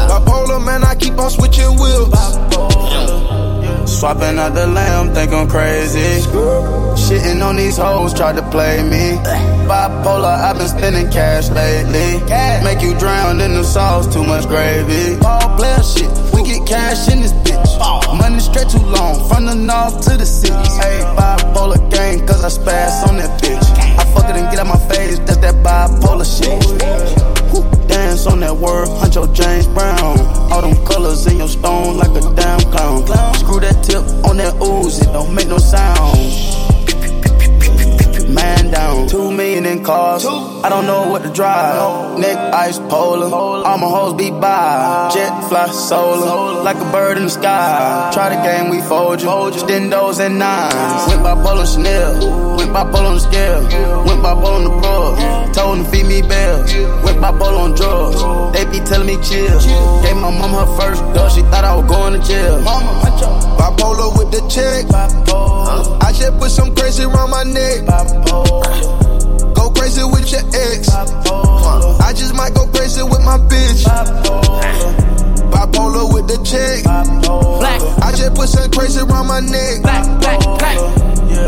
Bipolar, 0.09 0.59
man, 0.65 0.83
I 0.83 0.95
keep 0.95 1.17
on 1.17 1.29
switching 1.29 1.77
wheels. 1.79 2.11
Swapping 3.99 4.39
out 4.39 4.53
the 4.55 4.65
lamb, 4.67 5.13
think 5.13 5.31
I'm 5.31 5.47
crazy. 5.47 6.21
Shitting 6.97 7.45
on 7.45 7.55
these 7.57 7.77
hoes, 7.77 8.13
try 8.13 8.33
to 8.33 8.41
play 8.49 8.81
me. 8.83 9.17
Bipolar, 9.67 10.37
I've 10.41 10.57
been 10.57 10.67
spending 10.67 11.11
cash 11.11 11.49
lately. 11.49 12.19
Make 12.63 12.81
you 12.81 12.97
drown 12.97 13.41
in 13.41 13.53
the 13.53 13.63
sauce, 13.63 14.07
too 14.11 14.23
much 14.23 14.47
gravy. 14.47 15.17
Player 15.57 15.83
shit, 15.83 16.09
get 16.51 16.67
cash 16.67 17.11
in 17.11 17.21
this 17.21 17.33
bitch. 17.33 17.71
Money 18.17 18.39
straight 18.39 18.69
too 18.69 18.79
long, 18.79 19.27
from 19.27 19.45
the 19.45 19.55
north 19.55 20.01
to 20.03 20.17
the 20.17 20.25
city. 20.25 20.53
Hey, 20.81 20.99
bipolar 21.15 21.79
gang, 21.89 22.25
cause 22.27 22.43
I 22.43 22.49
spaz 22.49 23.07
on 23.07 23.17
that 23.17 23.41
bitch. 23.41 23.63
I 23.97 24.03
fuck 24.13 24.29
it 24.29 24.35
and 24.35 24.49
get 24.51 24.59
out 24.59 24.67
my 24.67 24.77
face, 24.93 25.19
that's 25.19 25.37
that 25.37 25.55
bipolar 25.63 26.27
shit. 26.27 26.59
Dance 27.87 28.25
on 28.25 28.39
that 28.41 28.55
word, 28.55 28.87
Huncho 28.99 29.33
James 29.33 29.67
Brown. 29.67 30.19
All 30.51 30.61
them 30.61 30.75
colors 30.85 31.25
in 31.27 31.37
your 31.37 31.47
stone 31.47 31.97
like 31.97 32.11
a 32.11 32.21
damn 32.35 32.59
clown. 32.71 33.05
Screw 33.35 33.59
that 33.59 33.83
tip 33.83 34.03
on 34.25 34.37
that 34.37 34.55
ooze, 34.61 35.01
it 35.01 35.11
don't 35.11 35.33
make 35.33 35.47
no 35.47 35.57
sound. 35.57 36.60
Man 38.33 38.71
down, 38.71 39.07
two 39.07 39.29
million 39.31 39.65
in 39.65 39.83
cars. 39.83 40.25
I 40.25 40.69
don't 40.69 40.85
know 40.85 41.09
what 41.09 41.23
to 41.23 41.29
drive. 41.29 42.17
Neck 42.17 42.37
ice 42.37 42.79
polar, 42.79 43.27
all 43.27 43.77
my 43.77 43.87
hoes 43.87 44.13
be 44.13 44.31
by. 44.31 44.47
Ah. 44.47 45.11
Jet 45.13 45.49
fly 45.49 45.67
solar, 45.67 46.63
like 46.63 46.77
a 46.77 46.91
bird 46.91 47.17
in 47.17 47.25
the 47.25 47.29
sky. 47.29 47.77
Ah. 47.81 48.11
Try 48.13 48.29
the 48.33 48.41
game, 48.41 48.69
we 48.69 48.79
fold 48.81 49.21
you. 49.21 49.27
Stendos 49.27 50.19
and 50.19 50.39
nines. 50.39 50.73
Ah. 50.73 51.07
Went 51.09 51.23
by 51.23 51.35
Polo 51.43 51.65
Chanel, 51.65 52.55
went 52.55 52.71
by 52.71 52.83
Polo 52.83 53.09
on 53.09 53.15
the 53.15 53.19
scale. 53.19 53.61
Went 54.05 54.23
by 54.23 54.33
Polo 54.33 54.55
on 54.55 54.63
the 54.63 54.73
plug, 54.79 55.53
told 55.53 55.79
them 55.79 55.85
feed 55.91 56.05
me 56.05 56.21
bells. 56.21 56.73
Went 57.03 57.19
by 57.19 57.31
Polo 57.31 57.67
on 57.67 57.75
drugs, 57.75 58.21
they 58.53 58.63
be 58.71 58.79
telling 58.85 59.07
me 59.07 59.17
chill. 59.23 59.59
Gave 60.03 60.15
my 60.15 60.31
mom 60.31 60.51
her 60.55 60.69
first 60.79 61.03
dose, 61.13 61.35
she 61.35 61.41
thought 61.51 61.65
I 61.65 61.75
was 61.75 61.85
going 61.89 62.13
to 62.13 62.21
jail. 62.25 62.63
Bipolar 63.57 64.17
with 64.17 64.31
the 64.31 64.41
check. 64.49 64.85
I 66.01 66.11
just 66.13 66.37
put 66.39 66.51
some 66.51 66.75
crazy 66.75 67.03
around 67.03 67.29
my 67.29 67.43
neck. 67.43 67.85
Go 69.55 69.69
crazy 69.71 70.03
with 70.03 70.31
your 70.31 70.41
ex. 70.53 70.89
I 70.89 72.13
just 72.13 72.35
might 72.35 72.53
go 72.53 72.67
crazy 72.67 73.03
with 73.03 73.23
my 73.23 73.37
bitch. 73.37 73.83
Bipolar 75.51 76.13
with 76.13 76.27
the 76.27 76.37
check. 76.43 76.85
I 78.03 78.11
just 78.11 78.33
put 78.35 78.49
some 78.49 78.69
crazy 78.71 79.01
around 79.01 79.27
my 79.27 79.39
neck. 79.39 79.81
Black, 79.81 80.05
black, 80.19 80.39
black. 80.59 80.77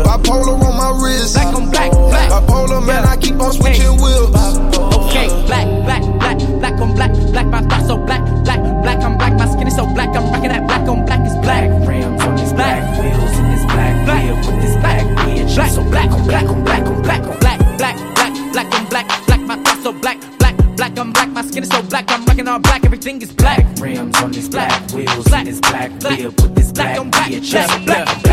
Bipolar 0.04 0.60
on 0.60 0.76
my 0.76 0.90
wrist. 1.02 1.34
Black 1.34 1.54
on 1.54 1.70
black, 1.70 1.90
black. 1.92 2.30
Bipolar, 2.30 2.86
man, 2.86 3.04
I 3.04 3.16
keep 3.16 3.40
on 3.40 3.52
switching 3.52 3.96
wheels. 3.96 4.34
Okay, 5.14 5.28
black, 5.46 5.66
black, 5.84 6.02
black, 6.18 6.38
black 6.58 6.80
on 6.80 6.94
black, 6.94 7.12
black, 7.32 7.46
my 7.46 7.62
thoughts 7.62 7.86
so 7.86 7.96
black, 7.96 8.22
black, 8.44 8.60
black, 8.82 8.98
I'm 8.98 9.16
black, 9.16 9.34
my 9.38 9.46
skin 9.48 9.68
is 9.68 9.76
so 9.76 9.86
black, 9.94 10.08
I'm 10.08 10.32
rocking 10.32 10.50
that 10.50 10.63
black, 21.94 22.10
I'm 22.10 22.24
rocking 22.24 22.48
all 22.48 22.58
black, 22.58 22.84
everything 22.84 23.22
is 23.22 23.32
black. 23.32 23.64
Rims 23.78 24.16
on 24.16 24.32
this 24.32 24.48
black, 24.48 24.90
wheels 24.90 25.32
in 25.32 25.44
this 25.44 25.60
black, 25.60 25.90
whip 26.02 26.42
with 26.42 26.54
this 26.56 26.72
black. 26.72 26.96
Black 26.96 27.00
on 27.00 27.10
black 27.10 27.70
on 27.70 27.84
black 27.84 28.06
black 28.06 28.23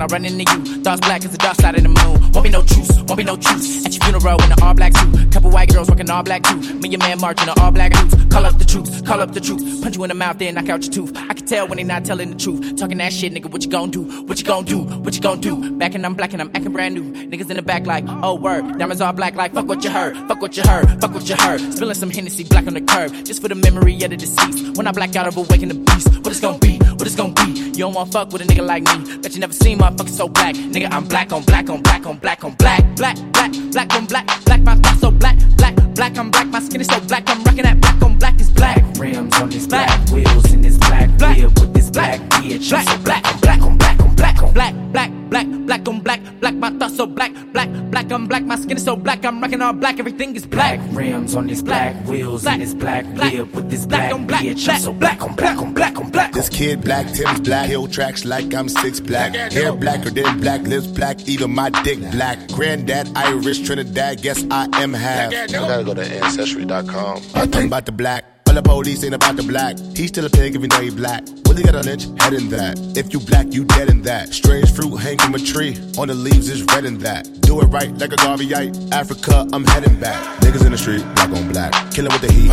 when 0.00 0.10
I 0.10 0.12
run 0.12 0.24
into 0.24 0.44
you. 0.50 0.82
Thoughts 0.82 1.00
black 1.00 1.24
as 1.24 1.30
the 1.30 1.38
dark 1.38 1.56
side 1.56 1.76
of 1.76 1.82
the 1.82 1.88
moon. 1.88 2.32
Won't 2.32 2.44
be 2.44 2.50
no 2.50 2.62
truce, 2.62 2.90
won't 3.02 3.16
be 3.16 3.24
no 3.24 3.36
truce. 3.36 3.84
At 3.84 3.92
your 3.92 4.02
funeral 4.04 4.42
in 4.42 4.52
an 4.52 4.62
all 4.62 4.74
black 4.74 4.96
suit. 4.96 5.32
Couple 5.32 5.50
white 5.50 5.68
girls 5.72 5.88
working 5.88 6.08
all 6.08 6.22
black 6.22 6.42
too. 6.42 6.56
Me 6.80 6.92
and 6.94 6.98
man 7.02 7.20
marching 7.20 7.48
in 7.48 7.54
all 7.60 7.70
black 7.70 7.92
boots. 7.92 8.14
Call 8.30 8.46
up 8.46 8.58
the 8.58 8.64
troops, 8.64 9.02
call 9.02 9.20
up 9.20 9.32
the 9.32 9.40
troops. 9.40 9.80
Punch 9.80 9.96
you 9.96 10.04
in 10.04 10.08
the 10.08 10.14
mouth, 10.14 10.38
then 10.38 10.54
knock 10.54 10.68
out 10.68 10.82
your 10.82 10.92
tooth. 10.92 11.16
I 11.16 11.34
can 11.34 11.46
tell 11.46 11.68
when 11.68 11.76
they 11.76 11.84
not 11.84 12.04
telling 12.04 12.30
the 12.30 12.36
truth. 12.36 12.76
Talking 12.76 12.98
that 12.98 13.12
shit, 13.12 13.32
nigga, 13.32 13.50
what 13.50 13.62
you 13.62 13.70
gon' 13.70 13.90
do? 13.90 14.04
What 14.22 14.38
you 14.38 14.44
gon' 14.44 14.64
do? 14.64 14.78
What 14.78 15.14
you 15.14 15.20
gon' 15.20 15.40
do? 15.40 15.70
Back 15.72 15.94
and 15.94 16.06
I'm 16.06 16.14
black 16.14 16.32
and 16.32 16.40
I'm 16.40 16.50
acting 16.54 16.72
brand 16.72 16.94
new. 16.94 17.12
Niggas 17.12 17.50
in 17.50 17.56
the 17.56 17.62
back 17.62 17.86
like, 17.86 18.04
oh 18.22 18.34
word. 18.36 18.78
Diamonds 18.78 19.00
all 19.00 19.12
black 19.12 19.34
like, 19.34 19.52
fuck 19.52 19.66
what 19.66 19.84
you 19.84 19.90
heard. 19.90 20.16
Fuck 20.28 20.40
what 20.40 20.56
you 20.56 20.62
heard. 20.62 21.00
Fuck 21.00 21.12
what 21.12 21.28
you 21.28 21.36
heard. 21.36 21.60
Spilling 21.74 21.94
some 21.94 22.10
Hennessy 22.10 22.44
black 22.44 22.66
on 22.66 22.74
the 22.74 22.80
curb. 22.80 23.12
Just 23.24 23.42
for 23.42 23.48
the 23.48 23.54
memory 23.54 23.94
of 24.02 24.10
the 24.10 24.16
deceased. 24.16 24.76
When 24.76 24.86
I 24.86 24.92
black 24.92 25.14
out, 25.16 25.26
I'll 25.26 25.44
awaken 25.44 25.68
the 25.68 25.74
beast. 25.74 26.08
What 26.18 26.28
it's 26.28 26.40
gon' 26.40 26.58
be? 26.58 26.78
What 26.78 27.06
it's 27.06 27.16
gon' 27.16 27.34
be? 27.34 27.70
You 27.80 27.86
don't 27.86 27.94
wanna 27.94 28.10
fuck 28.10 28.30
with 28.32 28.42
a 28.42 28.44
nigga 28.44 28.64
like 28.64 28.84
me. 28.84 29.18
Bet 29.18 29.34
you 29.34 29.40
never 29.40 29.52
seen 29.52 29.78
motherfuckers 29.90 30.16
so 30.16 30.28
black. 30.28 30.54
Nigga, 30.54 30.88
I'm 30.90 31.04
black 31.04 31.32
on 31.32 31.42
black 31.42 31.68
on 31.70 31.82
black 31.82 32.06
on 32.06 32.16
black 32.16 32.44
on 32.44 32.54
black. 32.54 32.96
Black, 32.96 33.16
black, 33.32 33.52
black 33.72 33.94
on 33.94 34.06
black. 34.06 34.26
Black, 34.44 34.60
my 34.62 34.74
thoughts 34.76 35.00
so 35.00 35.10
black. 35.10 35.36
Black, 35.56 35.74
black, 35.94 36.18
I'm 36.18 36.30
black. 36.30 36.46
My 36.48 36.60
skin 36.60 36.80
is 36.80 36.86
so 36.86 37.00
black. 37.00 37.24
I'm 37.28 37.42
rocking 37.44 37.62
that 37.62 37.80
black 37.80 38.02
on 38.02 38.18
black 38.18 38.40
is 38.40 38.50
black. 38.50 38.82
Rims 38.98 39.34
on 39.40 39.50
this 39.50 39.66
black. 39.66 40.08
Wheels 40.10 40.52
in 40.52 40.62
this 40.62 40.78
black. 40.78 41.08
Whip 41.18 41.58
with 41.60 41.74
this 41.74 41.90
black. 41.90 42.20
Bitch, 42.20 42.70
black, 42.70 42.88
so 42.88 42.98
black 42.98 43.22
black 43.22 43.32
on 43.32 43.40
black 43.40 43.60
on 43.62 43.78
black 43.78 43.79
on 44.24 44.52
black. 44.52 44.74
Black, 44.92 45.10
black, 45.30 45.46
black 45.46 45.88
on 45.88 46.00
black. 46.00 46.20
Black, 46.40 46.54
my 46.54 46.70
thoughts 46.70 46.96
so 46.96 47.06
black. 47.06 47.32
Black, 47.52 47.68
black, 47.90 48.10
I'm 48.10 48.26
black. 48.26 48.42
My 48.42 48.56
skin 48.56 48.76
is 48.76 48.84
so 48.84 48.96
black. 48.96 49.24
I'm 49.24 49.40
rocking 49.40 49.62
all 49.62 49.72
black. 49.72 49.98
Everything 49.98 50.34
is 50.34 50.46
black. 50.46 50.80
Black 50.80 50.96
Rims 50.96 51.34
on 51.34 51.46
this 51.46 51.62
black. 51.62 51.94
Wheels 52.06 52.46
in 52.46 52.60
this 52.60 52.74
black. 52.74 53.04
Whip 53.06 53.54
with 53.54 53.70
this 53.70 53.86
black. 53.86 54.12
Bitch, 54.12 54.68
I'm 54.68 54.80
so 54.80 54.92
black 54.92 55.22
on 55.22 55.34
black 55.36 55.58
on 55.58 55.72
black 55.72 55.98
on 55.98 56.10
black. 56.10 56.32
This 56.32 56.48
kid 56.48 56.82
black, 56.82 57.06
Tim's 57.06 57.24
ah. 57.26 57.38
black, 57.42 57.68
hill 57.68 57.86
tracks 57.86 58.24
like 58.24 58.52
I'm 58.54 58.68
six 58.68 59.00
black. 59.00 59.34
Hair 59.34 59.74
blacker 59.74 60.10
than 60.10 60.40
black, 60.40 60.62
lips 60.62 60.86
black, 60.86 61.28
even 61.28 61.52
my 61.52 61.70
dick 61.70 61.98
black. 62.10 62.38
Granddad 62.48 63.08
Irish, 63.16 63.60
Trinidad, 63.60 64.22
guess 64.22 64.44
I 64.50 64.68
am 64.82 64.92
half. 64.92 65.32
I 65.32 65.46
gotta 65.46 65.84
go 65.84 65.94
to 65.94 66.02
ancestry.com. 66.02 67.22
I'm 67.34 67.50
talking 67.50 67.66
about 67.66 67.86
the 67.86 67.92
black. 67.92 68.39
All 68.50 68.56
the 68.56 68.62
police 68.62 69.04
ain't 69.04 69.14
about 69.14 69.36
the 69.36 69.44
black. 69.44 69.78
He's 69.94 70.08
still 70.08 70.26
a 70.26 70.28
pig 70.28 70.56
if 70.56 70.60
you 70.60 70.66
know 70.66 70.80
he 70.80 70.90
black. 70.90 71.22
Willie 71.46 71.62
got 71.62 71.76
a 71.76 71.82
lynch, 71.86 72.10
head 72.20 72.32
in 72.32 72.48
that. 72.48 72.74
If 72.98 73.12
you 73.12 73.20
black, 73.20 73.46
you 73.54 73.64
dead 73.64 73.88
in 73.88 74.02
that. 74.02 74.34
Strange 74.34 74.74
fruit 74.74 74.96
hang 74.96 75.18
from 75.18 75.36
a 75.36 75.38
tree. 75.38 75.78
On 75.96 76.08
the 76.08 76.14
leaves 76.14 76.48
is 76.48 76.64
red 76.64 76.84
in 76.84 76.98
that. 76.98 77.30
Do 77.42 77.60
it 77.60 77.66
right 77.66 77.96
like 77.96 78.12
a 78.12 78.16
Garveyite. 78.16 78.90
Africa, 78.90 79.46
I'm 79.52 79.64
heading 79.66 80.00
back. 80.00 80.18
Niggas 80.40 80.66
in 80.66 80.72
the 80.72 80.78
street, 80.78 81.04
black 81.14 81.30
on 81.30 81.46
black. 81.52 81.70
Killing 81.94 82.10
with 82.10 82.22
the 82.22 82.32
heat. 82.32 82.50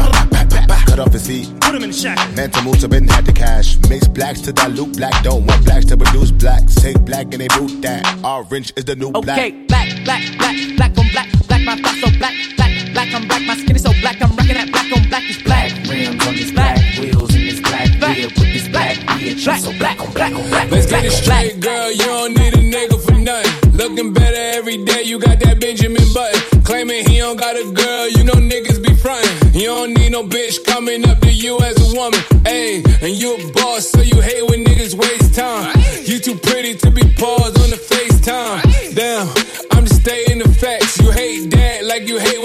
Cut 0.85 0.99
off 0.99 1.11
his 1.13 1.25
feet. 1.25 1.49
Put 1.61 1.73
him 1.73 1.81
in 1.81 1.89
the 1.89 1.97
shack. 1.97 2.19
Man 2.35 2.51
to 2.51 2.61
move 2.61 2.77
to 2.81 2.87
been 2.87 3.07
had 3.07 3.25
the 3.25 3.33
cash. 3.33 3.79
Mix 3.89 4.07
blacks 4.07 4.41
to 4.41 4.53
dilute 4.53 4.97
black. 4.97 5.23
Don't 5.23 5.47
want 5.47 5.65
blacks 5.65 5.85
to 5.85 5.97
produce 5.97 6.29
blacks. 6.29 6.75
Take 6.75 7.01
black 7.05 7.33
and 7.33 7.41
they 7.41 7.47
boot 7.47 7.81
that. 7.81 8.05
Orange 8.23 8.71
is 8.77 8.85
the 8.85 8.95
new 8.95 9.11
black. 9.11 9.39
Okay, 9.39 9.65
black, 9.65 9.89
black, 10.05 10.21
black, 10.37 10.55
black 10.77 10.97
on 10.99 11.09
black, 11.09 11.47
black, 11.47 11.61
my 11.63 11.75
thoughts 11.81 12.01
so 12.01 12.09
black, 12.19 12.35
black, 12.55 12.66
black, 12.97 13.13
I'm 13.13 13.27
black, 13.27 13.43
my 13.43 13.55
skin 13.55 13.75
is 13.75 13.83
so 13.83 13.91
black, 14.01 14.19
I'm 14.23 14.35
rocking 14.35 14.55
that 14.55 14.71
black 14.71 14.89
on 14.91 15.07
black 15.07 15.29
is 15.29 15.37
black. 15.43 15.69
Rims 15.85 16.25
on 16.25 16.33
this 16.33 16.51
black, 16.51 16.77
wheels 16.97 17.35
in 17.35 17.45
this 17.45 17.59
black, 17.61 17.89
whip 18.01 18.33
with 18.33 18.53
this 18.57 18.67
black, 18.69 18.97
bitch, 19.21 19.47
I'm 19.47 19.59
so 19.59 19.71
black 19.77 20.01
on 20.01 20.11
black 20.13 20.33
on 20.33 20.49
black. 20.49 20.71
Let's 20.71 20.89
get 20.89 21.05
it 21.05 21.11
straight, 21.11 21.59
girl. 21.59 21.91
You 21.91 22.07
don't 22.17 22.33
need 22.33 22.53
a 22.55 22.63
nigga 22.73 22.97
for 23.05 23.13
nothing. 23.13 23.73
Looking 23.73 24.13
better 24.13 24.57
every 24.57 24.83
day. 24.83 25.03
You 25.03 25.19
got 25.19 25.39
that 25.41 25.59
Benjamin 25.59 26.01
Button. 26.11 26.63
Claiming 26.63 27.07
he 27.07 27.19
don't 27.19 27.37
got 27.37 27.55
a 27.55 27.71
girl. 27.71 28.09
You 28.09 28.23
know 28.23 28.33
niggas 28.33 28.81
be 28.81 28.93
frontin'. 28.95 29.53
You 29.53 29.67
don't 29.67 29.93
need 29.93 30.11
no 30.11 30.23
bitch 30.23 30.65
coming 30.65 31.07
up 31.07 31.19
to 31.19 31.31
you 31.31 31.59
as 31.59 31.77
a 31.77 31.95
woman. 31.95 32.19
Ayy, 32.49 32.81
and 33.03 33.13
you 33.13 33.37
a 33.37 33.51
boss, 33.53 33.91
so 33.91 34.01
you 34.01 34.19
hate 34.21 34.43
when 34.49 34.65
niggas 34.65 34.95
waste 34.95 35.35
time. 35.35 35.77
You 36.03 36.17
too 36.17 36.35
pretty 36.35 36.73
to 36.73 36.89
be 36.89 37.03
paused 37.13 37.59
on 37.61 37.69
the 37.69 37.77
FaceTime. 37.77 38.95
Damn, 38.95 39.27
I'm 39.71 39.85
just 39.85 40.01
stating 40.01 40.39
the 40.39 40.49
facts. 40.49 40.99
You 40.99 41.11
hate 41.11 41.51
that 41.51 41.85
like 41.85 42.07
you 42.07 42.17
hate 42.17 42.36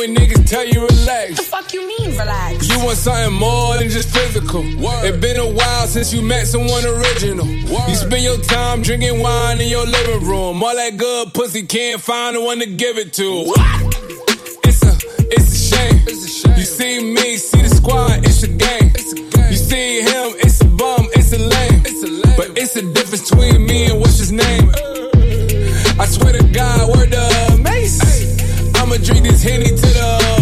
relax? 2.18 2.68
You 2.68 2.78
want 2.84 2.96
something 2.96 3.34
more 3.38 3.78
than 3.78 3.88
just 3.88 4.10
physical. 4.10 4.62
It's 4.64 5.16
been 5.18 5.38
a 5.38 5.46
while 5.46 5.86
since 5.86 6.12
you 6.12 6.22
met 6.22 6.46
someone 6.46 6.84
original. 6.84 7.46
You 7.46 7.94
spend 7.94 8.22
your 8.22 8.38
time 8.38 8.82
drinking 8.82 9.20
wine 9.20 9.60
in 9.60 9.68
your 9.68 9.86
living 9.86 10.26
room. 10.26 10.62
All 10.62 10.74
that 10.74 10.96
good 10.96 11.32
pussy 11.34 11.62
can't 11.62 12.00
find 12.00 12.36
the 12.36 12.40
one 12.40 12.58
to 12.60 12.66
give 12.66 12.98
it 12.98 13.12
to. 13.14 13.44
It's 14.64 14.82
a, 14.82 14.92
it's 15.30 15.52
a 15.52 15.76
shame. 15.76 16.56
You 16.56 16.64
see 16.64 17.12
me, 17.14 17.36
see 17.36 17.62
the 17.62 17.68
squad, 17.68 18.24
it's 18.24 18.42
a 18.42 18.48
game. 18.48 18.92
It's 18.94 19.12
a 19.12 19.16
game. 19.16 19.50
You 19.50 19.56
see 19.56 20.02
him, 20.02 20.34
it's 20.38 20.60
a 20.60 20.66
bum, 20.66 21.08
it's 21.12 21.32
a 21.32 21.38
lame. 21.38 21.82
But 22.36 22.56
it's 22.58 22.76
a 22.76 22.82
difference 22.92 23.30
between 23.30 23.66
me 23.66 23.86
and 23.86 24.00
what's 24.00 24.18
his 24.18 24.32
name. 24.32 24.70
I 25.98 26.06
swear 26.06 26.32
to 26.32 26.44
God, 26.52 26.88
word 26.96 27.10
the 27.10 27.60
mace. 27.62 28.00
I'ma 28.76 28.96
drink 28.96 29.24
this 29.24 29.42
henny 29.42 29.66
to 29.66 29.72
the 29.74 30.18
face. 30.36 30.41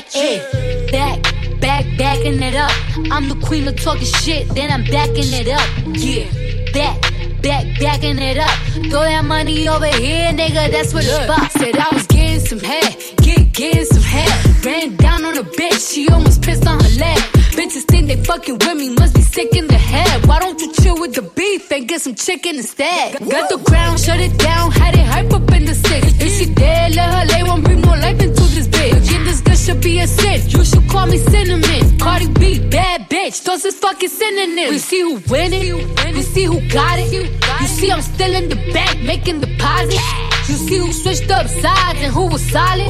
Back, 0.00 0.12
hey. 0.12 0.88
Back, 0.90 1.22
back, 1.60 1.84
backing 1.98 2.42
it 2.42 2.54
up. 2.54 2.70
I'm 3.10 3.28
the 3.28 3.38
queen 3.46 3.66
of 3.68 3.80
talking 3.80 4.06
shit, 4.06 4.48
then 4.54 4.70
I'm 4.70 4.84
backing 4.84 5.32
it 5.32 5.48
up, 5.48 5.68
yeah. 5.86 6.26
Back, 6.72 7.00
back, 7.42 7.80
backing 7.80 8.18
it 8.18 8.38
up. 8.38 8.50
Throw 8.90 9.02
that 9.02 9.24
money 9.24 9.68
over 9.68 9.86
here, 9.86 10.32
nigga, 10.32 10.70
that's 10.70 10.94
what 10.94 11.04
it's 11.04 11.24
about. 11.24 11.50
Said 11.52 11.76
I 11.76 11.88
was 11.92 12.06
getting 12.06 12.40
some 12.40 12.60
head, 12.60 12.96
get, 13.22 13.52
getting 13.52 13.84
some 13.84 14.02
head. 14.02 14.64
Ran 14.64 14.96
down 14.96 15.24
on 15.24 15.36
a 15.36 15.42
bitch, 15.42 15.92
she 15.92 16.08
almost 16.08 16.42
pissed 16.42 16.66
on 16.66 16.80
her 16.80 16.98
leg. 16.98 17.18
Bitches 17.56 17.84
think 17.84 18.08
they 18.08 18.16
fucking 18.16 18.54
with 18.54 18.76
me, 18.76 18.90
must 18.90 19.14
be 19.14 19.22
sick 19.22 19.54
in 19.54 19.66
the 19.66 19.78
head. 19.78 20.26
Why 20.26 20.38
don't 20.38 20.60
you 20.60 20.72
chill 20.72 20.98
with 21.00 21.14
the 21.14 21.22
beef 21.22 21.70
and 21.70 21.86
get 21.88 22.00
some 22.00 22.14
chicken 22.14 22.56
instead? 22.56 23.18
Got 23.18 23.50
the 23.50 23.58
ground, 23.58 24.00
shut 24.00 24.20
it 24.20 24.36
down, 24.38 24.70
had 24.70 24.94
it 24.94 25.06
hype 25.06 25.32
up 25.32 25.50
in 25.52 25.64
the 25.64 25.74
six. 25.74 26.06
If 26.20 26.30
she 26.38 26.52
dead, 26.54 26.94
let 26.94 27.12
her 27.12 27.24
lay, 27.26 27.42
won't 27.42 27.64
bring 27.64 27.80
more 27.82 27.96
life 27.96 28.20
into 28.20 28.39
should 29.70 29.82
be 29.82 30.00
a 30.00 30.06
sin, 30.06 30.40
you 30.48 30.64
should 30.64 30.88
call 30.88 31.06
me 31.06 31.18
cinnamon. 31.18 31.98
Cardi 31.98 32.26
B, 32.40 32.58
bad 32.70 33.08
bitch, 33.08 33.44
those 33.44 33.64
is 33.64 33.76
fucking 33.78 34.08
synonyms. 34.08 34.70
We 34.70 34.78
see 34.78 35.00
who 35.00 35.20
winning, 35.30 35.86
we 36.12 36.22
see 36.22 36.44
who 36.44 36.60
got 36.68 36.98
it. 36.98 37.12
You 37.12 37.66
see 37.68 37.92
I'm 37.92 38.02
still 38.02 38.34
in 38.34 38.48
the 38.48 38.56
bank 38.72 39.02
making 39.02 39.40
deposits. 39.40 40.39
You 40.50 40.56
see 40.56 40.78
who 40.78 40.92
switched 40.92 41.30
up 41.30 41.46
sides 41.46 42.00
and 42.02 42.12
who 42.12 42.26
was 42.26 42.42
solid. 42.50 42.88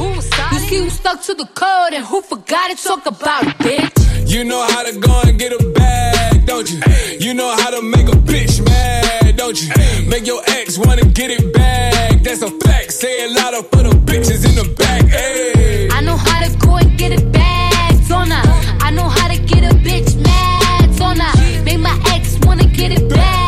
You 0.51 0.59
see 0.67 0.77
who 0.79 0.89
stuck 0.89 1.21
to 1.27 1.35
the 1.35 1.45
code 1.45 1.93
and 1.93 2.03
who 2.03 2.21
forgot 2.23 2.71
it. 2.71 2.79
Talk 2.79 3.05
about 3.05 3.43
it, 3.43 3.55
bitch. 3.65 4.29
You 4.33 4.43
know 4.43 4.63
how 4.63 4.81
to 4.83 4.97
go 4.99 5.21
and 5.27 5.37
get 5.37 5.51
a 5.53 5.63
bag, 5.69 6.45
don't 6.47 6.67
you? 6.71 6.81
You 7.19 7.35
know 7.35 7.51
how 7.61 7.69
to 7.69 7.81
make 7.83 8.07
a 8.07 8.17
bitch 8.29 8.65
mad, 8.65 9.37
don't 9.37 9.61
you? 9.61 9.69
Make 10.09 10.25
your 10.25 10.41
ex 10.47 10.79
wanna 10.79 11.05
get 11.05 11.29
it 11.29 11.53
back, 11.53 12.23
that's 12.23 12.41
a 12.41 12.49
fact. 12.49 12.93
Say 12.93 13.25
a 13.25 13.29
lot 13.29 13.53
of 13.53 13.69
for 13.69 13.83
the 13.83 13.91
bitches 14.09 14.43
in 14.49 14.55
the 14.55 14.73
back, 14.79 15.03
hey. 15.05 15.89
I 15.91 16.01
know 16.01 16.17
how 16.17 16.39
to 16.43 16.57
go 16.65 16.77
and 16.77 16.97
get 16.97 17.11
it 17.11 17.31
back, 17.31 17.93
don't 18.07 18.31
I? 18.31 18.41
I 18.81 18.89
know 18.89 19.07
how 19.07 19.27
to 19.27 19.37
get 19.37 19.63
a 19.71 19.75
bitch 19.75 20.15
mad, 20.23 20.97
don't 20.97 21.21
I? 21.21 21.61
Make 21.63 21.79
my 21.79 21.95
ex 22.07 22.39
wanna 22.43 22.65
get 22.65 22.91
it 22.91 23.07
back, 23.07 23.40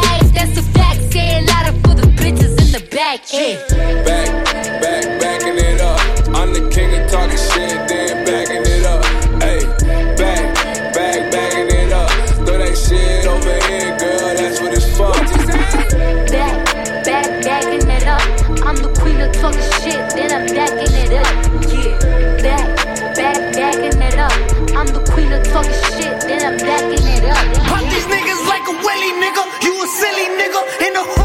bitches 2.94 3.34
in 3.34 3.58
back, 3.64 3.74
hey. 3.74 4.04
Back, 4.06 4.82
back, 4.82 5.20
backing 5.20 5.58
it 5.58 5.82
up. 5.82 6.00
I'm 6.36 6.54
the 6.54 6.70
king 6.70 6.94
of 6.94 7.10
talking 7.10 7.38
shit, 7.38 7.88
then 7.88 8.26
backing 8.26 8.64
it 8.66 8.86
up. 8.86 9.04
Hey, 9.42 9.66
back, 10.16 10.56
back, 10.94 11.32
backing 11.32 11.70
it 11.70 11.94
up. 11.94 12.10
Throw 12.46 12.58
that 12.58 12.78
shit 12.78 13.26
over 13.26 13.58
here, 13.68 13.98
girl, 13.98 14.36
that's 14.36 14.62
what 14.62 14.74
it's 14.74 14.86
for. 14.98 15.12
Back, 16.30 17.06
back, 17.06 17.44
backing 17.44 17.90
it 17.90 18.08
up. 18.08 18.22
I'm 18.66 18.76
the 18.78 18.94
queen 19.00 19.22
of 19.22 19.32
talking 19.34 19.62
shit, 19.82 20.02
then 20.16 20.32
I'm 20.32 20.48
backing 20.54 20.94
it 20.94 21.14
up. 21.14 21.34
Yeah, 21.70 21.98
back, 22.42 23.16
back, 23.16 23.54
backing 23.54 24.02
it 24.02 24.18
up. 24.18 24.34
I'm 24.78 24.88
the 24.88 25.04
queen 25.12 25.32
of 25.32 25.44
talking 25.46 25.72
shit, 25.98 26.22
then 26.22 26.42
I'm 26.46 26.58
backing 26.58 27.06
it 27.06 27.26
up. 27.26 27.68
Pop 27.68 27.84
these 27.90 28.06
niggas 28.06 28.48
like 28.48 28.66
a 28.68 28.76
willy 28.86 29.14
nigga. 29.18 29.44
You 29.64 29.84
a 29.84 29.88
silly 29.88 30.28
nigga 30.38 30.88
in 30.88 30.94
the 30.94 31.04
hood 31.04 31.23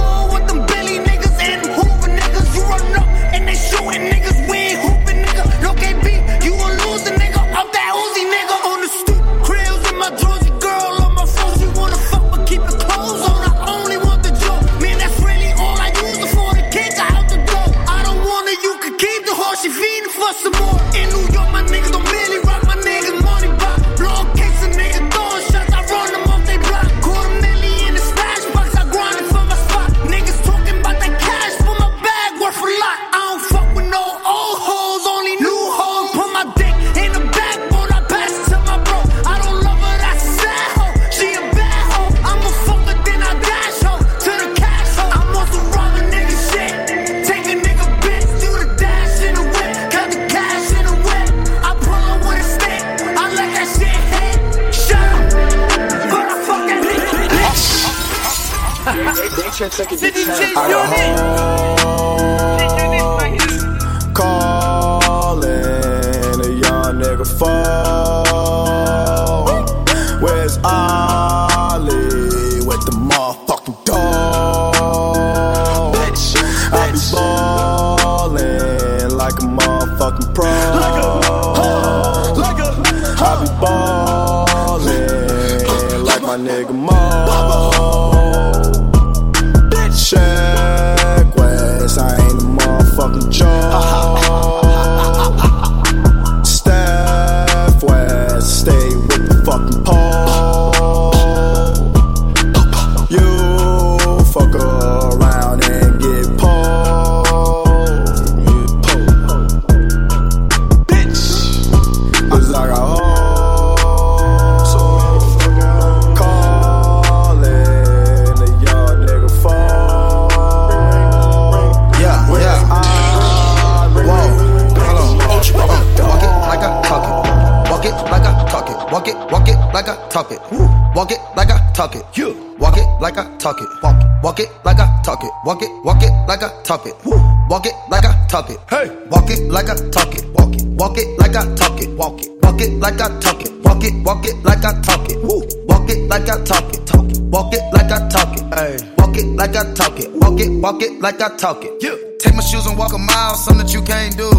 talk 133.39 133.61
it. 133.61 133.69
Walk 133.83 134.01
it, 134.03 134.23
walk 134.23 134.41
it 134.41 134.49
like 134.65 134.79
I 134.79 135.01
talk 135.03 135.23
it. 135.23 135.31
Walk 135.45 135.63
it, 135.63 135.71
walk 135.85 136.03
it 136.03 136.13
like 136.27 136.43
I 136.43 136.63
talk 136.63 136.87
it. 136.87 136.95
Walk 137.05 137.67
it 137.67 137.75
like 137.89 138.05
I 138.05 138.27
talk 138.29 138.51
it. 138.51 138.59
Hey, 138.69 138.91
walk 139.11 139.31
it 139.31 139.51
like 139.51 139.69
I 139.69 139.75
talk 139.91 140.15
it. 140.15 140.25
Walk 140.35 140.55
it, 140.55 140.67
walk 140.79 140.99
it 140.99 141.19
like 141.19 141.37
I 141.37 141.55
talk 141.55 141.81
it. 141.81 141.91
Walk 141.97 142.21
it, 142.21 142.31
walk 142.43 142.61
it 142.61 142.71
like 142.81 143.01
I 143.01 143.09
talk 143.21 143.41
it. 143.41 143.53
Walk 143.63 143.85
it, 143.85 143.95
walk 144.05 144.27
it 144.27 144.35
like 144.45 144.65
I 144.65 144.81
talk 144.83 145.09
it. 145.09 145.23
Woo. 145.23 145.43
Walk 145.67 145.89
it 145.91 146.09
like 146.09 146.29
I 146.29 146.45
talk 146.45 146.75
it. 146.75 146.87
Talk 146.87 147.11
it, 147.11 147.21
walk 147.23 147.55
it 147.55 147.63
like 147.73 147.91
I 147.93 148.09
talk 148.09 148.37
it. 148.37 148.43
Hey, 148.55 148.95
walk 148.99 149.17
it 149.17 149.27
like 149.27 149.57
I 149.57 149.73
talk 149.75 149.99
it. 149.99 150.11
Walk 150.13 150.41
it, 150.41 150.51
walk 150.61 150.83
it 150.83 151.01
like 151.01 151.21
I 151.21 151.37
talk 151.37 151.65
it. 151.65 151.73
Yeah. 151.81 151.95
Take 152.19 152.35
my 152.35 152.43
shoes 152.43 152.67
and 152.67 152.77
walk 152.77 152.93
a 152.93 152.99
mile, 152.99 153.35
something 153.37 153.67
that 153.67 153.73
you 153.73 153.83
can't 153.83 154.17
do. 154.17 154.31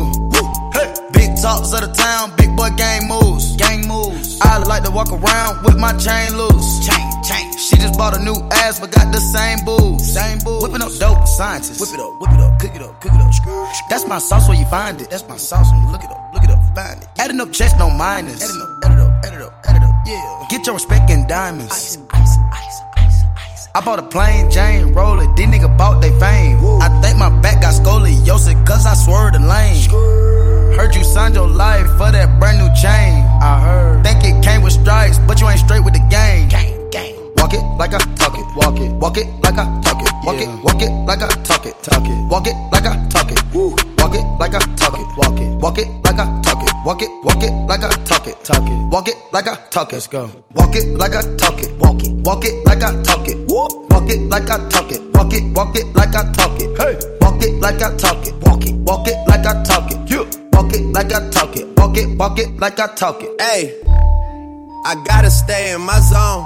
Hey. 0.73 0.93
Big 1.13 1.35
talks 1.41 1.73
of 1.73 1.81
the 1.81 1.91
town, 1.95 2.33
big 2.37 2.55
boy 2.55 2.69
gang 2.75 3.07
moves. 3.07 3.55
Gang 3.55 3.87
moves. 3.87 4.39
I 4.41 4.57
like 4.57 4.83
to 4.83 4.91
walk 4.91 5.11
around 5.11 5.63
with 5.63 5.77
my 5.77 5.93
chain 5.93 6.35
loose. 6.35 6.85
Chain. 6.85 7.08
She 7.69 7.77
just 7.77 7.99
bought 7.99 8.17
a 8.17 8.19
new 8.23 8.33
ass, 8.65 8.79
but 8.79 8.89
got 8.89 9.13
the 9.13 9.21
same 9.21 9.63
booze. 9.63 10.01
Same 10.11 10.39
booze. 10.39 10.63
Whipping 10.63 10.81
up 10.81 10.89
dope, 10.97 11.27
scientists. 11.27 11.79
Whip 11.79 11.93
it 11.93 11.99
up, 11.99 12.19
whip 12.19 12.31
it 12.33 12.39
up, 12.41 12.59
cook 12.59 12.75
it 12.75 12.81
up, 12.81 12.99
cook 12.99 13.13
it 13.13 13.21
up. 13.21 13.29
That's 13.91 14.07
my 14.07 14.17
sauce 14.17 14.49
where 14.49 14.57
you 14.57 14.65
find 14.65 14.99
it. 14.99 15.11
That's 15.11 15.27
my 15.29 15.37
sauce 15.37 15.69
when 15.71 15.83
you 15.83 15.91
look 15.91 16.03
it 16.03 16.09
up, 16.09 16.33
look 16.33 16.43
it 16.43 16.49
up, 16.49 16.57
find 16.75 17.03
it. 17.03 17.07
Adding 17.19 17.39
up 17.39 17.53
checks, 17.53 17.77
no 17.77 17.91
minus. 17.91 18.41
Adding 18.41 18.61
up, 18.61 18.85
add 18.85 18.93
it 18.93 19.01
up, 19.01 19.25
add 19.25 19.33
it 19.35 19.41
up, 19.43 19.53
add 19.67 19.75
it 19.75 19.83
up, 19.83 19.93
yeah. 20.07 20.47
Get 20.49 20.65
your 20.65 20.73
respect 20.73 21.11
in 21.11 21.27
diamonds. 21.27 21.71
Ice, 21.71 21.97
ice, 22.09 22.37
ice, 22.53 22.81
ice, 22.97 23.21
ice. 23.37 23.67
I 23.75 23.81
bought 23.85 23.99
a 23.99 24.07
plain 24.09 24.49
Jane 24.49 24.91
roller, 24.95 25.31
these 25.35 25.45
nigga 25.45 25.69
bought 25.77 26.01
they 26.01 26.09
fame. 26.17 26.57
I 26.81 26.89
think 27.03 27.19
my 27.19 27.29
back 27.41 27.61
got 27.61 27.75
scoliosis, 27.75 28.65
cause 28.65 28.87
I 28.87 28.95
swerved 28.95 29.35
the 29.35 29.45
lane. 29.45 30.73
Heard 30.75 30.95
you 30.95 31.03
signed 31.03 31.35
your 31.35 31.47
life 31.47 31.85
for 31.99 32.09
that 32.09 32.39
brand 32.39 32.57
new 32.57 32.73
chain. 32.81 33.21
I 33.45 33.61
heard. 33.61 34.03
Think 34.03 34.23
it 34.23 34.43
came 34.43 34.63
with 34.63 34.73
stripes, 34.73 35.19
but 35.19 35.39
you 35.39 35.47
ain't 35.47 35.59
straight 35.59 35.83
with 35.83 35.93
the 35.93 36.07
game. 36.09 36.49
Gang. 36.49 36.78
Walk 37.49 37.57
it 37.57 37.77
like 37.79 37.93
I 37.95 37.97
talk 38.13 38.37
it. 38.37 38.45
Walk 38.55 38.79
it. 38.79 38.91
Walk 38.93 39.17
it 39.17 39.25
like 39.41 39.57
I 39.57 39.81
talk 39.81 39.99
it. 39.99 40.13
Walk 40.23 40.39
it. 40.39 40.49
Walk 40.63 40.81
it 40.83 40.91
like 41.07 41.23
I 41.23 41.27
talk 41.41 41.65
it. 41.65 41.73
Talk 41.81 42.05
it. 42.05 42.29
Walk 42.29 42.45
it 42.45 42.53
like 42.71 42.85
I 42.85 43.07
talk 43.09 43.31
it. 43.31 43.41
Woo. 43.51 43.71
Walk 43.97 44.13
it 44.13 44.21
like 44.37 44.53
I 44.53 44.59
talk 44.75 44.93
it. 44.93 45.17
Walk 45.17 45.39
it. 45.39 45.49
Walk 45.57 45.79
it 45.79 45.87
like 46.05 46.19
I 46.19 46.41
talk 46.43 46.61
it. 46.61 46.73
Walk 46.85 47.01
it. 47.01 47.09
Walk 47.23 47.41
it 47.41 47.51
like 47.65 47.83
I 47.83 47.89
talk 48.05 48.27
it. 48.27 48.43
Talk 48.43 48.69
it. 48.69 48.91
Walk 48.91 49.07
it 49.07 49.15
like 49.33 49.47
I 49.47 49.55
talk 49.71 49.89
it. 49.89 49.93
Let's 49.93 50.05
go. 50.05 50.29
Walk 50.53 50.75
it 50.75 50.95
like 50.95 51.15
I 51.15 51.21
talk 51.37 51.59
it. 51.59 51.75
Walk 51.79 52.03
it. 52.03 52.11
Walk 52.21 52.45
it 52.45 52.65
like 52.67 52.83
I 52.83 53.01
talk 53.01 53.27
it. 53.27 53.37
Walk 53.49 54.09
it 54.11 54.19
like 54.29 54.49
I 54.51 54.69
talk 54.69 54.91
it. 54.91 55.01
Walk 55.15 55.33
it. 55.33 55.43
Walk 55.55 55.75
it 55.75 55.85
like 55.95 56.15
I 56.15 56.31
talk 56.31 56.61
it. 56.61 56.77
Hey. 56.77 57.17
Walk 57.21 57.41
it 57.41 57.59
like 57.59 57.81
I 57.81 57.97
talk 57.97 58.27
it. 58.27 58.35
Walk 58.43 58.63
it. 58.67 58.75
Walk 58.75 59.07
it 59.07 59.27
like 59.27 59.45
I 59.47 59.63
talk 59.63 59.91
it. 59.91 59.97
You. 60.07 60.29
Walk 60.53 60.71
it 60.71 60.85
like 60.93 61.11
I 61.11 61.27
talk 61.31 61.55
it. 61.57 61.65
Walk 61.79 61.97
it. 61.97 62.15
Walk 62.15 62.37
it 62.37 62.59
like 62.59 62.79
I 62.79 62.93
talk 62.93 63.23
it. 63.23 63.41
Hey, 63.41 63.81
I 64.85 64.93
gotta 65.03 65.31
stay 65.31 65.73
in 65.73 65.81
my 65.81 65.99
zone. 65.99 66.45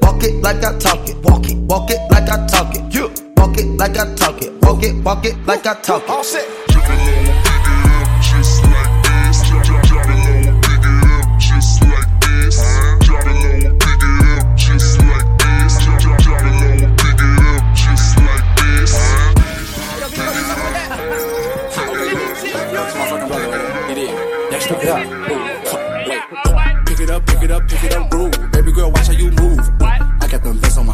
Walk 0.21 0.29
it 0.29 0.43
like 0.43 0.63
I 0.63 0.77
talk 0.77 1.09
it. 1.09 1.17
Walk 1.23 1.49
it, 1.49 1.57
walk 1.57 1.89
it 1.89 2.11
like 2.11 2.29
I 2.29 2.45
talk 2.45 2.75
it. 2.75 2.93
You. 2.93 3.11
Walk 3.37 3.57
it 3.57 3.65
like 3.65 3.97
I 3.97 4.13
talk 4.13 4.39
it. 4.39 4.53
Walk 4.61 4.83
it, 4.83 5.03
walk 5.03 5.25
it 5.25 5.35
like 5.47 5.65
I 5.65 5.73
talk 5.81 6.03
it. 6.03 6.09
All 6.11 6.23
set. 6.23 7.30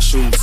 Shoes. 0.07 0.39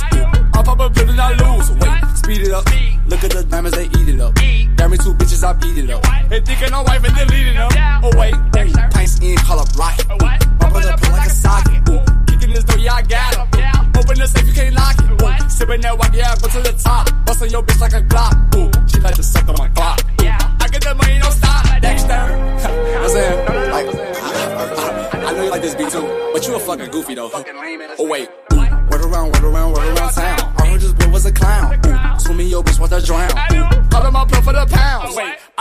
I 0.53 0.61
pop 0.63 0.79
a 0.79 0.89
pill 0.89 1.09
and 1.09 1.19
I 1.19 1.33
lose. 1.41 1.71
Wait, 1.71 1.99
speed 2.15 2.41
it 2.45 2.53
up. 2.53 2.65
Look 3.09 3.23
at 3.23 3.31
the 3.31 3.43
diamonds, 3.43 3.75
they 3.77 3.85
eat 3.85 4.09
it 4.13 4.21
up. 4.21 4.33
Got 4.77 4.91
me 4.91 4.97
two 4.97 5.13
bitches, 5.17 5.43
I 5.43 5.53
beat 5.53 5.77
it 5.77 5.89
up. 5.89 6.03
They 6.29 6.39
thinking 6.41 6.71
I'm 6.73 6.85
wife 6.85 7.03
and 7.03 7.15
deleting 7.15 7.57
them. 7.57 7.71
Oh 8.05 8.11
wait, 8.17 8.35
ooh, 8.35 8.89
pints 8.93 9.19
in, 9.19 9.35
call 9.37 9.59
up 9.59 9.69
rocket. 9.75 10.05
Ooh, 10.05 10.29
my 10.61 10.69
brother 10.69 10.95
put 11.01 11.11
like 11.11 11.27
a 11.27 11.33
socket. 11.33 11.89
Ooh, 11.89 12.01
kicking 12.27 12.53
this 12.53 12.63
door, 12.63 12.77
yeah 12.77 12.93
I 12.93 13.01
got 13.01 13.33
it. 13.33 13.97
Open 13.97 14.17
the 14.19 14.27
safe, 14.27 14.45
you 14.45 14.53
can't 14.53 14.75
lock 14.75 14.97
it. 15.01 15.09
Ooh, 15.09 15.49
sipping 15.49 15.81
that 15.81 15.97
white, 15.97 16.13
yeah 16.13 16.31
I 16.31 16.35
go 16.37 16.47
to 16.47 16.61
the 16.61 16.73
top. 16.77 17.09
Busting 17.25 17.49
your 17.49 17.63
bitch 17.63 17.81
like 17.81 17.93
a 17.93 18.03
Glock. 18.05 18.33
Ooh, 18.55 18.69
she 18.87 18.99
like 19.01 19.15
to 19.15 19.23
suck 19.23 19.49
on 19.49 19.55
my 19.57 19.69
clock. 19.69 19.99
Ooh, 20.21 20.29
I 20.61 20.67
get 20.69 20.81
that 20.83 20.95
money, 20.95 21.17
no 21.17 21.29
stop. 21.29 21.81
Dexter. 21.81 22.13
I'm 23.01 23.09
saying, 23.09 23.37
like, 23.73 23.87
I, 23.89 24.31
I, 25.21 25.27
I 25.27 25.33
know 25.33 25.43
you 25.43 25.49
like 25.49 25.61
this 25.61 25.73
beat 25.73 25.89
too, 25.89 26.05
but 26.33 26.45
you 26.45 26.55
a 26.55 26.59
fucking 26.59 26.91
goofy 26.91 27.15
though. 27.15 27.31
Oh 27.97 28.07
wait, 28.07 28.29
ooh, 28.53 28.64
around, 29.15 29.31
word 29.31 29.43
around, 29.43 29.73
word 29.73 29.97
around 29.97 30.13
town. 30.13 30.53
I 30.57 30.65
heard 30.67 30.81
this 30.81 30.93
boy 30.93 31.09
was 31.09 31.25
a 31.25 31.31
clown. 31.31 31.79
Ooh, 31.85 32.19
swimming 32.19 32.47
your 32.47 32.63
bitch 32.63 32.79
want 32.79 32.91
to 32.91 33.01
drown. 33.01 33.54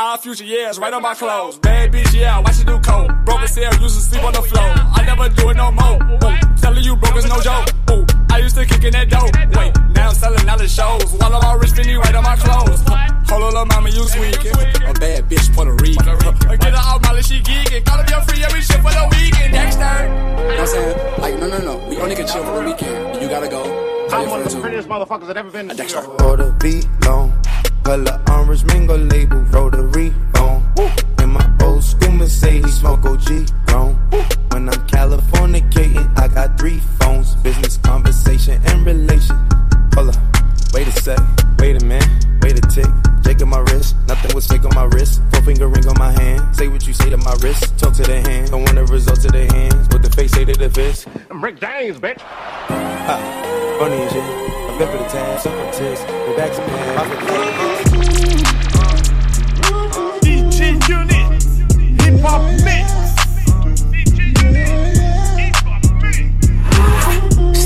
Our 0.05 0.19
future 0.19 0.45
years 0.45 0.79
right 0.79 0.93
on 0.93 1.03
my 1.03 1.15
clothes. 1.15 1.59
Bad 1.59 1.93
bitch, 1.93 2.13
yeah, 2.13 2.39
watch 2.41 2.59
you 2.59 2.65
do 2.65 2.79
coke. 2.81 3.11
Broke 3.25 3.41
as 3.41 3.57
hell, 3.57 3.73
used 3.81 3.97
to 3.97 4.03
sleep 4.03 4.23
on 4.23 4.33
the 4.35 4.43
floor. 4.43 4.71
I 4.99 5.03
never 5.07 5.29
do 5.31 5.51
it 5.51 5.57
no 5.57 5.73
more. 5.73 5.97
Ooh, 5.97 6.57
telling 6.61 6.85
you 6.85 6.97
broke 6.97 7.17
is 7.17 7.25
no 7.27 7.41
joke. 7.41 7.69
Ooh, 7.91 8.05
I 8.31 8.39
used 8.39 8.57
to 8.57 8.67
kick 8.67 8.85
in 8.85 8.93
that 8.93 9.09
dope. 9.09 9.33
Wait, 9.57 9.73
now 9.97 10.09
I'm 10.09 10.15
selling 10.15 10.47
out 10.49 10.59
the 10.59 10.69
shows. 10.69 11.09
While 11.19 11.35
I'm 11.35 11.45
all 11.45 11.59
rich, 11.59 11.71
Fendi 11.71 11.97
right 11.97 12.15
on 12.15 12.23
my 12.23 12.37
clothes. 12.37 12.83
Hold 13.31 13.43
on, 13.43 13.53
little 13.53 13.67
mama, 13.67 13.89
you 13.89 14.05
sweet. 14.05 14.37
A 14.37 14.93
bad 15.01 15.25
bitch, 15.31 15.53
Puerto 15.55 15.73
Rican. 15.73 16.05
Get 16.05 16.75
her 16.77 16.85
out, 16.85 17.03
Molly, 17.03 17.23
she 17.23 17.41
geeking. 17.41 17.85
Call 17.85 17.99
up 17.99 18.11
your 18.11 18.21
free 18.23 18.45
every 18.45 18.61
shit 18.61 18.81
for 18.85 18.93
the 18.93 19.09
weekend. 19.11 19.55
Dexter. 19.55 19.81
You 19.81 19.89
know 19.89 20.45
what 20.45 20.61
I'm 20.61 20.67
saying? 20.67 21.21
Like, 21.21 21.35
no, 21.41 21.49
no, 21.49 21.59
no. 21.65 21.89
We 21.89 21.97
only 21.99 22.15
can 22.15 22.27
chill 22.27 22.45
for 22.45 22.61
the 22.61 22.65
weekend. 22.69 23.23
You 23.23 23.29
gotta 23.29 23.49
go. 23.49 23.63
I'm 24.13 24.29
one 24.29 24.43
of 24.43 24.53
the 24.53 24.61
prettiest 24.61 24.87
motherfuckers 24.87 25.27
that 25.29 25.37
ever 25.39 25.51
been 25.51 25.69
to 25.69 25.75
Dexter. 25.75 26.03
For 26.03 26.37
the 26.37 26.53
beat 26.61 26.87
long, 27.07 27.33
color 27.85 28.19
orange 28.31 28.65
mingle 28.65 28.97
label 28.97 29.39
rotary 29.53 30.13
phone. 30.35 30.63
In 31.21 31.31
my 31.31 31.47
old 31.63 31.85
school 31.85 32.19
he 32.19 32.63
smoke 32.71 33.05
OG, 33.05 33.29
grown. 33.67 33.95
When 34.51 34.69
I'm 34.69 34.81
Californicating, 34.89 36.19
I 36.19 36.29
got 36.29 36.59
three 36.59 36.81
phones, 36.99 37.35
business, 37.37 37.77
conversation, 37.77 38.61
and 38.67 38.87
relation. 38.87 39.37
Hold 39.95 40.09
up, 40.09 40.17
wait 40.73 40.89
a 40.89 40.93
sec, 40.93 41.19
wait 41.59 41.81
a 41.81 41.85
minute, 41.85 42.09
wait 42.43 42.59
a 42.59 42.63
tick. 42.63 42.87
Jake 43.23 43.43
on 43.43 43.51
my 43.51 43.59
wrist, 43.59 43.97
nothing 44.09 44.35
was 44.35 44.47
fake 44.47 44.65
on 44.65 44.75
my 44.75 44.85
wrist. 44.85 45.21
Four 45.33 45.43
finger 45.43 45.69
ring 45.69 45.87
on 45.87 45.99
my 45.99 46.13
hand. 46.13 46.57
Say 46.57 46.69
what 46.69 46.87
you 46.87 46.95
say 46.95 47.11
to 47.11 47.19
my 47.19 47.35
wrist, 47.41 47.79
talk 47.79 47.95
to 47.95 48.03
the 48.03 48.21
hand. 48.21 48.51
Don't 48.51 48.63
want 48.65 48.77
the 48.77 48.85
results 48.87 49.25
of 49.25 49.33
the 49.33 49.47
hands. 49.53 49.89
What 49.89 50.03
the 50.03 50.11
face 50.11 50.33
say 50.33 50.45
to 50.45 50.55
the 50.55 50.71
fist. 50.71 51.07
I'm 51.31 51.45
Rick 51.45 51.61
James, 51.61 51.99
bitch. 51.99 52.19
Ah, 52.21 53.77
funny 53.79 53.97
as 53.97 54.13
shit. 54.13 54.23
I 54.23 54.77
flip 54.77 54.91
for 54.91 54.99
the 54.99 55.05
tab, 55.05 55.41
suck 55.41 55.55
my 55.55 55.71
tits. 55.71 56.03
Go 56.05 57.74
Hop 62.25 62.41
mix. 62.65 62.84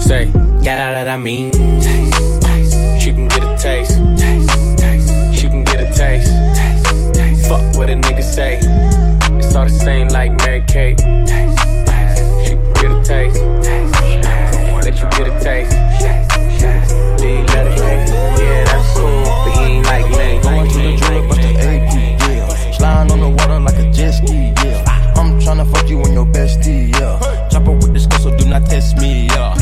Say, 0.00 0.26
yeah, 0.62 1.04
that 1.04 1.08
I 1.08 1.16
mean. 1.16 1.52
She 3.00 3.12
can 3.12 3.28
get 3.28 3.42
a 3.44 3.56
taste. 3.56 3.96
She 5.38 5.48
can 5.48 5.64
get 5.64 5.80
a 5.80 5.92
taste. 5.92 6.30
Fuck 7.48 7.76
what 7.76 7.90
a 7.90 7.94
nigga 7.94 8.22
say. 8.22 8.58
It's 9.38 9.54
all 9.54 9.64
the 9.64 9.70
same 9.70 10.08
like 10.08 10.32
Mary 10.38 10.62
Kate. 10.66 10.98
She 12.44 12.54
can 12.56 12.72
get 12.74 12.90
a 12.90 13.02
taste. 13.04 13.40
Let 14.84 14.96
you 14.98 15.08
get 15.10 15.28
a 15.28 15.40
taste. 15.40 15.72
Yeah, 17.20 18.64
that's 18.64 18.88
cool, 18.94 19.22
but 19.24 19.52
he 19.52 19.60
ain't 19.62 19.86
like 19.86 20.06
me. 20.10 20.40
Going 20.42 20.68
to 20.70 20.78
the 20.78 20.96
jeweler, 20.96 21.28
bust 21.28 21.40
the 21.40 21.48
AP, 21.58 21.94
yeah. 22.20 22.72
Sliding 22.72 23.12
on 23.12 23.20
the 23.20 23.28
water 23.28 23.60
like 23.60 23.78
a 23.78 23.90
jet 23.92 24.12
ski, 24.12 24.52
yeah. 24.64 25.14
I'm 25.16 25.38
tryna 25.38 25.70
fuck 25.70 25.88
you 25.88 26.00
and 26.00 26.14
your 26.14 26.26
bestie, 26.26 26.92
yeah. 26.98 27.48
Chopper 27.50 27.72
with 27.72 27.92
this 27.92 28.06
girl, 28.06 28.20
so 28.20 28.36
do 28.36 28.44
not 28.46 28.66
test 28.66 28.96
me, 28.98 29.26
yeah. 29.26 29.54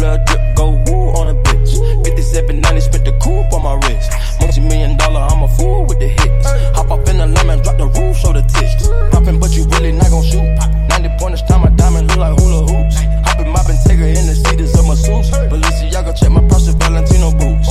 Flair 0.00 0.16
drip, 0.24 0.56
go 0.56 0.80
woo 0.88 1.12
on 1.12 1.28
a 1.28 1.36
bitch. 1.44 1.76
5790, 2.08 2.80
spent 2.80 3.04
the 3.04 3.12
coupe 3.20 3.52
on 3.52 3.60
my 3.60 3.76
wrist. 3.84 4.08
Multi 4.40 4.60
million 4.64 4.96
dollar, 4.96 5.20
I'm 5.28 5.42
a 5.42 5.48
fool 5.48 5.84
with 5.84 6.00
the 6.00 6.08
hits. 6.08 6.46
Hop 6.72 6.90
up 6.90 7.06
in 7.06 7.18
the 7.18 7.26
lemon, 7.26 7.60
drop 7.60 7.76
the 7.76 7.84
roof, 7.84 8.16
show 8.16 8.32
the 8.32 8.40
tits. 8.48 8.88
Poppin', 9.12 9.38
but 9.38 9.52
you 9.52 9.68
really 9.76 9.92
not 9.92 10.08
gon' 10.08 10.24
shoot. 10.24 10.40
90 10.88 11.20
pointers, 11.20 11.42
time 11.42 11.60
my 11.60 11.68
diamond 11.76 12.08
look 12.08 12.16
like 12.16 12.32
hula 12.40 12.64
hoops. 12.64 12.96
Hoppin', 13.28 13.52
moppin', 13.52 13.76
take 13.84 14.00
her 14.00 14.08
in 14.08 14.24
the 14.24 14.32
seats 14.40 14.72
of 14.72 14.88
my 14.88 14.96
suits. 14.96 15.28
Balenciaga, 15.52 16.16
check 16.16 16.32
my 16.32 16.40
purse, 16.48 16.72
Valentino 16.80 17.36
boots. 17.36 17.68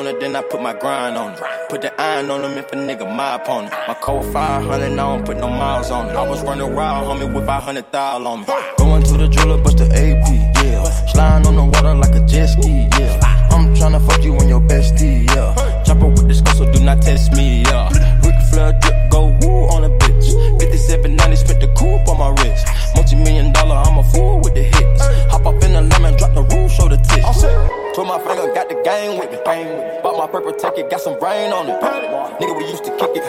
On 0.00 0.06
it, 0.06 0.18
then 0.20 0.34
I 0.34 0.42
put 0.42 0.62
my 0.62 0.72
grind 0.72 1.16
on 1.16 1.34
it. 1.34 1.40
Put 1.68 1.82
the 1.82 1.92
iron 2.00 2.30
on 2.30 2.42
them 2.42 2.56
if 2.56 2.72
a 2.72 2.76
nigga 2.76 3.06
my 3.14 3.34
opponent. 3.34 3.72
My 3.86 3.94
code 3.94 4.32
500, 4.32 4.82
I 4.82 4.96
don't 4.96 5.24
put 5.26 5.36
no 5.36 5.48
miles 5.48 5.90
on 5.90 6.08
it. 6.08 6.16
I 6.16 6.26
was 6.28 6.42
running 6.42 6.74
wild, 6.74 7.06
homie, 7.08 7.32
with 7.32 7.46
500 7.46 7.92
thou 7.92 8.26
on 8.26 8.40
me. 8.40 8.46
Going 8.78 9.02
to 9.02 9.16
the 9.18 9.28
jeweler, 9.28 9.62
bust 9.62 9.78
the 9.78 9.84
AP, 9.84 10.26
yeah. 10.64 10.84
Sliding 11.12 11.46
on 11.48 11.56
the 11.56 11.64
water 11.64 11.94
like 11.94 12.14
a 12.14 12.26
jet 12.26 12.46
ski, 12.46 12.79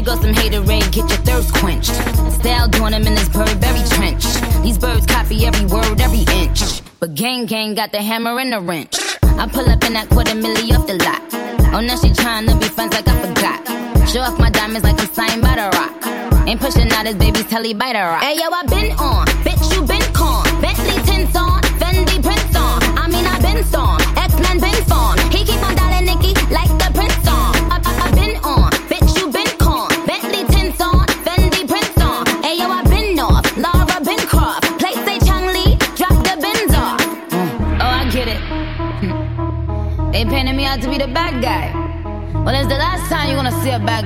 Here 0.00 0.06
goes 0.06 0.22
some 0.22 0.32
haterade, 0.32 0.90
get 0.92 1.10
your 1.10 1.20
thirst 1.28 1.52
quenched. 1.56 1.92
Style 2.40 2.68
doing 2.68 2.94
him 2.94 3.06
in 3.06 3.14
this 3.14 3.28
Burberry 3.28 3.84
trench. 3.90 4.24
These 4.62 4.78
birds 4.78 5.04
copy 5.04 5.44
every 5.44 5.66
word, 5.66 6.00
every 6.00 6.24
inch. 6.40 6.80
But 7.00 7.14
gang 7.14 7.44
gang 7.44 7.74
got 7.74 7.92
the 7.92 8.00
hammer 8.00 8.38
and 8.40 8.50
the 8.50 8.60
wrench. 8.62 8.96
I 9.22 9.46
pull 9.46 9.68
up 9.68 9.84
in 9.84 9.92
that 9.92 10.08
quarter 10.08 10.32
milli 10.32 10.72
off 10.72 10.86
the 10.86 10.94
lot. 11.04 11.20
Oh, 11.74 11.80
now 11.82 11.96
she 11.96 12.14
trying 12.14 12.46
to 12.46 12.56
be 12.56 12.64
friends 12.64 12.94
like 12.94 13.08
I 13.08 13.14
forgot. 13.28 14.08
Show 14.08 14.20
off 14.20 14.38
my 14.38 14.48
diamonds 14.48 14.84
like 14.84 14.98
I'm 14.98 15.12
signed 15.12 15.42
by 15.42 15.56
the 15.56 15.68
rock. 15.76 16.48
Ain't 16.48 16.62
pushing 16.62 16.90
out 16.92 17.04
his 17.04 17.16
baby's 17.16 17.46
telly 17.48 17.74
by 17.74 17.92
biter. 17.92 18.24
Hey 18.24 18.36
yo, 18.36 18.48
I 18.48 18.64
been 18.72 18.92
on, 18.92 19.26
bitch 19.44 19.60
you 19.74 19.84
been 19.84 20.00
con. 20.14 20.44
Bentley 20.62 20.96
tints 21.04 21.36
on, 21.36 21.60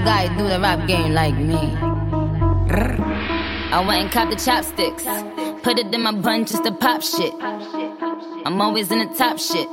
gonna 0.05 0.29
see 0.29 0.29
a 0.29 0.29
bad 0.29 0.29
guy 0.29 0.37
do 0.37 0.49
the 0.49 0.61
rap 0.61 0.87
game 0.87 1.13
like 1.13 1.35
me. 1.37 1.77
I 3.73 3.85
went 3.87 4.03
and 4.03 4.13
copped 4.13 4.31
the 4.31 4.37
chopsticks. 4.37 5.05
Put 5.63 5.79
it 5.79 5.95
in 5.95 6.03
my 6.03 6.13
bun 6.13 6.45
just 6.45 6.65
to 6.65 6.73
pop 6.73 7.03
shit. 7.03 7.35
I'm 8.47 8.61
always 8.61 8.91
in 8.91 8.99
the 8.99 9.15
top 9.15 9.39
shit. 9.39 9.69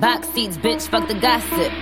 Box 0.00 0.28
seats, 0.30 0.56
bitch, 0.56 0.88
fuck 0.88 1.08
the 1.08 1.14
gossip. 1.14 1.72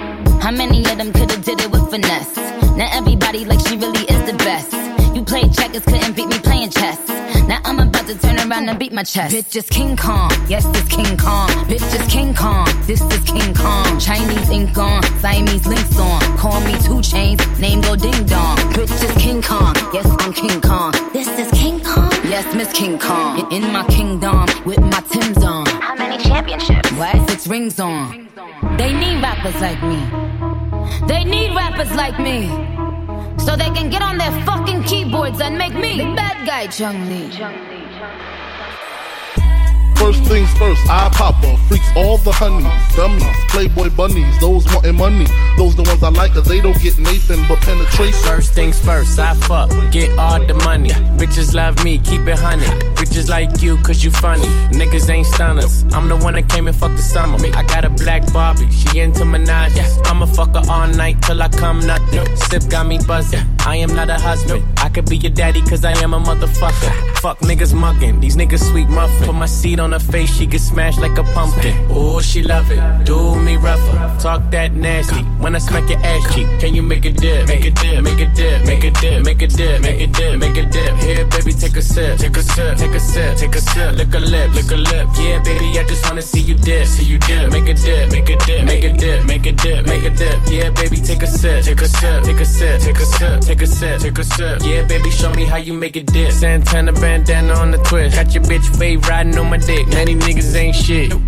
How 0.42 0.50
many 0.50 0.80
of 0.80 0.98
them 0.98 1.12
could've 1.12 1.44
did 1.44 1.60
it 1.60 1.70
with 1.70 1.90
finesse? 1.90 2.36
Now 2.76 2.88
everybody 2.92 3.44
like 3.44 3.60
she 3.66 3.76
really 3.76 4.04
is 4.04 4.30
the 4.30 4.36
best. 4.38 4.72
You 5.14 5.24
played 5.24 5.52
checkers, 5.52 5.84
couldn't 5.84 6.14
beat 6.14 6.28
me 6.28 6.38
playing 6.38 6.70
chess. 6.70 7.08
Now 7.48 7.60
I'm 7.64 7.80
about 7.80 7.97
to 8.08 8.18
turn 8.18 8.38
around 8.38 8.66
and 8.70 8.78
beat 8.78 8.92
my 8.92 9.02
chest. 9.02 9.34
Bitch 9.34 9.54
is 9.54 9.68
King 9.68 9.94
Kong, 9.94 10.30
yes, 10.48 10.64
this 10.66 10.88
King 10.88 11.16
Kong. 11.18 11.48
Bitch 11.68 11.94
is 11.94 12.10
King 12.10 12.34
Kong, 12.34 12.66
this 12.86 13.02
is 13.02 13.22
King 13.24 13.52
Kong. 13.52 14.00
Chinese 14.00 14.48
ink 14.48 14.78
on, 14.78 15.02
Siamese 15.20 15.66
links 15.66 15.98
on. 15.98 16.20
Call 16.38 16.58
me 16.62 16.72
2 16.72 17.02
Chainz, 17.04 17.60
name 17.60 17.82
go 17.82 17.96
ding 17.96 18.24
dong. 18.24 18.56
Bitch 18.72 19.04
is 19.04 19.22
King 19.22 19.42
Kong, 19.42 19.74
yes, 19.92 20.06
I'm 20.20 20.32
King 20.32 20.58
Kong. 20.62 20.92
This 21.12 21.28
is 21.38 21.50
King 21.52 21.84
Kong, 21.84 22.10
yes, 22.24 22.46
Miss 22.54 22.72
King 22.72 22.98
Kong. 22.98 23.52
In, 23.52 23.64
in 23.64 23.72
my 23.72 23.84
kingdom, 23.88 24.46
with 24.64 24.80
my 24.80 25.00
Tim's 25.10 25.44
on. 25.44 25.66
How 25.66 25.94
many 25.94 26.22
championships? 26.24 26.90
What? 26.92 27.28
Six 27.28 27.46
rings 27.46 27.78
on. 27.78 28.26
They 28.78 28.92
need 28.94 29.20
rappers 29.22 29.60
like 29.60 29.82
me. 29.82 30.00
They 31.06 31.24
need 31.24 31.54
rappers 31.54 31.92
like 31.92 32.18
me. 32.18 32.48
So 33.44 33.54
they 33.54 33.70
can 33.76 33.90
get 33.90 34.00
on 34.00 34.16
their 34.16 34.32
fucking 34.46 34.84
keyboards 34.84 35.42
and 35.42 35.58
make 35.58 35.74
me 35.74 35.98
the 35.98 36.14
bad 36.14 36.46
guy, 36.46 36.68
Chun-Li. 36.68 37.77
First 40.08 40.24
things 40.24 40.50
first, 40.54 40.80
I 40.88 41.10
pop 41.12 41.36
off. 41.44 41.60
Freaks 41.68 41.90
all 41.94 42.16
the 42.16 42.32
honeys, 42.32 42.96
dummies, 42.96 43.24
playboy 43.50 43.90
bunnies, 43.90 44.40
those 44.40 44.64
wanting 44.72 44.96
money. 44.96 45.26
Those 45.58 45.76
the 45.76 45.82
ones 45.82 46.02
I 46.02 46.08
like, 46.08 46.32
cause 46.32 46.46
they 46.46 46.62
don't 46.62 46.80
get 46.80 46.96
Nathan 46.98 47.46
but 47.46 47.60
penetration. 47.60 48.18
First 48.24 48.54
things 48.54 48.80
first, 48.80 49.18
I 49.18 49.34
fuck, 49.34 49.68
get 49.92 50.18
all 50.18 50.40
the 50.42 50.54
money. 50.64 50.88
Bitches 51.20 51.52
love 51.52 51.84
me, 51.84 51.98
keep 51.98 52.22
it 52.26 52.38
honey. 52.38 52.64
Bitches 52.96 53.28
like 53.28 53.60
you, 53.60 53.76
cause 53.82 54.02
you 54.02 54.10
funny. 54.10 54.46
Niggas 54.72 55.10
ain't 55.10 55.26
stunners. 55.26 55.84
I'm 55.92 56.08
the 56.08 56.16
one 56.16 56.32
that 56.32 56.48
came 56.48 56.68
and 56.68 56.76
fucked 56.76 56.96
the 56.96 57.02
summer. 57.02 57.36
I 57.54 57.62
got 57.64 57.84
a 57.84 57.90
black 57.90 58.32
Barbie, 58.32 58.70
she 58.70 59.00
into 59.00 59.24
Minaj. 59.24 59.76
I'ma 60.06 60.24
fuck 60.24 60.54
her 60.54 60.62
all 60.70 60.88
night 60.88 61.20
till 61.20 61.42
I 61.42 61.48
come 61.48 61.80
nothing. 61.80 62.34
Sip 62.34 62.66
got 62.70 62.86
me 62.86 62.98
buzzing. 63.06 63.44
I 63.60 63.76
am 63.76 63.94
not 63.94 64.08
a 64.08 64.14
husband. 64.14 64.64
I 64.78 64.88
could 64.88 65.04
be 65.04 65.18
your 65.18 65.32
daddy, 65.32 65.60
cause 65.60 65.84
I 65.84 65.92
am 66.02 66.14
a 66.14 66.18
motherfucker. 66.18 67.18
Fuck 67.18 67.40
niggas 67.40 67.74
mugging, 67.74 68.20
these 68.20 68.36
niggas 68.36 68.70
sweet 68.70 68.88
muffin. 68.88 69.26
Put 69.26 69.34
my 69.34 69.44
seat 69.44 69.78
on 69.78 69.97
her 69.98 70.12
face, 70.12 70.34
she 70.36 70.46
get 70.46 70.60
smashed 70.60 71.00
like 71.00 71.16
a 71.18 71.24
pumpkin. 71.34 71.74
Ooh, 71.90 72.20
she 72.20 72.42
love 72.42 72.70
it. 72.70 72.80
Do 73.04 73.34
me 73.40 73.56
rougher. 73.56 73.96
Talk 74.20 74.50
that 74.50 74.72
nasty. 74.72 75.22
When 75.42 75.54
I 75.54 75.58
smack 75.58 75.88
your 75.88 75.98
ass 76.00 76.34
cheek, 76.34 76.46
can 76.60 76.74
you 76.74 76.82
make 76.82 77.04
a 77.04 77.12
dip? 77.12 77.48
Make 77.48 77.64
a 77.64 77.70
dip, 77.70 78.02
make 78.02 78.20
a 78.20 78.26
dip, 78.34 78.64
make 78.66 78.84
a 78.84 78.90
dip, 78.90 79.24
make 79.24 79.42
a 79.42 79.46
dip, 79.46 79.80
make 79.80 80.00
a 80.00 80.06
dip, 80.06 80.38
make 80.38 80.56
a 80.56 80.66
dip. 80.66 80.94
Here, 80.96 81.24
baby, 81.26 81.52
take 81.52 81.76
a 81.76 81.82
sip, 81.82 82.18
take 82.18 82.36
a 82.36 82.42
sip, 82.42 82.76
take 82.78 82.94
a 82.94 83.00
sip, 83.00 83.36
take 83.36 83.54
a 83.54 83.60
sip. 83.60 83.94
Lick 83.96 84.14
a 84.14 84.18
lip, 84.18 84.54
lick 84.54 84.70
a 84.70 84.76
lip. 84.76 85.06
Yeah, 85.18 85.42
baby, 85.42 85.78
I 85.78 85.84
just 85.84 86.04
wanna 86.04 86.22
see 86.22 86.40
you 86.40 86.54
dip, 86.54 86.86
see 86.86 87.04
you 87.04 87.18
dip. 87.18 87.52
Make 87.52 87.68
a 87.68 87.74
dip, 87.74 88.10
make 88.10 88.28
a 88.28 88.36
dip, 88.36 88.64
make 88.64 88.84
a 88.84 88.92
dip, 88.92 89.24
make 89.26 89.46
a 89.46 89.52
dip, 89.52 89.86
make 89.86 90.04
a 90.04 90.10
dip. 90.10 90.38
Yeah, 90.50 90.70
baby, 90.70 90.96
take 90.96 91.22
a 91.22 91.26
sip, 91.26 91.64
take 91.64 91.80
a 91.80 91.88
sip, 91.88 92.24
take 92.24 92.40
a 92.40 92.44
sip, 92.44 92.80
take 92.80 92.98
a 92.98 93.06
sip, 93.06 93.40
take 93.40 93.62
a 93.62 93.66
sip, 93.66 94.00
take 94.00 94.18
a 94.18 94.24
sip. 94.24 94.62
Yeah, 94.62 94.82
baby, 94.86 95.10
show 95.10 95.32
me 95.34 95.44
how 95.44 95.56
you 95.56 95.72
make 95.72 95.96
a 95.96 96.02
dip. 96.02 96.32
Santana 96.32 96.92
bandana 96.92 97.54
on 97.54 97.70
the 97.70 97.78
twist. 97.78 98.16
Got 98.16 98.34
your 98.34 98.44
bitch 98.44 98.66
fade 98.78 99.06
riding 99.08 99.38
on 99.38 99.50
my 99.50 99.58
dick. 99.58 99.77
Many 99.86 100.16
niggas 100.16 100.54
ain't 100.56 100.74
shit. 100.74 101.27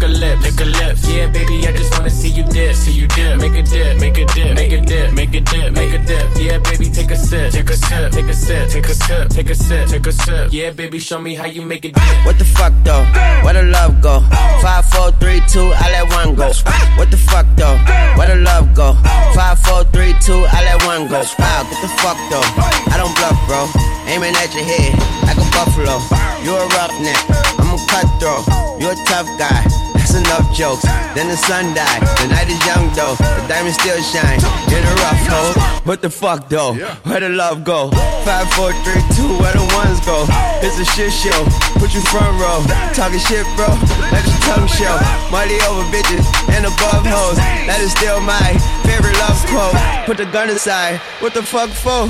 Lick 0.01 0.09
a 0.09 0.13
lip, 0.17 0.41
lick 0.41 0.59
a 0.59 0.65
lip. 0.65 0.97
Yeah, 1.05 1.27
baby, 1.29 1.67
I 1.67 1.71
just 1.73 1.93
wanna 1.93 2.09
see 2.09 2.29
you 2.29 2.43
dip, 2.45 2.75
see 2.75 2.91
you 2.91 3.05
dip. 3.05 3.37
Make 3.37 3.53
a 3.53 3.61
dip, 3.61 3.99
make 3.99 4.17
a 4.17 4.25
dip, 4.25 4.55
make 4.55 4.71
a 4.71 4.81
dip, 4.81 5.13
make 5.13 5.33
a 5.35 5.41
dip, 5.41 5.73
make 5.73 5.93
a 5.93 5.99
dip. 6.03 6.25
Yeah, 6.41 6.57
baby, 6.57 6.89
take 6.89 7.11
a 7.11 7.15
sip, 7.15 7.51
take 7.51 7.69
a 7.69 7.77
sip, 7.77 8.11
take 8.11 8.25
a 8.25 8.33
sip, 8.33 8.69
take 8.71 8.87
a 8.87 8.95
sip, 8.95 9.29
take 9.29 9.49
a 9.51 9.53
sip, 9.53 9.87
take 9.89 10.07
a 10.07 10.11
sip. 10.11 10.47
Yeah, 10.51 10.71
baby, 10.71 10.97
show 10.97 11.21
me 11.21 11.35
how 11.35 11.45
you 11.45 11.61
make 11.61 11.85
it 11.85 11.93
dip. 11.93 12.25
What 12.25 12.39
the 12.39 12.45
fuck 12.45 12.73
though? 12.83 13.05
Where 13.45 13.53
the 13.53 13.61
love 13.61 14.01
go? 14.01 14.21
Five, 14.65 14.85
four, 14.89 15.11
three, 15.21 15.39
two, 15.47 15.69
I 15.69 15.91
let 15.93 16.09
one 16.09 16.33
go. 16.33 16.49
What 16.97 17.11
the 17.11 17.17
fuck 17.17 17.45
though? 17.55 17.77
Where 18.17 18.27
the 18.33 18.41
love 18.41 18.73
go? 18.73 18.97
Five, 19.37 19.59
four, 19.59 19.83
three, 19.93 20.15
two, 20.17 20.47
I 20.49 20.65
let 20.65 20.81
one 20.83 21.09
go. 21.09 21.21
Wow, 21.37 21.61
what 21.69 21.77
the 21.77 21.89
fuck 22.01 22.17
though? 22.33 22.47
I 22.89 22.97
don't 22.97 23.13
bluff, 23.21 23.37
bro. 23.45 23.69
Aiming 24.09 24.33
at 24.33 24.49
your 24.49 24.65
head 24.65 24.97
like 25.29 25.37
a 25.37 25.45
buffalo. 25.53 26.01
You 26.41 26.57
a 26.57 26.65
roughneck, 26.73 27.21
I'm 27.61 27.69
a 27.69 27.77
cutthroat. 27.85 28.49
You 28.81 28.89
a 28.89 28.95
tough 29.05 29.29
guy. 29.37 29.90
That's 30.01 30.17
enough 30.17 30.49
jokes. 30.57 30.81
Then 31.13 31.29
the 31.29 31.37
sun 31.37 31.77
died. 31.77 32.01
The 32.17 32.33
night 32.33 32.49
is 32.49 32.57
young 32.65 32.89
though. 32.97 33.13
The 33.21 33.45
diamond 33.45 33.75
still 33.77 34.01
shine. 34.01 34.41
In 34.73 34.81
a 34.81 34.93
rough 34.97 35.21
hole. 35.29 35.53
What 35.85 36.01
the 36.01 36.09
fuck 36.09 36.49
though? 36.49 36.73
Where 37.05 37.19
the 37.19 37.29
love 37.29 37.63
go? 37.63 37.91
Five, 38.25 38.49
four, 38.57 38.73
three, 38.81 38.97
two. 39.13 39.29
Where 39.37 39.53
the 39.53 39.61
ones 39.77 40.01
go? 40.01 40.25
It's 40.65 40.81
a 40.81 40.85
shit 40.97 41.13
show. 41.13 41.45
Put 41.77 41.93
you 41.93 42.01
front 42.09 42.33
row. 42.41 42.65
Talking 42.97 43.21
shit, 43.21 43.45
bro. 43.53 43.69
Let 44.09 44.25
your 44.25 44.41
tongue 44.49 44.65
show. 44.73 44.97
Money 45.29 45.61
over 45.69 45.85
bitches 45.93 46.25
and 46.57 46.65
above 46.65 47.05
hoes. 47.05 47.37
That 47.69 47.77
is 47.77 47.93
still 47.93 48.19
my 48.25 48.57
favorite 48.81 49.13
love 49.21 49.37
quote. 49.53 49.77
Put 50.09 50.17
the 50.17 50.25
gun 50.33 50.49
aside. 50.49 50.97
What 51.21 51.35
the 51.35 51.43
fuck 51.43 51.69
for? 51.69 52.09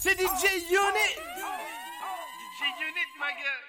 C'est 0.00 0.16
DJ 0.16 0.64
Unit. 0.72 1.12
DJ 2.40 2.72
Unit, 2.80 3.10
my 3.20 3.36
guy. 3.36 3.59